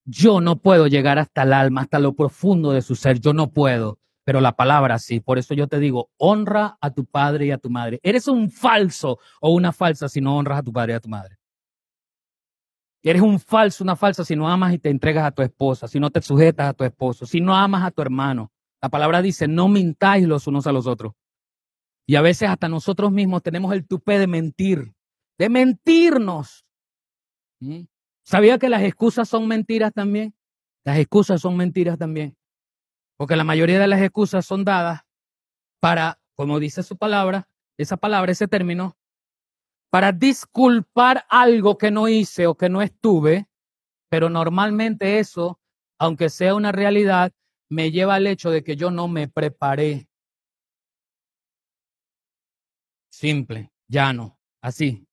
Yo 0.04 0.40
no 0.40 0.56
puedo 0.56 0.86
llegar 0.86 1.18
hasta 1.18 1.42
el 1.42 1.52
alma, 1.52 1.82
hasta 1.82 1.98
lo 1.98 2.14
profundo 2.14 2.72
de 2.72 2.82
su 2.82 2.94
ser. 2.96 3.20
Yo 3.20 3.32
no 3.32 3.50
puedo, 3.50 3.98
pero 4.24 4.40
la 4.40 4.52
palabra 4.52 4.98
sí. 4.98 5.20
Por 5.20 5.38
eso 5.38 5.54
yo 5.54 5.68
te 5.68 5.78
digo, 5.78 6.10
honra 6.16 6.76
a 6.80 6.90
tu 6.90 7.04
padre 7.04 7.46
y 7.46 7.50
a 7.50 7.58
tu 7.58 7.70
madre. 7.70 8.00
Eres 8.02 8.28
un 8.28 8.50
falso 8.50 9.18
o 9.40 9.52
una 9.52 9.72
falsa 9.72 10.08
si 10.08 10.20
no 10.20 10.36
honras 10.36 10.58
a 10.58 10.62
tu 10.62 10.72
padre 10.72 10.92
y 10.92 10.96
a 10.96 11.00
tu 11.00 11.08
madre. 11.08 11.38
Eres 13.04 13.22
un 13.22 13.40
falso, 13.40 13.82
una 13.82 13.96
falsa 13.96 14.24
si 14.24 14.36
no 14.36 14.48
amas 14.48 14.72
y 14.74 14.78
te 14.78 14.88
entregas 14.88 15.24
a 15.24 15.32
tu 15.32 15.42
esposa, 15.42 15.88
si 15.88 15.98
no 15.98 16.10
te 16.10 16.22
sujetas 16.22 16.68
a 16.68 16.72
tu 16.72 16.84
esposo, 16.84 17.26
si 17.26 17.40
no 17.40 17.56
amas 17.56 17.84
a 17.84 17.90
tu 17.90 18.00
hermano. 18.00 18.52
La 18.80 18.88
palabra 18.88 19.22
dice, 19.22 19.48
no 19.48 19.68
mintáis 19.68 20.26
los 20.26 20.46
unos 20.46 20.66
a 20.68 20.72
los 20.72 20.86
otros. 20.86 21.14
Y 22.06 22.14
a 22.14 22.22
veces 22.22 22.48
hasta 22.48 22.68
nosotros 22.68 23.10
mismos 23.10 23.42
tenemos 23.42 23.72
el 23.72 23.86
tupé 23.86 24.18
de 24.18 24.26
mentir, 24.26 24.92
de 25.42 25.48
mentirnos. 25.48 26.64
¿Sabía 28.24 28.60
que 28.60 28.68
las 28.68 28.84
excusas 28.84 29.28
son 29.28 29.48
mentiras 29.48 29.92
también? 29.92 30.36
Las 30.84 30.98
excusas 30.98 31.40
son 31.40 31.56
mentiras 31.56 31.98
también. 31.98 32.36
Porque 33.16 33.34
la 33.34 33.42
mayoría 33.42 33.80
de 33.80 33.88
las 33.88 34.00
excusas 34.00 34.46
son 34.46 34.64
dadas 34.64 35.00
para, 35.80 36.20
como 36.36 36.60
dice 36.60 36.84
su 36.84 36.96
palabra, 36.96 37.48
esa 37.76 37.96
palabra, 37.96 38.30
ese 38.30 38.46
término, 38.46 38.96
para 39.90 40.12
disculpar 40.12 41.26
algo 41.28 41.76
que 41.76 41.90
no 41.90 42.06
hice 42.06 42.46
o 42.46 42.54
que 42.54 42.68
no 42.68 42.80
estuve, 42.80 43.48
pero 44.08 44.30
normalmente 44.30 45.18
eso, 45.18 45.58
aunque 45.98 46.30
sea 46.30 46.54
una 46.54 46.70
realidad, 46.70 47.32
me 47.68 47.90
lleva 47.90 48.14
al 48.14 48.28
hecho 48.28 48.52
de 48.52 48.62
que 48.62 48.76
yo 48.76 48.92
no 48.92 49.08
me 49.08 49.26
preparé. 49.26 50.08
Simple, 53.10 53.72
llano, 53.88 54.38
así. 54.60 55.04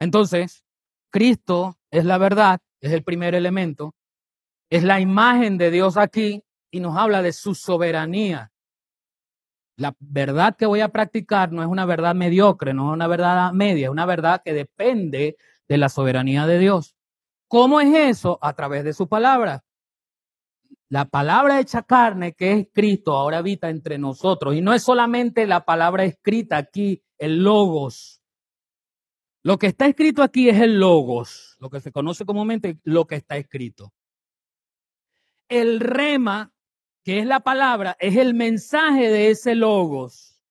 Entonces, 0.00 0.64
Cristo 1.10 1.78
es 1.90 2.04
la 2.04 2.18
verdad, 2.18 2.60
es 2.80 2.92
el 2.92 3.02
primer 3.02 3.34
elemento, 3.34 3.94
es 4.70 4.84
la 4.84 5.00
imagen 5.00 5.58
de 5.58 5.70
Dios 5.70 5.96
aquí 5.96 6.44
y 6.70 6.80
nos 6.80 6.96
habla 6.96 7.22
de 7.22 7.32
su 7.32 7.54
soberanía. 7.54 8.52
La 9.78 9.94
verdad 9.98 10.56
que 10.56 10.66
voy 10.66 10.80
a 10.80 10.88
practicar 10.88 11.52
no 11.52 11.62
es 11.62 11.68
una 11.68 11.84
verdad 11.84 12.14
mediocre, 12.14 12.72
no 12.72 12.90
es 12.90 12.94
una 12.94 13.06
verdad 13.06 13.52
media, 13.52 13.86
es 13.86 13.90
una 13.90 14.06
verdad 14.06 14.42
que 14.44 14.54
depende 14.54 15.36
de 15.68 15.78
la 15.78 15.88
soberanía 15.88 16.46
de 16.46 16.58
Dios. 16.58 16.96
¿Cómo 17.48 17.80
es 17.80 17.94
eso? 17.94 18.38
A 18.42 18.54
través 18.54 18.84
de 18.84 18.92
su 18.92 19.08
palabra. 19.08 19.64
La 20.88 21.04
palabra 21.04 21.60
hecha 21.60 21.82
carne, 21.82 22.34
que 22.34 22.52
es 22.52 22.68
Cristo, 22.72 23.12
ahora 23.12 23.38
habita 23.38 23.70
entre 23.70 23.98
nosotros. 23.98 24.54
Y 24.54 24.62
no 24.62 24.72
es 24.72 24.82
solamente 24.82 25.46
la 25.46 25.64
palabra 25.64 26.04
escrita 26.04 26.56
aquí, 26.56 27.02
el 27.18 27.42
logos. 27.42 28.15
Lo 29.46 29.60
que 29.60 29.68
está 29.68 29.86
escrito 29.86 30.24
aquí 30.24 30.48
es 30.48 30.60
el 30.60 30.80
logos, 30.80 31.56
lo 31.60 31.70
que 31.70 31.78
se 31.78 31.92
conoce 31.92 32.24
comúnmente 32.24 32.80
lo 32.82 33.06
que 33.06 33.14
está 33.14 33.36
escrito. 33.36 33.92
El 35.48 35.78
rema 35.78 36.52
que 37.04 37.20
es 37.20 37.26
la 37.26 37.38
palabra, 37.38 37.96
es 38.00 38.16
el 38.16 38.34
mensaje 38.34 39.08
de 39.08 39.30
ese 39.30 39.54
logos. 39.54 40.42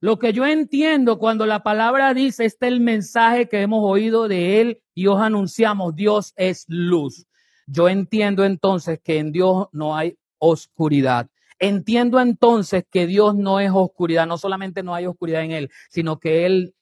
Lo 0.00 0.18
que 0.18 0.32
yo 0.32 0.44
entiendo 0.46 1.20
cuando 1.20 1.46
la 1.46 1.62
palabra 1.62 2.12
dice, 2.12 2.44
este 2.44 2.66
es 2.66 2.72
el 2.72 2.80
mensaje 2.80 3.48
que 3.48 3.60
hemos 3.60 3.88
oído 3.88 4.26
de 4.26 4.60
él 4.60 4.82
y 4.96 5.06
os 5.06 5.20
anunciamos, 5.20 5.94
Dios 5.94 6.32
es 6.34 6.64
luz. 6.66 7.28
Yo 7.68 7.88
entiendo 7.88 8.44
entonces 8.44 8.98
que 9.00 9.18
en 9.18 9.30
Dios 9.30 9.68
no 9.70 9.96
hay 9.96 10.18
oscuridad. 10.38 11.30
Entiendo 11.60 12.18
entonces 12.18 12.82
que 12.90 13.06
Dios 13.06 13.36
no 13.36 13.60
es 13.60 13.70
oscuridad, 13.72 14.26
no 14.26 14.38
solamente 14.38 14.82
no 14.82 14.92
hay 14.92 15.06
oscuridad 15.06 15.44
en 15.44 15.52
Él, 15.52 15.70
sino 15.88 16.18
que 16.18 16.46
Él 16.46 16.74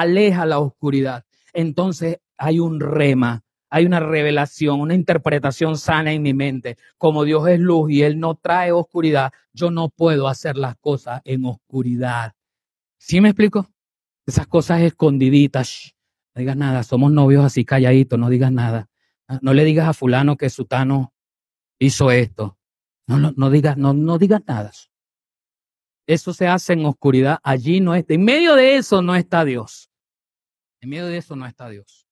aleja 0.00 0.44
la 0.46 0.58
oscuridad. 0.58 1.24
Entonces 1.52 2.18
hay 2.36 2.58
un 2.58 2.80
rema, 2.80 3.44
hay 3.70 3.86
una 3.86 4.00
revelación, 4.00 4.80
una 4.80 4.94
interpretación 4.94 5.78
sana 5.78 6.12
en 6.12 6.22
mi 6.22 6.34
mente. 6.34 6.76
Como 6.98 7.24
Dios 7.24 7.46
es 7.48 7.60
luz 7.60 7.90
y 7.90 8.02
Él 8.02 8.18
no 8.18 8.34
trae 8.34 8.72
oscuridad, 8.72 9.32
yo 9.52 9.70
no 9.70 9.88
puedo 9.88 10.28
hacer 10.28 10.56
las 10.56 10.76
cosas 10.76 11.22
en 11.24 11.44
oscuridad. 11.44 12.34
¿Sí 12.98 13.20
me 13.20 13.28
explico? 13.28 13.70
Esas 14.26 14.46
cosas 14.46 14.80
escondiditas. 14.80 15.94
no 16.34 16.40
digas 16.40 16.56
nada, 16.56 16.82
somos 16.82 17.12
novios 17.12 17.44
así 17.44 17.64
calladitos, 17.64 18.18
no 18.18 18.30
digas 18.30 18.50
nada. 18.50 18.88
Ah, 19.28 19.38
no 19.42 19.54
le 19.54 19.64
digas 19.64 19.88
a 19.88 19.94
fulano 19.94 20.36
que 20.36 20.50
sutano 20.50 21.12
hizo 21.78 22.10
esto. 22.10 22.58
No, 23.06 23.18
no, 23.18 23.32
no 23.36 23.50
digas, 23.50 23.76
no, 23.76 23.92
no 23.92 24.18
digas 24.18 24.42
nada. 24.46 24.72
Eso 26.06 26.34
se 26.34 26.46
hace 26.46 26.74
en 26.74 26.84
oscuridad. 26.84 27.38
Allí 27.42 27.80
no 27.80 27.94
está. 27.94 28.14
En 28.14 28.24
medio 28.24 28.54
de 28.54 28.76
eso 28.76 29.02
no 29.02 29.16
está 29.16 29.44
Dios. 29.44 29.90
En 30.80 30.90
medio 30.90 31.06
de 31.06 31.16
eso 31.16 31.34
no 31.36 31.46
está 31.46 31.68
Dios. 31.68 32.06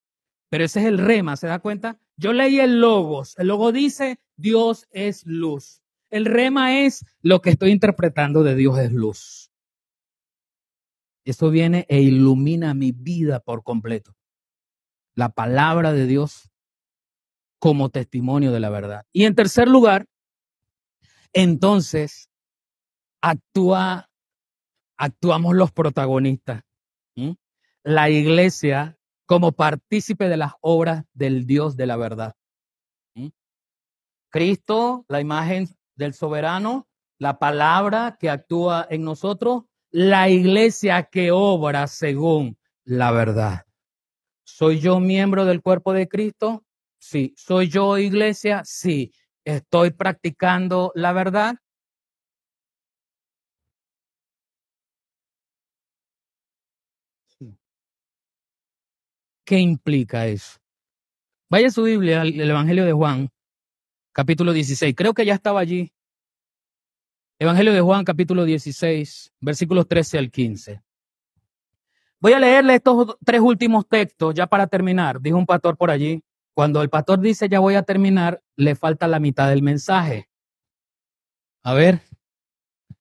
Pero 0.48 0.64
ese 0.64 0.80
es 0.80 0.86
el 0.86 0.98
rema, 0.98 1.36
¿se 1.36 1.46
da 1.46 1.58
cuenta? 1.58 1.98
Yo 2.16 2.32
leí 2.32 2.60
el 2.60 2.80
logos. 2.80 3.34
El 3.38 3.48
logo 3.48 3.72
dice, 3.72 4.20
Dios 4.36 4.86
es 4.90 5.26
luz. 5.26 5.82
El 6.10 6.26
rema 6.26 6.80
es 6.80 7.04
lo 7.22 7.40
que 7.40 7.50
estoy 7.50 7.70
interpretando 7.70 8.42
de 8.42 8.54
Dios 8.54 8.78
es 8.78 8.92
luz. 8.92 9.50
Eso 11.24 11.50
viene 11.50 11.86
e 11.88 12.00
ilumina 12.00 12.74
mi 12.74 12.92
vida 12.92 13.40
por 13.40 13.62
completo. 13.62 14.14
La 15.14 15.30
palabra 15.30 15.92
de 15.92 16.06
Dios 16.06 16.50
como 17.58 17.90
testimonio 17.90 18.52
de 18.52 18.60
la 18.60 18.70
verdad. 18.70 19.06
Y 19.12 19.24
en 19.24 19.34
tercer 19.34 19.68
lugar, 19.68 20.08
entonces 21.32 22.31
actúa, 23.22 24.10
actuamos 24.98 25.54
los 25.54 25.72
protagonistas. 25.72 26.62
La 27.84 28.10
iglesia 28.10 28.98
como 29.26 29.52
partícipe 29.52 30.28
de 30.28 30.36
las 30.36 30.52
obras 30.60 31.04
del 31.14 31.46
Dios 31.46 31.76
de 31.76 31.86
la 31.86 31.96
verdad. 31.96 32.36
Cristo, 34.30 35.04
la 35.08 35.20
imagen 35.20 35.68
del 35.94 36.14
soberano, 36.14 36.88
la 37.18 37.38
palabra 37.38 38.16
que 38.18 38.30
actúa 38.30 38.86
en 38.88 39.04
nosotros, 39.04 39.64
la 39.90 40.28
iglesia 40.28 41.04
que 41.04 41.30
obra 41.30 41.86
según 41.86 42.56
la 42.84 43.10
verdad. 43.10 43.66
¿Soy 44.44 44.80
yo 44.80 45.00
miembro 45.00 45.44
del 45.44 45.60
cuerpo 45.62 45.92
de 45.92 46.08
Cristo? 46.08 46.64
Sí. 46.98 47.34
¿Soy 47.36 47.68
yo 47.68 47.98
iglesia? 47.98 48.62
Sí. 48.64 49.12
¿Estoy 49.44 49.90
practicando 49.90 50.92
la 50.94 51.12
verdad? 51.12 51.56
¿Qué 59.44 59.58
implica 59.58 60.26
eso? 60.26 60.58
Vaya 61.50 61.70
su 61.70 61.82
Biblia, 61.82 62.22
el 62.22 62.48
Evangelio 62.48 62.84
de 62.84 62.92
Juan, 62.92 63.28
capítulo 64.12 64.52
16. 64.52 64.94
Creo 64.96 65.14
que 65.14 65.26
ya 65.26 65.34
estaba 65.34 65.60
allí. 65.60 65.92
Evangelio 67.38 67.72
de 67.72 67.80
Juan, 67.80 68.04
capítulo 68.04 68.44
16, 68.44 69.32
versículos 69.40 69.88
13 69.88 70.18
al 70.18 70.30
15. 70.30 70.82
Voy 72.20 72.32
a 72.34 72.38
leerle 72.38 72.76
estos 72.76 73.16
tres 73.24 73.40
últimos 73.40 73.88
textos 73.88 74.32
ya 74.32 74.46
para 74.46 74.68
terminar. 74.68 75.20
Dijo 75.20 75.36
un 75.36 75.46
pastor 75.46 75.76
por 75.76 75.90
allí. 75.90 76.22
Cuando 76.54 76.80
el 76.82 76.88
pastor 76.88 77.18
dice 77.20 77.48
ya 77.48 77.58
voy 77.58 77.74
a 77.74 77.82
terminar, 77.82 78.42
le 78.56 78.76
falta 78.76 79.08
la 79.08 79.18
mitad 79.18 79.48
del 79.48 79.62
mensaje. 79.62 80.28
A 81.64 81.74
ver. 81.74 82.00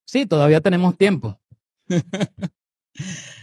Sí, 0.06 0.26
todavía 0.26 0.60
tenemos 0.60 0.98
tiempo. 0.98 1.40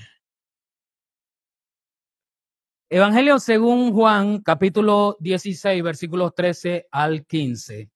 Evangelio 2.90 3.38
según 3.38 3.92
Juan, 3.92 4.40
capítulo 4.40 5.18
16, 5.20 5.82
versículos 5.82 6.34
13 6.34 6.88
al 6.90 7.26
15. 7.26 7.90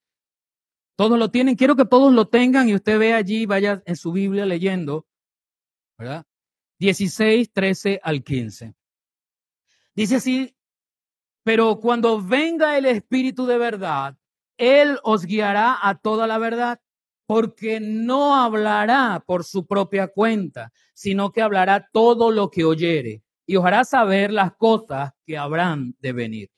Todos 0.96 1.18
lo 1.18 1.30
tienen, 1.30 1.56
quiero 1.56 1.76
que 1.76 1.86
todos 1.86 2.12
lo 2.12 2.28
tengan 2.28 2.68
y 2.68 2.74
usted 2.74 2.98
ve 2.98 3.14
allí, 3.14 3.46
vaya 3.46 3.82
en 3.86 3.96
su 3.96 4.12
Biblia 4.12 4.44
leyendo, 4.44 5.06
¿verdad? 5.96 6.26
16, 6.78 7.50
13 7.54 8.00
al 8.02 8.22
15. 8.22 8.74
Dice 9.94 10.16
así, 10.16 10.54
pero 11.42 11.80
cuando 11.80 12.20
venga 12.20 12.76
el 12.76 12.84
Espíritu 12.84 13.46
de 13.46 13.56
verdad, 13.56 14.18
Él 14.58 14.98
os 15.04 15.24
guiará 15.24 15.78
a 15.80 15.96
toda 15.96 16.26
la 16.26 16.36
verdad, 16.36 16.82
porque 17.24 17.80
no 17.80 18.36
hablará 18.36 19.24
por 19.26 19.44
su 19.44 19.66
propia 19.66 20.08
cuenta, 20.08 20.70
sino 20.92 21.32
que 21.32 21.40
hablará 21.40 21.88
todo 21.94 22.30
lo 22.30 22.50
que 22.50 22.66
oyere 22.66 23.22
y 23.46 23.56
os 23.56 23.64
hará 23.64 23.84
saber 23.84 24.32
las 24.32 24.54
cosas 24.56 25.12
que 25.26 25.36
habrán 25.36 25.94
de 26.00 26.12
venir. 26.12 26.50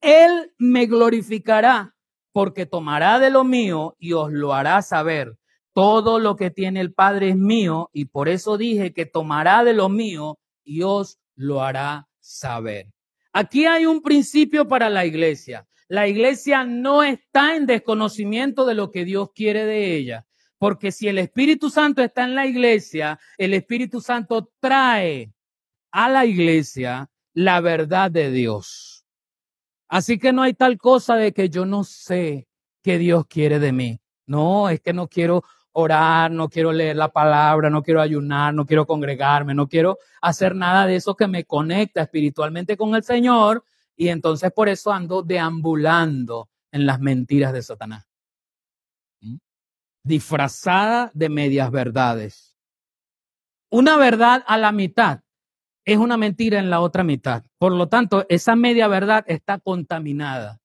Él 0.00 0.52
me 0.58 0.86
glorificará 0.86 1.94
porque 2.32 2.66
tomará 2.66 3.18
de 3.18 3.30
lo 3.30 3.44
mío 3.44 3.96
y 3.98 4.12
os 4.12 4.30
lo 4.30 4.52
hará 4.52 4.82
saber. 4.82 5.36
Todo 5.72 6.18
lo 6.18 6.36
que 6.36 6.50
tiene 6.50 6.80
el 6.80 6.92
Padre 6.92 7.30
es 7.30 7.36
mío 7.36 7.90
y 7.92 8.06
por 8.06 8.28
eso 8.28 8.56
dije 8.56 8.92
que 8.92 9.06
tomará 9.06 9.64
de 9.64 9.74
lo 9.74 9.88
mío 9.88 10.38
y 10.64 10.82
os 10.82 11.18
lo 11.34 11.62
hará 11.62 12.08
saber. 12.20 12.88
Aquí 13.32 13.66
hay 13.66 13.86
un 13.86 14.00
principio 14.02 14.66
para 14.66 14.88
la 14.88 15.04
iglesia. 15.04 15.66
La 15.88 16.08
iglesia 16.08 16.64
no 16.64 17.02
está 17.02 17.54
en 17.54 17.66
desconocimiento 17.66 18.64
de 18.66 18.74
lo 18.74 18.90
que 18.90 19.04
Dios 19.04 19.30
quiere 19.34 19.64
de 19.64 19.96
ella, 19.96 20.26
porque 20.58 20.90
si 20.90 21.06
el 21.08 21.18
Espíritu 21.18 21.70
Santo 21.70 22.02
está 22.02 22.24
en 22.24 22.34
la 22.34 22.46
iglesia, 22.46 23.20
el 23.38 23.54
Espíritu 23.54 24.00
Santo 24.00 24.50
trae 24.58 25.32
a 25.96 26.10
la 26.10 26.26
iglesia 26.26 27.08
la 27.32 27.62
verdad 27.62 28.10
de 28.10 28.30
Dios. 28.30 29.06
Así 29.88 30.18
que 30.18 30.30
no 30.30 30.42
hay 30.42 30.52
tal 30.52 30.76
cosa 30.76 31.16
de 31.16 31.32
que 31.32 31.48
yo 31.48 31.64
no 31.64 31.84
sé 31.84 32.46
qué 32.82 32.98
Dios 32.98 33.24
quiere 33.26 33.58
de 33.58 33.72
mí. 33.72 33.98
No, 34.26 34.68
es 34.68 34.82
que 34.82 34.92
no 34.92 35.08
quiero 35.08 35.42
orar, 35.72 36.30
no 36.30 36.50
quiero 36.50 36.70
leer 36.70 36.96
la 36.96 37.08
palabra, 37.08 37.70
no 37.70 37.82
quiero 37.82 38.02
ayunar, 38.02 38.52
no 38.52 38.66
quiero 38.66 38.86
congregarme, 38.86 39.54
no 39.54 39.68
quiero 39.68 39.96
hacer 40.20 40.54
nada 40.54 40.86
de 40.86 40.96
eso 40.96 41.14
que 41.14 41.28
me 41.28 41.44
conecta 41.44 42.02
espiritualmente 42.02 42.76
con 42.76 42.94
el 42.94 43.02
Señor 43.02 43.64
y 43.96 44.08
entonces 44.08 44.52
por 44.52 44.68
eso 44.68 44.92
ando 44.92 45.22
deambulando 45.22 46.50
en 46.72 46.84
las 46.84 47.00
mentiras 47.00 47.54
de 47.54 47.62
Satanás. 47.62 48.06
¿Mm? 49.22 49.36
Disfrazada 50.02 51.10
de 51.14 51.30
medias 51.30 51.70
verdades. 51.70 52.54
Una 53.70 53.96
verdad 53.96 54.44
a 54.46 54.58
la 54.58 54.72
mitad 54.72 55.20
es 55.86 55.98
una 55.98 56.16
mentira 56.16 56.58
en 56.58 56.68
la 56.68 56.80
otra 56.80 57.04
mitad. 57.04 57.44
Por 57.58 57.72
lo 57.72 57.88
tanto, 57.88 58.26
esa 58.28 58.56
media 58.56 58.88
verdad 58.88 59.24
está 59.28 59.58
contaminada. 59.60 60.60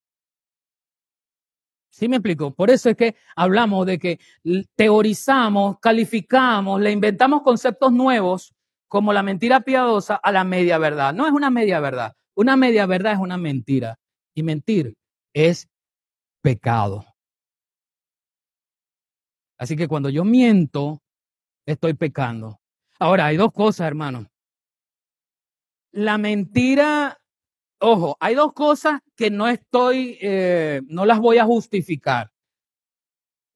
¿Sí 1.92 2.10
me 2.10 2.16
explico? 2.16 2.56
Por 2.56 2.72
eso 2.72 2.90
es 2.90 2.98
que 2.98 3.16
hablamos 3.36 3.86
de 3.86 4.00
que 4.00 4.20
teorizamos, 4.76 5.78
calificamos, 5.80 6.82
le 6.82 6.92
inventamos 6.92 7.44
conceptos 7.44 7.92
nuevos 7.92 8.56
como 8.88 9.14
la 9.14 9.22
mentira 9.22 9.62
piadosa 9.62 10.16
a 10.16 10.32
la 10.32 10.44
media 10.44 10.80
verdad. 10.80 11.14
No 11.14 11.28
es 11.28 11.34
una 11.34 11.52
media 11.52 11.80
verdad. 11.80 12.14
Una 12.34 12.58
media 12.58 12.88
verdad 12.88 13.14
es 13.14 13.20
una 13.20 13.38
mentira. 13.38 14.00
Y 14.34 14.42
mentir 14.42 14.96
es 15.34 15.70
pecado. 16.42 17.06
Así 19.60 19.76
que 19.76 19.88
cuando 19.88 20.10
yo 20.10 20.24
miento, 20.24 21.04
estoy 21.68 21.94
pecando. 21.94 22.60
Ahora, 22.98 23.28
hay 23.28 23.38
dos 23.38 23.52
cosas, 23.52 23.86
hermano. 23.86 24.31
La 25.94 26.18
mentira, 26.18 27.20
ojo, 27.80 28.16
hay 28.20 28.36
dos 28.36 28.54
cosas 28.54 29.02
que 29.16 29.30
no 29.30 29.48
estoy, 29.48 30.18
eh, 30.22 30.82
no 30.88 31.06
las 31.06 31.20
voy 31.20 31.38
a 31.38 31.46
justificar. 31.46 32.32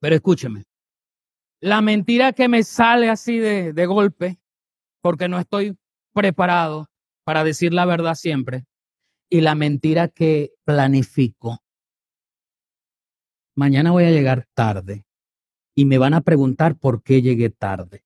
Pero 0.01 0.15
escúcheme. 0.15 0.63
La 1.61 1.81
mentira 1.81 2.33
que 2.33 2.49
me 2.49 2.63
sale 2.63 3.09
así 3.09 3.39
de, 3.39 3.71
de 3.73 3.85
golpe, 3.85 4.39
porque 5.01 5.29
no 5.29 5.39
estoy 5.39 5.77
preparado 6.13 6.87
para 7.23 7.43
decir 7.43 7.73
la 7.73 7.85
verdad 7.85 8.15
siempre, 8.15 8.65
y 9.29 9.41
la 9.41 9.55
mentira 9.55 10.09
que 10.09 10.51
planifico. 10.65 11.59
Mañana 13.55 13.91
voy 13.91 14.03
a 14.03 14.11
llegar 14.11 14.47
tarde 14.53 15.05
y 15.73 15.85
me 15.85 15.97
van 15.97 16.13
a 16.13 16.21
preguntar 16.21 16.77
por 16.77 17.01
qué 17.01 17.21
llegué 17.21 17.49
tarde. 17.49 18.03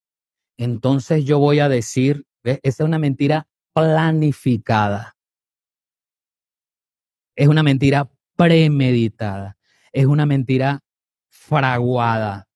Entonces 0.57 1.25
yo 1.25 1.39
voy 1.39 1.59
a 1.59 1.69
decir, 1.69 2.25
esa 2.43 2.59
es 2.61 2.79
una 2.81 2.99
mentira 2.99 3.48
planificada. 3.73 5.15
Es 7.35 7.47
una 7.47 7.63
mentira 7.63 8.09
premeditada. 8.35 9.57
Es 9.91 10.05
una 10.05 10.25
mentira 10.25 10.81
fraguada. 11.29 12.47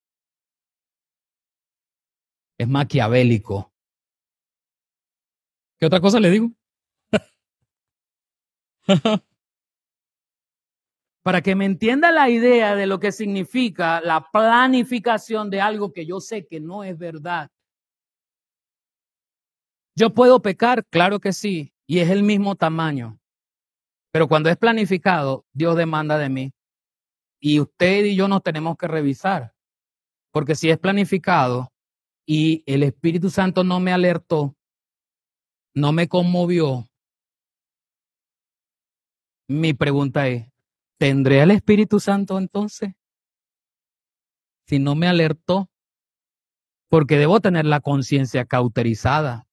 Es 2.58 2.68
maquiavélico. 2.68 3.74
¿Qué 5.80 5.86
otra 5.86 6.00
cosa 6.00 6.20
le 6.20 6.30
digo? 6.30 6.52
Para 11.24 11.42
que 11.42 11.56
me 11.56 11.66
entienda 11.66 12.12
la 12.12 12.30
idea 12.30 12.76
de 12.76 12.86
lo 12.86 13.00
que 13.00 13.14
significa 13.14 14.02
la 14.02 14.30
planificación 14.32 15.50
de 15.50 15.62
algo 15.62 15.94
que 15.94 16.06
yo 16.06 16.20
sé 16.20 16.46
que 16.46 16.60
no 16.60 16.84
es 16.84 16.98
verdad. 16.98 17.50
Yo 19.96 20.14
puedo 20.14 20.42
pecar, 20.42 20.86
claro 20.86 21.20
que 21.20 21.34
sí, 21.34 21.74
y 21.88 22.00
es 22.00 22.10
el 22.10 22.24
mismo 22.24 22.56
tamaño. 22.56 23.20
Pero 24.12 24.28
cuando 24.28 24.50
es 24.50 24.58
planificado, 24.58 25.46
Dios 25.54 25.76
demanda 25.76 26.18
de 26.18 26.30
mí. 26.30 26.54
Y 27.40 27.60
usted 27.60 28.06
y 28.06 28.16
yo 28.16 28.28
nos 28.28 28.42
tenemos 28.42 28.78
que 28.78 28.88
revisar. 28.88 29.54
Porque 30.32 30.56
si 30.56 30.70
es 30.70 30.80
planificado 30.80 31.72
y 32.26 32.64
el 32.66 32.84
Espíritu 32.84 33.30
Santo 33.30 33.64
no 33.64 33.80
me 33.80 33.92
alertó, 33.92 34.56
no 35.76 35.92
me 35.92 36.08
conmovió, 36.08 36.88
mi 39.48 39.74
pregunta 39.74 40.28
es, 40.28 40.48
¿tendré 40.98 41.42
al 41.42 41.52
Espíritu 41.52 42.00
Santo 42.00 42.38
entonces? 42.38 42.94
Si 44.68 44.80
no 44.80 44.96
me 44.96 45.08
alertó, 45.08 45.70
porque 46.90 47.18
debo 47.18 47.42
tener 47.42 47.66
la 47.66 47.82
conciencia 47.82 48.46
cauterizada. 48.46 49.46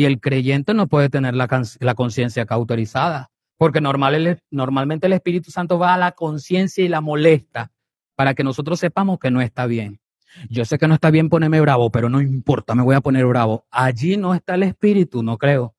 Y 0.00 0.06
el 0.06 0.18
creyente 0.18 0.72
no 0.72 0.86
puede 0.86 1.10
tener 1.10 1.34
la, 1.34 1.94
conciencia 1.94 2.46
cauterizada, 2.46 3.30
porque 3.58 3.82
normalmente 3.82 5.06
el 5.06 5.12
Espíritu 5.12 5.50
Santo 5.50 5.78
va 5.78 5.92
a 5.92 5.98
la 5.98 6.12
conciencia 6.12 6.82
y 6.82 6.88
la 6.88 7.02
molesta 7.02 7.70
para 8.14 8.32
que 8.32 8.42
nosotros 8.42 8.80
sepamos 8.80 9.18
que 9.18 9.30
no 9.30 9.42
está 9.42 9.66
bien. 9.66 10.00
Yo 10.48 10.64
sé 10.64 10.78
que 10.78 10.88
no 10.88 10.94
está 10.94 11.10
bien 11.10 11.28
ponerme 11.28 11.60
bravo, 11.60 11.90
pero 11.90 12.08
no 12.08 12.22
importa, 12.22 12.74
me 12.74 12.82
voy 12.82 12.94
a 12.94 13.02
poner 13.02 13.26
bravo. 13.26 13.66
Allí 13.70 14.16
no 14.16 14.34
está 14.34 14.54
el 14.54 14.62
Espíritu, 14.62 15.22
no 15.22 15.36
creo. 15.36 15.74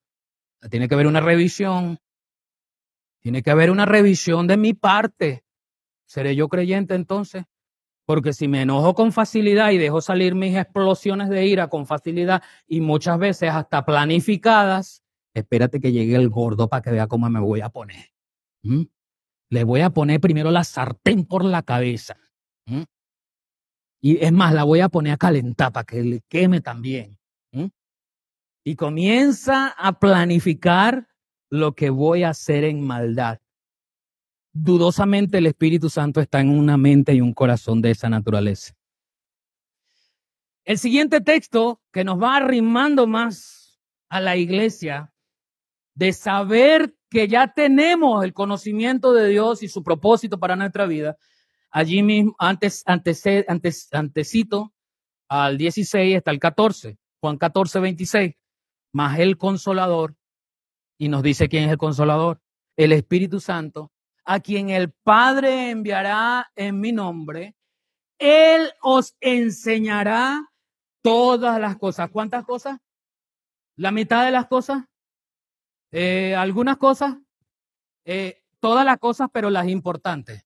Tiene 0.69 0.88
que 0.88 0.93
haber 0.93 1.07
una 1.07 1.19
revisión. 1.19 1.97
Tiene 3.22 3.41
que 3.41 3.49
haber 3.49 3.72
una 3.72 3.88
revisión 3.88 4.45
de 4.45 4.57
mi 4.57 4.76
parte. 4.76 5.43
¿Seré 6.05 6.36
yo 6.36 6.47
creyente 6.47 6.93
entonces? 6.93 7.45
Porque 8.12 8.34
si 8.34 8.49
me 8.49 8.64
enojo 8.64 8.93
con 8.93 9.14
facilidad 9.14 9.72
y 9.72 9.78
dejo 9.78 10.01
salir 10.01 10.36
mis 10.36 10.53
explosiones 10.57 11.30
de 11.30 11.45
ira 11.45 11.70
con 11.70 11.88
facilidad 11.88 12.43
y 12.68 12.82
muchas 12.82 13.18
veces 13.18 13.51
hasta 13.51 13.86
planificadas, 13.86 15.01
espérate 15.34 15.80
que 15.80 15.93
llegue 15.93 16.18
el 16.18 16.28
gordo 16.28 16.68
para 16.68 16.82
que 16.82 16.91
vea 16.91 17.07
cómo 17.07 17.30
me 17.30 17.39
voy 17.39 17.62
a 17.62 17.70
poner. 17.70 18.12
Le 19.49 19.64
voy 19.64 19.80
a 19.80 19.91
poner 19.91 20.20
primero 20.20 20.51
la 20.51 20.66
sartén 20.66 21.24
por 21.26 21.45
la 21.45 21.64
cabeza. 21.64 22.18
Y 24.01 24.18
es 24.18 24.34
más, 24.34 24.53
la 24.53 24.66
voy 24.66 24.82
a 24.82 24.89
poner 24.89 25.14
a 25.14 25.18
calentar 25.18 25.72
para 25.72 25.86
que 25.86 26.03
le 26.03 26.20
queme 26.28 26.59
también. 26.59 27.18
Y 28.66 28.76
comienza 28.76 29.70
a 29.70 29.97
planificar 29.99 31.07
lo 31.49 31.76
que 31.76 31.89
voy 31.89 32.24
a 32.24 32.32
hacer 32.32 32.66
en 32.66 32.86
maldad 32.86 33.39
dudosamente 34.54 35.38
el 35.38 35.47
Espíritu 35.47 35.89
Santo 35.89 36.20
está 36.20 36.41
en 36.41 36.49
una 36.49 36.78
mente 36.78 37.14
y 37.14 37.22
un 37.22 37.34
corazón 37.34 37.82
de 37.82 37.91
esa 37.91 38.10
naturaleza. 38.10 38.74
El 40.64 40.78
siguiente 40.78 41.22
texto 41.22 41.82
que 41.91 42.04
nos 42.04 42.22
va 42.22 42.38
arrimando 42.38 43.08
más 43.08 43.82
a 44.10 44.20
la 44.20 44.38
iglesia 44.38 45.14
de 45.95 46.14
saber 46.14 46.95
que 47.10 47.28
ya 47.28 47.54
tenemos 47.54 48.24
el 48.24 48.34
conocimiento 48.34 49.14
de 49.14 49.30
Dios 49.30 49.64
y 49.64 49.68
su 49.68 49.84
propósito 49.84 50.39
para 50.39 50.56
nuestra 50.56 50.86
vida. 50.86 51.18
Allí 51.70 52.04
mismo, 52.04 52.36
antes, 52.38 52.84
antes, 52.86 53.24
antes, 53.47 53.89
antecito 53.91 54.74
al 55.28 55.58
16 55.58 56.18
hasta 56.18 56.32
el 56.32 56.39
14, 56.39 56.97
Juan 57.22 57.38
14, 57.38 57.80
26, 57.80 58.36
más 58.93 59.20
el 59.20 59.38
consolador, 59.38 60.16
y 60.97 61.08
nos 61.10 61.24
dice 61.24 61.49
quién 61.49 61.66
es 61.66 61.72
el 61.72 61.78
consolador, 61.78 62.41
el 62.76 62.91
Espíritu 62.91 63.39
Santo, 63.39 63.91
a 64.34 64.39
quien 64.39 64.69
el 64.69 64.93
Padre 64.93 65.71
enviará 65.71 66.53
en 66.55 66.79
mi 66.79 66.93
nombre, 66.93 67.57
Él 68.17 68.71
os 68.82 69.17
enseñará 69.19 70.53
todas 71.01 71.59
las 71.59 71.75
cosas. 71.75 72.09
¿Cuántas 72.09 72.45
cosas? 72.45 72.79
¿La 73.75 73.91
mitad 73.91 74.23
de 74.23 74.32
las 74.32 74.47
cosas? 74.47 74.86
Eh, 75.91 76.34
¿Algunas 76.34 76.77
cosas? 76.77 77.17
Eh, 78.05 78.41
todas 78.61 78.86
las 78.86 78.99
cosas, 78.99 79.27
pero 79.34 79.49
las 79.49 79.67
importantes. 79.67 80.45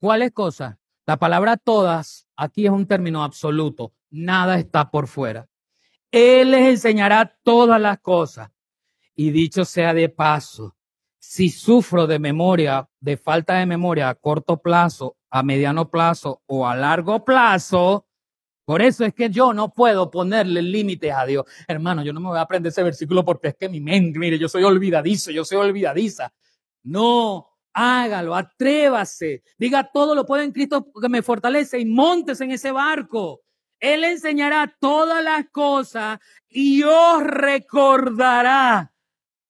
¿Cuáles 0.00 0.32
cosas? 0.32 0.78
La 1.04 1.18
palabra 1.18 1.58
todas 1.58 2.26
aquí 2.36 2.64
es 2.64 2.72
un 2.72 2.86
término 2.86 3.22
absoluto. 3.22 3.92
Nada 4.08 4.58
está 4.58 4.90
por 4.90 5.08
fuera. 5.08 5.46
Él 6.10 6.52
les 6.52 6.70
enseñará 6.70 7.38
todas 7.42 7.78
las 7.78 8.00
cosas. 8.00 8.50
Y 9.14 9.30
dicho 9.30 9.66
sea 9.66 9.92
de 9.92 10.08
paso, 10.08 10.74
si 11.26 11.48
sufro 11.48 12.06
de 12.06 12.18
memoria, 12.18 12.88
de 13.00 13.16
falta 13.16 13.54
de 13.54 13.66
memoria 13.66 14.08
a 14.08 14.14
corto 14.14 14.58
plazo, 14.58 15.16
a 15.30 15.42
mediano 15.42 15.90
plazo 15.90 16.42
o 16.46 16.66
a 16.66 16.76
largo 16.76 17.24
plazo, 17.24 18.06
por 18.64 18.80
eso 18.82 19.04
es 19.04 19.14
que 19.14 19.30
yo 19.30 19.52
no 19.52 19.72
puedo 19.72 20.10
ponerle 20.10 20.62
límites 20.62 21.12
a 21.12 21.26
Dios. 21.26 21.44
Hermano, 21.66 22.04
yo 22.04 22.12
no 22.12 22.20
me 22.20 22.28
voy 22.28 22.38
a 22.38 22.42
aprender 22.42 22.70
ese 22.70 22.82
versículo 22.82 23.24
porque 23.24 23.48
es 23.48 23.56
que 23.56 23.68
mi 23.68 23.80
mente, 23.80 24.18
mire, 24.18 24.38
yo 24.38 24.48
soy 24.48 24.62
olvidadizo, 24.64 25.30
yo 25.32 25.44
soy 25.44 25.58
olvidadiza. 25.58 26.32
No, 26.84 27.48
hágalo, 27.72 28.34
atrévase. 28.34 29.42
Diga 29.58 29.90
todo 29.92 30.14
lo 30.14 30.24
puedo 30.24 30.42
en 30.42 30.52
Cristo 30.52 30.86
que 31.00 31.08
me 31.08 31.22
fortalece 31.22 31.80
y 31.80 31.84
montes 31.84 32.40
en 32.40 32.52
ese 32.52 32.70
barco. 32.70 33.42
Él 33.80 34.04
enseñará 34.04 34.74
todas 34.78 35.22
las 35.22 35.46
cosas 35.50 36.20
y 36.48 36.82
os 36.84 37.24
recordará 37.24 38.93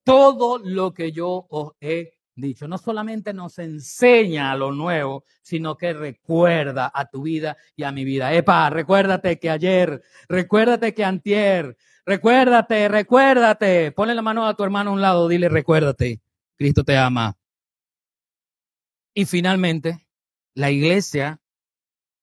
todo 0.04 0.58
lo 0.58 0.94
que 0.94 1.12
yo 1.12 1.46
os 1.48 1.72
he 1.80 2.14
dicho. 2.36 2.68
No 2.68 2.78
solamente 2.78 3.32
nos 3.32 3.58
enseña 3.58 4.54
lo 4.56 4.72
nuevo, 4.72 5.24
sino 5.42 5.76
que 5.76 5.92
recuerda 5.92 6.90
a 6.94 7.06
tu 7.06 7.22
vida 7.22 7.56
y 7.76 7.84
a 7.84 7.92
mi 7.92 8.04
vida. 8.04 8.32
Epa, 8.32 8.70
recuérdate 8.70 9.38
que 9.38 9.50
ayer, 9.50 10.02
recuérdate 10.28 10.94
que 10.94 11.04
antier, 11.04 11.76
recuérdate, 12.04 12.88
recuérdate. 12.88 13.92
Ponle 13.92 14.14
la 14.14 14.22
mano 14.22 14.46
a 14.46 14.54
tu 14.54 14.64
hermano 14.64 14.90
a 14.90 14.94
un 14.94 15.00
lado, 15.00 15.28
dile 15.28 15.48
recuérdate. 15.48 16.20
Cristo 16.56 16.84
te 16.84 16.96
ama. 16.96 17.36
Y 19.14 19.26
finalmente, 19.26 20.06
la 20.54 20.70
iglesia 20.70 21.40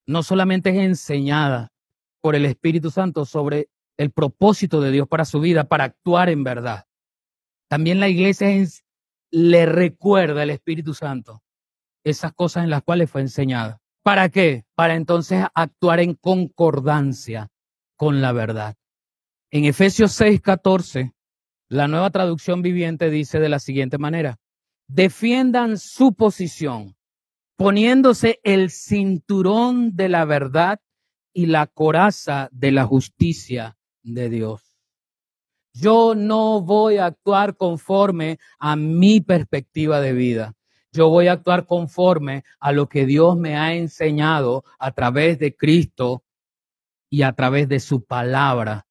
no 0.05 0.23
solamente 0.23 0.71
es 0.71 0.77
enseñada 0.77 1.71
por 2.21 2.36
el 2.36 2.45
Espíritu 2.45 2.91
Santo 2.91 3.25
sobre 3.25 3.69
el 3.97 4.11
propósito 4.11 4.82
de 4.82 4.91
Dios 4.91 5.07
para 5.07 5.25
su 5.25 5.39
vida, 5.39 5.65
para 5.65 5.86
actuar 5.86 6.29
en 6.29 6.43
verdad, 6.43 6.86
también 7.72 8.01
la 8.01 8.09
iglesia 8.09 8.49
es 8.49 8.84
le 9.32 9.65
recuerda 9.65 10.43
el 10.43 10.49
Espíritu 10.49 10.93
Santo 10.93 11.41
esas 12.03 12.34
cosas 12.34 12.65
en 12.65 12.69
las 12.69 12.84
cuales 12.84 13.09
fue 13.09 13.22
enseñada. 13.22 13.80
¿Para 14.03 14.28
qué? 14.28 14.65
Para 14.76 14.95
entonces 14.95 15.45
actuar 15.55 16.01
en 16.01 16.15
concordancia 16.15 17.47
con 17.95 18.19
la 18.19 18.34
verdad. 18.34 18.76
En 19.51 19.63
Efesios 19.63 20.11
6:14, 20.19 21.13
la 21.69 21.88
nueva 21.88 22.09
traducción 22.09 22.61
viviente 22.61 23.09
dice 23.09 23.39
de 23.39 23.47
la 23.47 23.59
siguiente 23.59 23.97
manera, 23.97 24.38
defiendan 24.89 25.78
su 25.78 26.13
posición, 26.13 26.97
poniéndose 27.55 28.41
el 28.43 28.69
cinturón 28.69 29.95
de 29.95 30.09
la 30.09 30.26
verdad 30.26 30.82
y 31.34 31.45
la 31.45 31.67
coraza 31.67 32.49
de 32.51 32.74
la 32.74 32.84
justicia 32.84 33.78
de 34.03 34.30
Dios. 34.30 34.70
Yo 35.74 36.15
no 36.15 36.61
voy 36.61 36.97
a 36.97 37.05
actuar 37.05 37.55
conforme 37.55 38.39
a 38.59 38.76
mi 38.76 39.22
perspectiva 39.22 40.01
de 40.01 40.13
vida. 40.13 40.53
Yo 40.91 41.07
voy 41.09 41.28
a 41.28 41.34
actuar 41.34 41.65
conforme 41.65 42.43
a 42.59 42.74
lo 42.74 42.89
que 42.89 43.05
Dios 43.05 43.38
me 43.38 43.55
ha 43.55 43.74
enseñado 43.74 44.65
a 44.78 44.91
través 44.91 45.39
de 45.39 45.55
Cristo 45.55 46.24
y 47.09 47.22
a 47.22 47.34
través 47.34 47.69
de 47.69 47.80
su 47.80 48.03
palabra 48.03 48.86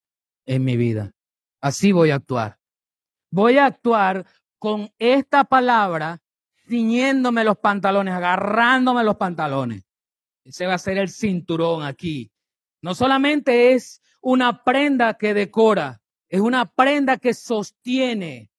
en 0.47 0.64
mi 0.64 0.76
vida. 0.76 1.12
Así 1.61 1.93
voy 1.93 2.11
a 2.11 2.16
actuar. 2.16 2.59
Voy 3.31 3.59
a 3.59 3.66
actuar 3.66 4.26
con 4.59 4.91
esta 4.99 5.45
palabra 5.45 6.22
ciñéndome 6.66 7.45
los 7.45 7.59
pantalones, 7.59 8.14
agarrándome 8.14 9.05
los 9.05 9.16
pantalones. 9.16 9.85
Ese 10.45 10.66
va 10.66 10.74
a 10.74 10.78
ser 10.78 10.97
el 10.97 11.11
cinturón 11.11 11.83
aquí. 11.83 12.33
No 12.83 12.95
solamente 12.95 13.74
es 13.74 14.01
una 14.22 14.64
prenda 14.64 15.14
que 15.14 15.35
decora, 15.35 15.99
es 16.31 16.41
una 16.41 16.72
prenda 16.72 17.18
que 17.18 17.35
sostiene, 17.35 18.51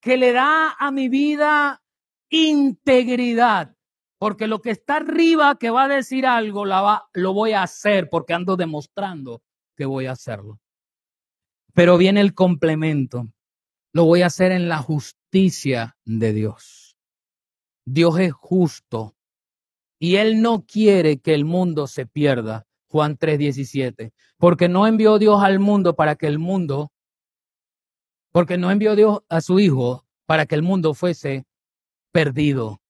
que 0.00 0.18
le 0.18 0.32
da 0.32 0.72
a 0.78 0.90
mi 0.90 1.08
vida 1.08 1.82
integridad. 2.28 3.74
Porque 4.18 4.46
lo 4.46 4.60
que 4.60 4.70
está 4.70 4.96
arriba 4.96 5.56
que 5.58 5.70
va 5.70 5.84
a 5.84 5.88
decir 5.88 6.26
algo, 6.26 6.64
lo 6.66 7.32
voy 7.32 7.52
a 7.52 7.62
hacer 7.62 8.08
porque 8.10 8.34
ando 8.34 8.56
demostrando 8.56 9.42
que 9.76 9.86
voy 9.86 10.06
a 10.06 10.12
hacerlo. 10.12 10.60
Pero 11.72 11.98
viene 11.98 12.20
el 12.20 12.34
complemento. 12.34 13.28
Lo 13.92 14.04
voy 14.04 14.22
a 14.22 14.26
hacer 14.26 14.50
en 14.52 14.68
la 14.68 14.78
justicia 14.78 15.96
de 16.04 16.32
Dios. 16.32 16.96
Dios 17.86 18.18
es 18.18 18.32
justo 18.32 19.14
y 20.00 20.16
Él 20.16 20.42
no 20.42 20.64
quiere 20.66 21.20
que 21.20 21.34
el 21.34 21.44
mundo 21.44 21.86
se 21.86 22.06
pierda. 22.06 22.66
Juan 22.88 23.18
3:17. 23.18 24.12
Porque 24.38 24.68
no 24.68 24.86
envió 24.86 25.18
Dios 25.18 25.42
al 25.42 25.58
mundo 25.58 25.96
para 25.96 26.16
que 26.16 26.26
el 26.26 26.38
mundo, 26.38 26.92
porque 28.34 28.58
no 28.58 28.72
envió 28.72 28.96
Dios 28.96 29.20
a 29.28 29.40
su 29.40 29.60
Hijo 29.60 30.04
para 30.26 30.44
que 30.44 30.56
el 30.56 30.62
mundo 30.62 30.92
fuese 30.92 31.46
perdido. 32.10 32.80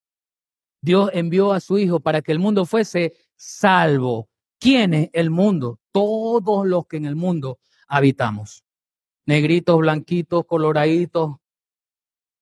Dios 0.80 1.10
envió 1.12 1.52
a 1.52 1.60
su 1.60 1.76
Hijo 1.76 2.00
para 2.00 2.22
que 2.22 2.32
el 2.32 2.38
mundo 2.38 2.64
fuese 2.64 3.12
salvo. 3.36 4.30
¿Quién 4.58 4.94
es 4.94 5.10
el 5.12 5.28
mundo? 5.28 5.80
Todos 5.92 6.66
los 6.66 6.86
que 6.86 6.96
en 6.96 7.04
el 7.04 7.14
mundo 7.14 7.58
habitamos. 7.86 8.64
Negritos, 9.26 9.76
blanquitos, 9.76 10.46
coloraditos, 10.46 11.36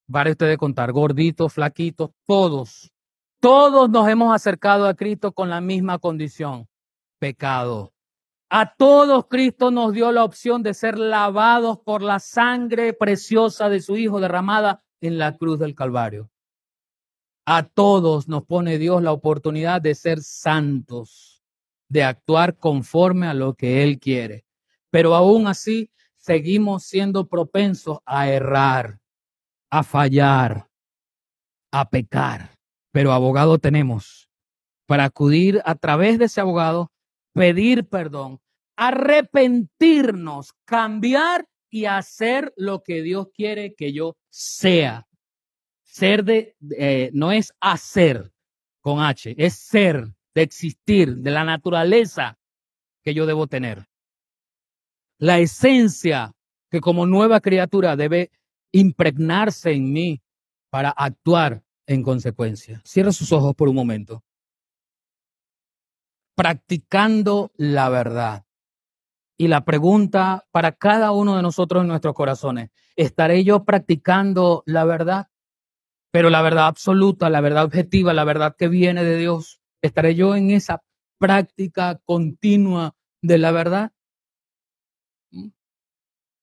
vale 0.07 0.31
ustedes 0.31 0.57
contar, 0.57 0.93
gorditos, 0.93 1.53
flaquitos, 1.53 2.11
todos. 2.25 2.93
Todos 3.41 3.91
nos 3.91 4.09
hemos 4.09 4.33
acercado 4.33 4.87
a 4.87 4.95
Cristo 4.95 5.33
con 5.33 5.51
la 5.51 5.61
misma 5.61 5.99
condición, 5.99 6.69
pecado. 7.19 7.92
A 8.55 8.75
todos 8.75 9.29
Cristo 9.31 9.71
nos 9.71 9.95
dio 9.95 10.13
la 10.13 10.25
opción 10.25 10.63
de 10.63 10.75
ser 10.75 10.99
lavados 10.99 11.79
por 11.79 12.03
la 12.03 12.19
sangre 12.19 12.93
preciosa 12.93 13.71
de 13.71 13.81
su 13.81 13.97
Hijo 13.97 14.21
derramada 14.21 14.85
en 15.01 15.17
la 15.17 15.39
cruz 15.39 15.59
del 15.59 15.75
Calvario. 15.75 16.31
A 17.47 17.63
todos 17.63 18.29
nos 18.29 18.45
pone 18.45 18.77
Dios 18.77 19.03
la 19.03 19.13
oportunidad 19.13 19.81
de 19.81 19.95
ser 19.95 20.21
santos, 20.21 21.43
de 21.89 22.05
actuar 22.05 22.59
conforme 22.59 23.27
a 23.27 23.33
lo 23.33 23.55
que 23.55 23.85
Él 23.85 23.99
quiere. 23.99 24.45
Pero 24.91 25.15
aún 25.15 25.47
así 25.47 25.91
seguimos 26.19 26.83
siendo 26.83 27.29
propensos 27.29 28.01
a 28.05 28.29
errar, 28.29 29.01
a 29.71 29.83
fallar, 29.83 30.69
a 31.73 31.89
pecar. 31.89 32.51
Pero 32.91 33.13
abogado 33.13 33.59
tenemos 33.59 34.29
para 34.85 35.05
acudir 35.05 35.63
a 35.65 35.75
través 35.75 36.19
de 36.19 36.27
ese 36.27 36.43
abogado, 36.43 36.93
pedir 37.33 37.89
perdón, 37.89 38.42
arrepentirnos, 38.77 40.53
cambiar 40.65 41.47
y 41.71 41.87
hacer 41.87 42.53
lo 42.57 42.83
que 42.83 43.03
Dios 43.03 43.29
quiere 43.35 43.75
que 43.75 43.93
yo 43.93 44.17
sea. 44.31 45.07
Ser 45.85 46.25
de, 46.25 46.57
eh, 46.79 47.11
no 47.13 47.33
es 47.33 47.53
hacer 47.61 48.33
con 48.81 49.01
H, 49.01 49.35
es 49.39 49.55
ser, 49.55 50.15
de 50.35 50.43
existir, 50.43 51.17
de 51.17 51.31
la 51.31 51.45
naturaleza 51.45 52.39
que 53.03 53.15
yo 53.15 53.27
debo 53.27 53.47
tener. 53.47 53.87
La 55.19 55.39
esencia 55.39 56.33
que 56.71 56.81
como 56.81 57.07
nueva 57.07 57.41
criatura 57.41 57.97
debe 57.97 58.31
impregnarse 58.73 59.73
en 59.73 59.93
mí 59.93 60.23
para 60.71 60.91
actuar 60.91 61.63
en 61.87 62.03
consecuencia. 62.03 62.81
Cierra 62.85 63.13
sus 63.13 63.31
ojos 63.33 63.55
por 63.55 63.69
un 63.69 63.75
momento. 63.75 64.25
Practicando 66.35 67.53
la 67.57 67.91
verdad. 67.91 68.47
Y 69.43 69.49
la 69.49 69.65
pregunta 69.65 70.47
para 70.53 70.71
cada 70.71 71.11
uno 71.11 71.35
de 71.35 71.43
nosotros 71.43 71.83
en 71.83 71.89
nuestros 71.89 72.15
corazones, 72.15 72.71
¿estaré 72.95 73.43
yo 73.43 73.65
practicando 73.65 74.63
la 74.67 74.85
verdad? 74.85 75.31
Pero 76.13 76.31
la 76.31 76.43
verdad 76.43 76.69
absoluta, 76.69 77.29
la 77.29 77.41
verdad 77.41 77.65
objetiva, 77.65 78.13
la 78.13 78.23
verdad 78.23 78.55
que 78.57 78.69
viene 78.69 79.03
de 79.03 79.17
Dios, 79.17 79.61
¿estaré 79.83 80.15
yo 80.15 80.37
en 80.37 80.53
esa 80.53 80.85
práctica 81.19 82.01
continua 82.05 82.95
de 83.21 83.39
la 83.39 83.51
verdad? 83.51 83.91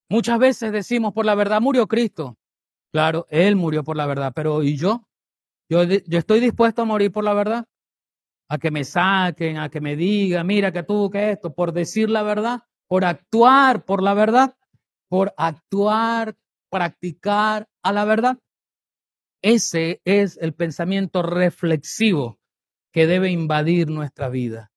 Muchas 0.10 0.38
veces 0.38 0.74
decimos, 0.74 1.14
por 1.14 1.26
la 1.26 1.36
verdad 1.36 1.62
murió 1.62 1.88
Cristo. 1.88 2.38
Claro, 2.91 3.28
Él 3.30 3.56
murió 3.56 3.86
por 3.86 3.95
la 3.95 4.08
verdad, 4.08 4.34
pero 4.36 4.62
¿y 4.62 4.76
yo? 4.76 5.08
Yo, 5.70 5.86
yo 5.86 6.20
estoy 6.20 6.41
dispuesto 6.41 6.82
a 6.82 6.86
morir 6.86 7.14
por 7.14 7.24
la 7.24 7.34
verdad. 7.34 7.66
A 8.50 8.58
que 8.58 8.72
me 8.72 8.84
saquen, 8.84 9.58
a 9.58 9.70
que 9.70 9.80
me 9.80 9.95
digan, 9.95 10.45
mira 10.45 10.74
que 10.74 10.84
tú, 10.84 11.10
que 11.10 11.32
esto, 11.32 11.54
por 11.54 11.72
decir 11.72 12.10
la 12.10 12.24
verdad, 12.24 12.64
por 12.90 13.06
actuar 13.06 13.86
por 13.86 14.02
la 14.02 14.16
verdad, 14.16 14.58
por 15.08 15.34
actuar, 15.38 16.36
practicar 16.70 17.70
a 17.84 17.94
la 17.94 18.04
verdad. 18.04 18.40
Ese 19.42 20.02
es 20.06 20.38
el 20.38 20.54
pensamiento 20.54 21.22
reflexivo 21.22 22.40
que 22.92 23.06
debe 23.06 23.30
invadir 23.30 23.90
nuestra 23.90 24.28
vida. 24.28 24.72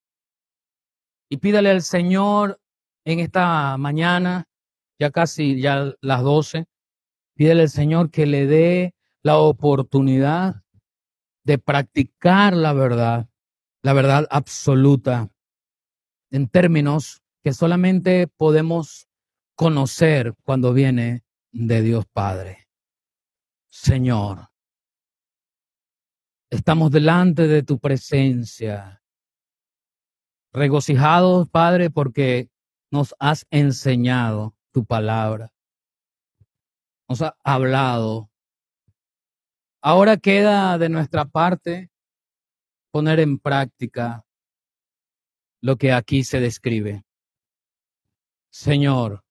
Y 1.31 1.39
pídale 1.39 1.71
al 1.71 1.81
Señor 1.81 2.61
en 3.05 3.19
esta 3.19 3.77
mañana, 3.79 4.45
ya 5.01 5.11
casi 5.11 5.61
ya 5.61 5.95
las 6.03 6.23
doce, 6.23 6.67
pídale 7.35 7.63
al 7.63 7.71
Señor 7.71 8.11
que 8.11 8.27
le 8.27 8.47
dé 8.47 8.95
la 9.23 9.39
oportunidad 9.39 10.63
de 11.45 11.59
practicar 11.59 12.55
la 12.55 12.75
verdad, 12.75 13.29
la 13.83 13.95
verdad 13.95 14.29
absoluta, 14.31 15.31
en 16.31 16.49
términos 16.49 17.22
que 17.43 17.53
solamente 17.53 18.29
podemos 18.29 19.09
conocer 19.55 20.35
cuando 20.45 20.73
viene 20.73 21.25
de 21.51 21.83
Dios 21.83 22.07
Padre. 22.13 22.69
Señor, 23.71 24.53
Estamos 26.53 26.91
delante 26.91 27.49
de 27.49 27.63
tu 27.63 27.79
presencia. 27.79 29.03
Regocijados, 30.53 31.49
Padre, 31.49 31.89
porque 31.89 32.51
nos 32.91 33.15
has 33.19 33.47
enseñado 33.51 34.55
tu 34.71 34.85
palabra. 34.85 35.51
Nos 37.09 37.23
has 37.23 37.33
hablado. 37.43 38.31
Ahora 39.81 40.19
queda 40.19 40.77
de 40.77 40.91
nuestra 40.91 41.25
parte 41.25 41.91
poner 42.91 43.19
en 43.21 43.39
práctica 43.39 44.27
lo 45.63 45.77
que 45.79 45.91
aquí 45.91 46.23
se 46.23 46.39
describe. 46.39 47.03
Señor, 48.53 49.25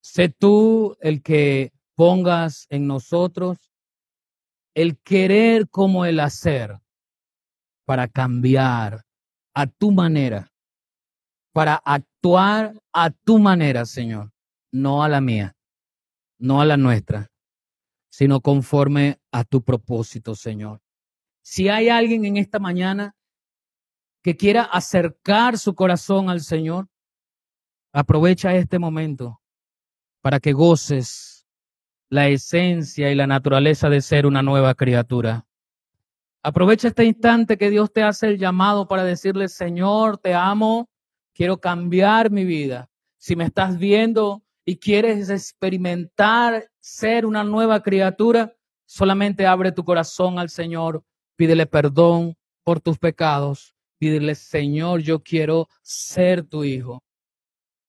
sé 0.00 0.28
tú 0.28 0.96
el 1.00 1.20
que 1.20 1.72
pongas 1.96 2.66
en 2.70 2.86
nosotros 2.86 3.58
el 4.72 4.98
querer 5.00 5.68
como 5.68 6.04
el 6.04 6.20
hacer 6.20 6.78
para 7.84 8.06
cambiar 8.06 9.04
a 9.52 9.66
tu 9.66 9.90
manera, 9.90 10.52
para 11.52 11.74
actuar 11.74 12.80
a 12.92 13.10
tu 13.10 13.40
manera, 13.40 13.84
Señor, 13.84 14.30
no 14.70 15.02
a 15.02 15.08
la 15.08 15.20
mía, 15.20 15.56
no 16.38 16.60
a 16.60 16.64
la 16.64 16.76
nuestra, 16.76 17.32
sino 18.12 18.40
conforme 18.40 19.20
a 19.32 19.42
tu 19.42 19.64
propósito, 19.64 20.36
Señor. 20.36 20.80
Si 21.42 21.68
hay 21.68 21.88
alguien 21.88 22.24
en 22.24 22.36
esta 22.36 22.60
mañana 22.60 23.16
que 24.22 24.36
quiera 24.36 24.62
acercar 24.62 25.58
su 25.58 25.74
corazón 25.74 26.30
al 26.30 26.42
Señor, 26.42 26.86
aprovecha 27.92 28.54
este 28.54 28.78
momento 28.78 29.40
para 30.20 30.40
que 30.40 30.52
goces 30.52 31.46
la 32.08 32.28
esencia 32.28 33.10
y 33.10 33.14
la 33.14 33.26
naturaleza 33.26 33.88
de 33.88 34.00
ser 34.00 34.26
una 34.26 34.42
nueva 34.42 34.74
criatura. 34.74 35.46
Aprovecha 36.42 36.88
este 36.88 37.04
instante 37.04 37.58
que 37.58 37.70
Dios 37.70 37.92
te 37.92 38.02
hace 38.02 38.28
el 38.28 38.38
llamado 38.38 38.88
para 38.88 39.04
decirle, 39.04 39.48
Señor, 39.48 40.18
te 40.18 40.34
amo, 40.34 40.88
quiero 41.34 41.60
cambiar 41.60 42.30
mi 42.30 42.44
vida. 42.44 42.90
Si 43.18 43.36
me 43.36 43.44
estás 43.44 43.78
viendo 43.78 44.42
y 44.64 44.76
quieres 44.76 45.28
experimentar 45.30 46.70
ser 46.80 47.26
una 47.26 47.44
nueva 47.44 47.82
criatura, 47.82 48.56
solamente 48.86 49.46
abre 49.46 49.72
tu 49.72 49.84
corazón 49.84 50.38
al 50.38 50.48
Señor, 50.48 51.04
pídele 51.36 51.66
perdón 51.66 52.36
por 52.64 52.80
tus 52.80 52.98
pecados, 52.98 53.74
pídele, 53.98 54.34
Señor, 54.34 55.00
yo 55.00 55.22
quiero 55.22 55.68
ser 55.82 56.42
tu 56.42 56.64
hijo. 56.64 57.02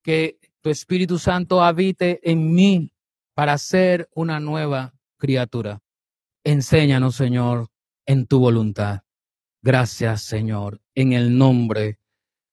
Que 0.03 0.39
tu 0.61 0.69
Espíritu 0.69 1.17
Santo 1.19 1.63
habite 1.63 2.19
en 2.29 2.53
mí 2.53 2.91
para 3.33 3.57
ser 3.57 4.09
una 4.13 4.39
nueva 4.39 4.93
criatura. 5.17 5.81
Enséñanos, 6.43 7.15
Señor, 7.15 7.67
en 8.05 8.25
tu 8.25 8.39
voluntad. 8.39 9.01
Gracias, 9.61 10.23
Señor, 10.23 10.81
en 10.95 11.13
el 11.13 11.37
nombre 11.37 11.99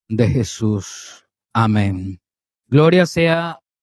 de 0.09 0.28
Jesús. 0.28 1.26
Amén. 1.53 2.20
Gloria 2.66 3.07
sea 3.07 3.61